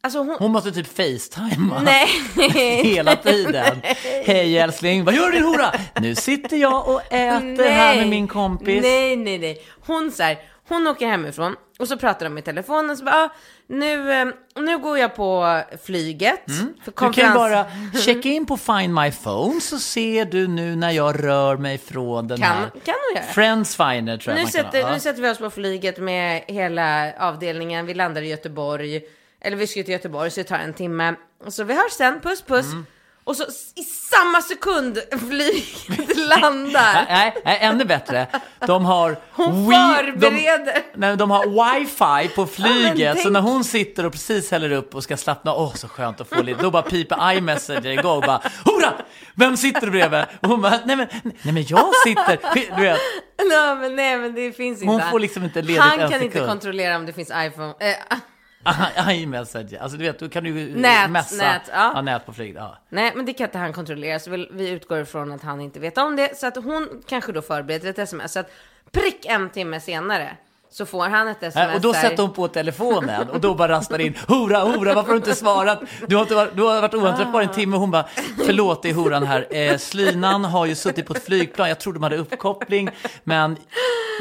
alltså 0.02 0.18
hon, 0.18 0.36
Hon 0.38 0.52
måste 0.52 0.72
typ 0.72 0.86
facetima. 0.96 1.82
nej. 1.82 2.08
Hela 2.84 3.16
tiden. 3.16 3.80
Hej 4.24 4.58
älskling, 4.58 5.04
vad 5.04 5.14
gör 5.14 5.26
du 5.26 5.32
din 5.32 5.44
hora? 5.44 5.72
Nu 6.00 6.14
sitter 6.14 6.56
jag 6.56 6.88
och 6.88 7.00
äter 7.12 7.68
här 7.70 7.96
med 7.96 8.08
min 8.08 8.28
kompis. 8.28 8.82
Nej, 8.82 9.16
nej, 9.16 9.38
nej. 9.38 9.62
Hon 9.86 10.10
så 10.12 10.22
här, 10.22 10.38
hon 10.68 10.86
åker 10.86 11.06
hemifrån 11.06 11.56
och 11.78 11.88
så 11.88 11.96
pratar 11.96 12.26
de 12.26 12.38
i 12.38 12.42
telefonen. 12.42 12.96
Så 12.96 13.04
bara, 13.04 13.14
ah, 13.14 13.28
nu, 13.66 14.12
eh, 14.12 14.26
nu 14.56 14.78
går 14.78 14.98
jag 14.98 15.14
på 15.16 15.60
flyget. 15.84 16.40
För 16.46 16.52
Mm. 16.52 16.74
Du 16.84 16.90
kan 16.92 17.08
ju 17.12 17.22
konferens. 17.22 17.34
bara 17.34 17.66
checka 18.04 18.28
in 18.28 18.46
på 18.46 18.56
Find 18.56 18.94
My 18.94 19.12
Phone 19.12 19.60
så 19.60 19.78
ser 19.78 20.24
du 20.24 20.48
nu 20.48 20.76
när 20.76 20.90
jag 20.90 21.24
rör 21.24 21.56
mig 21.56 21.78
från 21.78 22.28
den 22.28 22.38
Kan, 22.38 22.46
här. 22.56 22.60
kan 22.84 22.94
hon 23.08 23.16
göra. 23.22 23.32
Friends 23.32 23.76
Finder 23.76 24.16
tror 24.16 24.30
jag 24.30 24.36
Nu 24.36 24.42
man 24.42 24.52
kan 24.52 24.62
sätter, 24.64 24.82
ha. 24.82 24.92
nu 24.92 25.00
sätter 25.00 25.22
vi 25.22 25.28
oss 25.30 25.38
på 25.38 25.50
flyget 25.50 25.98
med 25.98 26.42
hela 26.46 27.12
avdelningen. 27.18 27.86
Vi 27.86 27.94
landar 27.94 28.22
i 28.22 28.28
Göteborg. 28.28 29.00
Eller 29.44 29.56
vi 29.56 29.66
ska 29.66 29.82
till 29.82 29.92
Göteborg 29.92 30.30
så 30.30 30.40
det 30.40 30.44
tar 30.44 30.58
en 30.58 30.74
timme. 30.74 31.14
Så 31.48 31.64
vi 31.64 31.74
hörs 31.74 31.92
sen, 31.92 32.20
puss 32.20 32.42
puss. 32.42 32.66
Mm. 32.66 32.86
Och 33.24 33.36
så 33.36 33.44
i 33.74 33.82
samma 33.82 34.42
sekund 34.42 34.98
flyget 35.28 36.16
landar. 36.28 37.06
Nej, 37.08 37.34
nej, 37.44 37.58
ännu 37.60 37.84
bättre. 37.84 38.26
De 38.66 38.84
har... 38.84 39.16
Hon 39.32 39.46
förbereder. 39.72 40.74
De, 40.74 40.80
nej, 40.94 41.16
de 41.16 41.30
har 41.30 41.46
wifi 41.80 42.34
på 42.34 42.46
flyget, 42.56 43.16
så 43.16 43.22
tänk- 43.22 43.32
när 43.32 43.40
hon 43.40 43.64
sitter 43.64 44.06
och 44.06 44.12
precis 44.12 44.50
häller 44.50 44.72
upp 44.72 44.94
och 44.94 45.02
ska 45.02 45.16
slappna, 45.16 45.54
åh 45.54 45.74
så 45.74 45.88
skönt 45.88 46.20
att 46.20 46.28
få 46.28 46.42
lite, 46.42 46.62
då 46.62 46.70
bara 46.70 46.82
piper 46.82 47.32
iMessenger 47.32 47.90
igång 47.90 48.16
och 48.16 48.22
bara 48.22 48.42
Hora! 48.64 48.92
Vem 49.34 49.56
sitter 49.56 49.90
bredvid? 49.90 50.24
Och 50.40 50.48
hon 50.48 50.62
bara, 50.62 50.80
nej 50.84 50.96
men, 50.96 51.06
nej 51.22 51.54
men 51.54 51.64
jag 51.66 51.94
sitter, 52.04 52.38
du 52.76 52.82
vet, 52.82 53.00
Nej, 53.48 53.76
men, 53.76 53.96
nej 53.96 54.18
men 54.18 54.34
det 54.34 54.52
finns 54.52 54.82
inte. 54.82 54.92
Hon 54.92 55.10
får 55.10 55.20
liksom 55.20 55.44
inte 55.44 55.62
ledigt 55.62 55.82
Han 55.82 56.00
en 56.00 56.10
kan 56.10 56.22
inte 56.22 56.38
kontrollera 56.38 56.96
om 56.96 57.06
det 57.06 57.12
finns 57.12 57.30
iPhone. 57.30 57.74
Eh, 57.80 58.18
iMessage, 59.10 59.74
alltså 59.80 59.98
du 59.98 60.04
vet, 60.04 60.18
då 60.18 60.28
kan 60.28 60.44
du 60.44 60.74
Nät, 60.76 61.10
messa. 61.10 61.44
nät, 61.44 61.62
ja. 61.72 62.02
nät 62.02 62.26
på 62.26 62.32
flyget, 62.32 62.56
ja. 62.56 62.78
nej, 62.88 63.12
men 63.16 63.26
det 63.26 63.32
kan 63.32 63.44
inte 63.44 63.58
han 63.58 63.72
kontrollera. 63.72 64.18
Så 64.18 64.30
vi, 64.30 64.68
utgår 64.68 65.00
ifrån 65.00 65.32
att 65.32 65.42
han 65.42 65.60
inte 65.60 65.80
vet 65.80 65.98
om 65.98 66.16
det. 66.16 66.38
Så 66.38 66.46
att 66.46 66.56
hon 66.56 67.02
kanske 67.06 67.32
då 67.32 67.42
förbereder 67.42 67.90
ett 67.90 67.98
sms. 67.98 68.32
Så 68.32 68.40
att 68.40 68.50
prick 68.90 69.26
en 69.26 69.50
timme 69.50 69.80
senare 69.80 70.36
så 70.70 70.86
får 70.86 71.08
han 71.08 71.28
ett 71.28 71.42
sms. 71.42 71.54
Nej, 71.54 71.74
Och 71.74 71.80
då 71.80 71.94
sätter 71.94 72.22
hon 72.22 72.32
på 72.32 72.48
telefonen 72.48 73.28
och 73.28 73.40
då 73.40 73.54
bara 73.54 73.72
rastar 73.72 73.98
in 73.98 74.14
Hora, 74.28 74.58
hora, 74.58 74.94
varför 74.94 75.08
har 75.08 75.12
du 75.12 75.16
inte 75.16 75.34
svarat? 75.34 75.80
Du 76.06 76.16
har, 76.16 76.22
inte 76.22 76.34
varit, 76.34 76.56
du 76.56 76.62
har 76.62 76.80
varit 76.80 76.94
oanträffbar 76.94 77.42
en 77.42 77.48
timme 77.48 77.76
och 77.76 77.80
hon 77.80 77.90
bara 77.90 78.06
Förlåt, 78.46 78.82
det 78.82 78.90
är 78.90 78.94
horan 78.94 79.26
här. 79.26 79.46
Eh, 79.50 79.78
slinan 79.78 80.44
har 80.44 80.66
ju 80.66 80.74
suttit 80.74 81.06
på 81.06 81.14
ett 81.14 81.24
flygplan, 81.24 81.68
jag 81.68 81.80
trodde 81.80 81.98
de 81.98 82.02
hade 82.02 82.16
uppkoppling 82.16 82.90
Men 83.24 83.56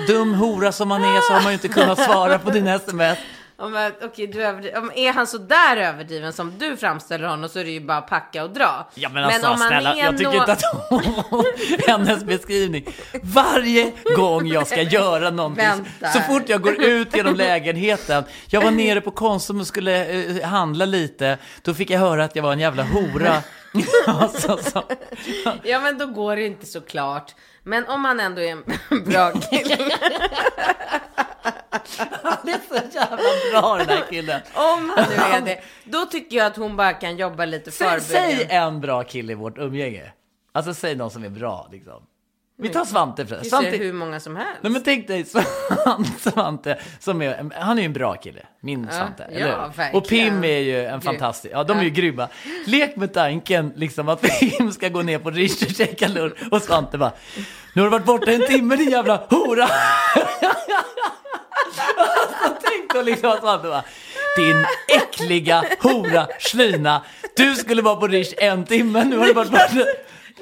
dum 0.08 0.34
hora 0.34 0.72
som 0.72 0.88
man 0.88 1.04
är 1.04 1.22
så 1.22 1.34
har 1.34 1.42
man 1.42 1.52
ju 1.52 1.54
inte 1.54 1.68
kunnat 1.68 2.00
svara 2.00 2.40
på 2.40 2.50
din 2.50 2.68
sms. 2.68 3.18
Om, 3.62 3.92
okej, 4.04 4.28
du 4.28 4.40
överdri- 4.44 4.78
om 4.78 4.92
är 4.96 5.14
han 5.14 5.28
så 5.28 5.38
där 5.38 5.78
överdriven 5.78 6.34
som 6.34 6.58
du 6.58 6.78
framställer 6.78 7.28
honom 7.28 7.50
så 7.50 7.60
är 7.60 7.64
det 7.64 7.72
ju 7.72 7.80
bara 7.86 7.98
att 7.98 8.08
packa 8.08 8.44
och 8.44 8.50
dra. 8.50 8.90
Ja 8.96 9.10
men 9.10 9.24
alltså 9.24 9.48
om 9.48 9.60
han 9.62 9.68
snälla, 9.70 9.96
jag 9.98 10.18
tycker 10.18 10.36
inte 10.36 10.52
att 10.52 10.64
hennes 11.88 12.24
beskrivning. 12.24 12.86
Varje 13.24 13.92
gång 14.16 14.48
jag 14.48 14.68
ska 14.68 14.82
göra 14.82 15.30
någonting, 15.30 15.66
Vänta. 15.66 16.08
så 16.08 16.20
fort 16.20 16.44
jag 16.50 16.62
går 16.62 16.84
ut 16.84 17.16
genom 17.16 17.36
lägenheten. 17.36 18.24
Jag 18.48 18.62
var 18.62 18.72
nere 18.72 19.02
på 19.02 19.12
Konsum 19.12 19.60
och 19.60 19.68
skulle 19.68 20.06
eh, 20.40 20.48
handla 20.48 20.86
lite, 20.86 21.38
då 21.62 21.74
fick 21.74 21.90
jag 21.90 22.00
höra 22.00 22.24
att 22.24 22.36
jag 22.36 22.44
var 22.44 22.54
en 22.54 22.60
jävla 22.60 22.84
hora. 22.84 23.34
alltså, 24.06 24.58
så, 24.58 24.84
Ja, 25.64 25.80
men 25.80 25.98
då 25.98 26.06
går 26.06 26.36
det 26.36 26.46
inte 26.46 26.66
så 26.66 26.82
klart. 26.82 27.36
Men 27.64 27.88
om 27.88 28.06
han 28.06 28.20
ändå 28.20 28.42
är 28.42 28.52
en 28.52 28.64
bra 29.06 29.32
kille. 29.32 29.78
han 32.24 32.50
är 32.50 32.68
så 32.70 32.96
jävla 32.98 33.18
bra 33.52 33.78
den 33.78 33.88
här 33.90 34.04
killen. 34.10 34.42
om 34.54 34.94
han 34.98 35.06
nu 35.10 35.16
är 35.16 35.42
det. 35.42 35.62
Då 35.84 36.06
tycker 36.06 36.38
jag 36.38 36.46
att 36.48 36.56
hon 36.58 36.76
bara 36.76 36.94
kan 36.94 37.18
jobba 37.18 37.46
lite 37.46 37.72
Säg, 37.72 38.02
säg 38.02 38.22
förberedande. 38.22 38.56
en 38.56 38.82
bra 38.82 39.04
kille 39.04 39.32
i 39.32 39.36
vårt 39.36 39.58
umgänge. 39.58 40.12
Alltså 40.52 40.74
säg 40.74 40.96
någon 40.96 41.12
som 41.12 41.24
är 41.24 41.30
bra 41.30 41.70
liksom. 41.72 42.04
Vi 42.58 42.70
tar 42.70 42.86
Svante 42.86 43.26
förresten. 43.26 43.50
Svante, 43.50 43.78
hur 43.78 43.94
många 43.94 44.20
som 44.20 44.36
helst. 44.36 44.60
Nej 44.62 44.72
men 44.72 44.84
tänk 44.84 45.08
dig 45.08 45.26
Svante, 46.20 46.80
som 47.00 47.22
är, 47.22 47.52
han 47.56 47.78
är 47.78 47.82
ju 47.82 47.86
en 47.86 47.94
bra 47.94 48.16
kille, 48.16 48.46
min 48.60 48.88
Svante, 48.92 49.28
ja, 49.32 49.40
eller 49.40 49.58
verkligen. 49.58 49.96
Och 49.96 50.08
Pim 50.08 50.44
är 50.44 50.60
ju 50.60 50.86
en 50.86 51.02
fantastisk, 51.02 51.54
ja 51.54 51.64
de 51.64 51.78
är 51.78 51.84
ju 51.84 51.90
grymma. 51.90 52.28
Lek 52.66 52.96
med 52.96 53.14
tanken 53.14 53.74
liksom 53.76 54.10
att 54.10 54.22
Pim 54.40 54.72
ska 54.72 54.90
gå 54.90 55.02
ner 55.02 55.20
på 55.20 55.32
Rish 55.32 55.64
och 55.64 55.76
käka 55.76 56.08
lunch 56.08 56.34
och 56.52 56.62
Svante 56.62 56.98
bara, 56.98 57.12
nu 57.74 57.82
har 57.82 57.90
du 57.90 57.92
varit 57.92 58.06
borta 58.06 58.32
en 58.32 58.46
timme 58.48 58.76
din 58.76 58.90
jävla 58.90 59.16
hora. 59.30 59.64
alltså, 61.98 62.58
tänk 62.62 62.94
då 62.94 63.02
liksom 63.02 63.30
att 63.30 63.40
Svante 63.40 63.68
bara, 63.68 63.84
din 64.38 64.66
äckliga 64.88 65.64
hora 65.80 66.28
Slina, 66.40 67.02
du 67.36 67.56
skulle 67.56 67.82
vara 67.82 67.96
på 67.96 68.08
Rish 68.08 68.34
en 68.38 68.66
timme, 68.66 69.04
nu 69.04 69.18
har 69.18 69.26
du 69.26 69.34
varit 69.34 69.52
borta. 69.52 69.86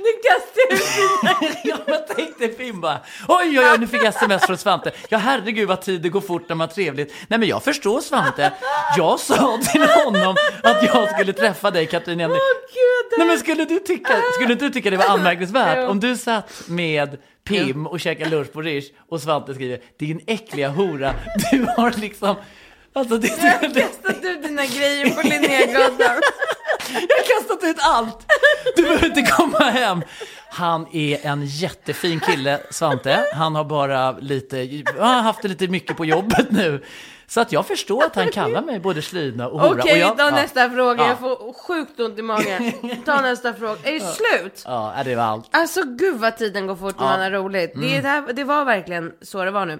Nu 0.09 0.29
kastar 0.29 0.61
jag 0.69 1.49
ut 1.49 1.57
ja, 1.63 1.77
men 1.87 2.15
tänk 2.15 2.39
dig 2.39 2.47
Pim 2.47 2.81
bara. 2.81 2.99
Oj, 3.27 3.59
oj, 3.59 3.65
oj, 3.71 3.77
nu 3.79 3.87
fick 3.87 4.03
jag 4.03 4.07
sms 4.07 4.45
från 4.45 4.57
Svante. 4.57 4.91
Ja, 5.09 5.17
herregud 5.17 5.67
vad 5.67 5.81
tiden 5.81 6.11
går 6.11 6.21
fort 6.21 6.49
när 6.49 6.55
man 6.55 6.67
har 6.67 6.75
trevligt. 6.75 7.13
Nej, 7.27 7.39
men 7.39 7.49
jag 7.49 7.63
förstår 7.63 8.01
Svante. 8.01 8.53
Jag 8.97 9.19
sa 9.19 9.59
till 9.71 9.81
honom 9.81 10.35
att 10.63 10.83
jag 10.83 11.09
skulle 11.09 11.33
träffa 11.33 11.71
dig, 11.71 11.85
Katrin 11.85 12.19
Emily. 12.19 12.39
Nej, 13.17 13.27
men 13.27 13.39
skulle 13.39 13.65
du 13.65 13.79
tycka, 13.79 14.13
skulle 14.35 14.53
inte 14.53 14.65
du 14.65 14.71
tycka 14.71 14.89
det 14.89 14.97
var 14.97 15.05
anmärkningsvärt 15.05 15.89
om 15.89 15.99
du 15.99 16.17
satt 16.17 16.63
med 16.67 17.17
Pim 17.43 17.87
och 17.87 17.99
käkade 17.99 18.29
lunch 18.29 18.53
på 18.53 18.61
Rish 18.61 18.91
och 19.09 19.21
Svante 19.21 19.53
skriver 19.53 19.79
din 19.99 20.21
äckliga 20.27 20.69
hora, 20.69 21.13
du 21.51 21.67
har 21.77 21.99
liksom 21.99 22.35
Alltså 22.93 23.17
det, 23.17 23.27
Jag 23.27 23.51
har 23.51 23.73
kastat 23.81 24.23
ut 24.23 24.43
dina 24.43 24.65
grejer 24.65 25.09
på 25.15 25.21
Linnégatan. 25.27 25.97
jag 26.93 27.17
har 27.17 27.39
kastat 27.39 27.63
ut 27.63 27.77
allt! 27.79 28.25
Du 28.75 28.81
behöver 28.83 29.05
inte 29.05 29.21
komma 29.21 29.57
hem. 29.59 30.01
Han 30.51 30.87
är 30.93 31.25
en 31.25 31.45
jättefin 31.45 32.19
kille, 32.19 32.59
Svante. 32.69 33.25
Han 33.33 33.55
har 33.55 33.63
bara 33.63 34.11
lite, 34.11 34.83
han 34.99 35.15
har 35.15 35.21
haft 35.21 35.41
det 35.41 35.47
lite 35.47 35.67
mycket 35.67 35.97
på 35.97 36.05
jobbet 36.05 36.51
nu. 36.51 36.83
Så 37.27 37.41
att 37.41 37.51
jag 37.51 37.65
förstår 37.67 38.03
att 38.03 38.15
han 38.15 38.27
kallar 38.31 38.61
mig 38.61 38.79
både 38.79 39.01
Slina 39.01 39.47
och 39.47 39.59
hora. 39.61 39.81
Okej, 39.83 39.99
jag, 39.99 40.17
tar 40.17 40.25
ja, 40.25 40.31
nästa 40.31 40.69
fråga. 40.69 41.03
Ja. 41.03 41.07
Jag 41.09 41.19
får 41.19 41.53
sjukt 41.53 41.99
ont 41.99 42.19
i 42.19 42.21
magen. 42.21 42.71
Ta 43.05 43.21
nästa 43.21 43.53
fråga. 43.53 43.75
Är 43.83 43.93
det 43.93 43.99
slut? 43.99 44.63
Ja, 44.65 44.93
det 45.05 45.15
var 45.15 45.23
allt. 45.23 45.47
Alltså 45.51 45.83
gud 45.83 46.15
vad 46.19 46.37
tiden 46.37 46.67
går 46.67 46.75
fort 46.75 46.99
när 46.99 47.05
man 47.05 47.19
har 47.19 47.31
roligt. 47.31 47.71
Det, 47.75 47.79
Mm. 47.87 48.01
det, 48.03 48.09
här, 48.09 48.33
det 48.33 48.43
var 48.43 48.65
verkligen 48.65 49.11
så 49.21 49.43
det 49.45 49.51
var 49.51 49.65
nu. 49.65 49.79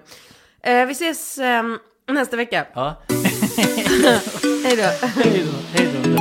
Eh, 0.62 0.86
vi 0.86 0.92
ses, 0.92 1.38
ehm, 1.38 1.78
nästa 2.14 2.36
vecka. 2.36 2.66
Ja. 2.74 3.02
Hej 4.64 4.76
då. 4.76 5.06
Hej 5.22 5.44
då. 5.44 5.52
Hej 5.72 5.88
då. 6.04 6.19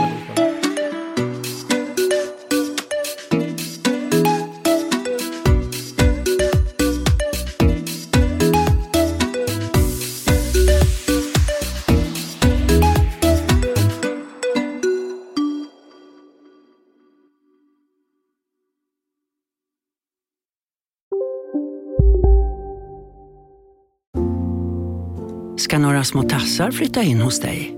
Ska 25.69 25.79
några 25.79 26.03
små 26.03 26.23
tassar 26.23 26.71
flytta 26.71 27.03
in 27.03 27.21
hos 27.21 27.39
dig. 27.39 27.75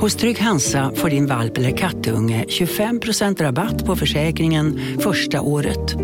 Hos 0.00 0.14
Trygg 0.14 0.38
Hansa 0.38 0.92
får 0.94 1.10
din 1.10 1.26
valp 1.26 1.58
eller 1.58 1.76
kattunge 1.76 2.44
25% 2.48 3.42
rabatt 3.42 3.86
på 3.86 3.96
försäkringen 3.96 4.80
första 5.00 5.40
året. 5.40 5.96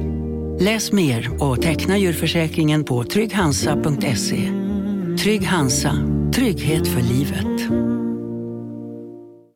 Läs 0.60 0.92
mer 0.92 1.42
och 1.42 1.62
teckna 1.62 1.98
djurförsäkringen 1.98 2.84
på 2.84 3.04
trygghansa.se. 3.04 4.52
Trygg 5.22 5.46
Hansa, 5.46 5.94
trygghet 6.34 6.88
för 6.88 7.00
livet. 7.00 7.72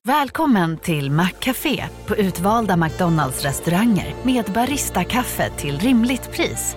Välkommen 0.04 0.78
till 0.78 1.10
Maccafé 1.10 1.84
på 2.06 2.16
utvalda 2.16 2.76
McDonalds 2.76 3.42
restauranger 3.42 4.14
med 4.22 4.44
Baristakaffe 4.44 5.50
till 5.50 5.78
rimligt 5.78 6.32
pris. 6.32 6.76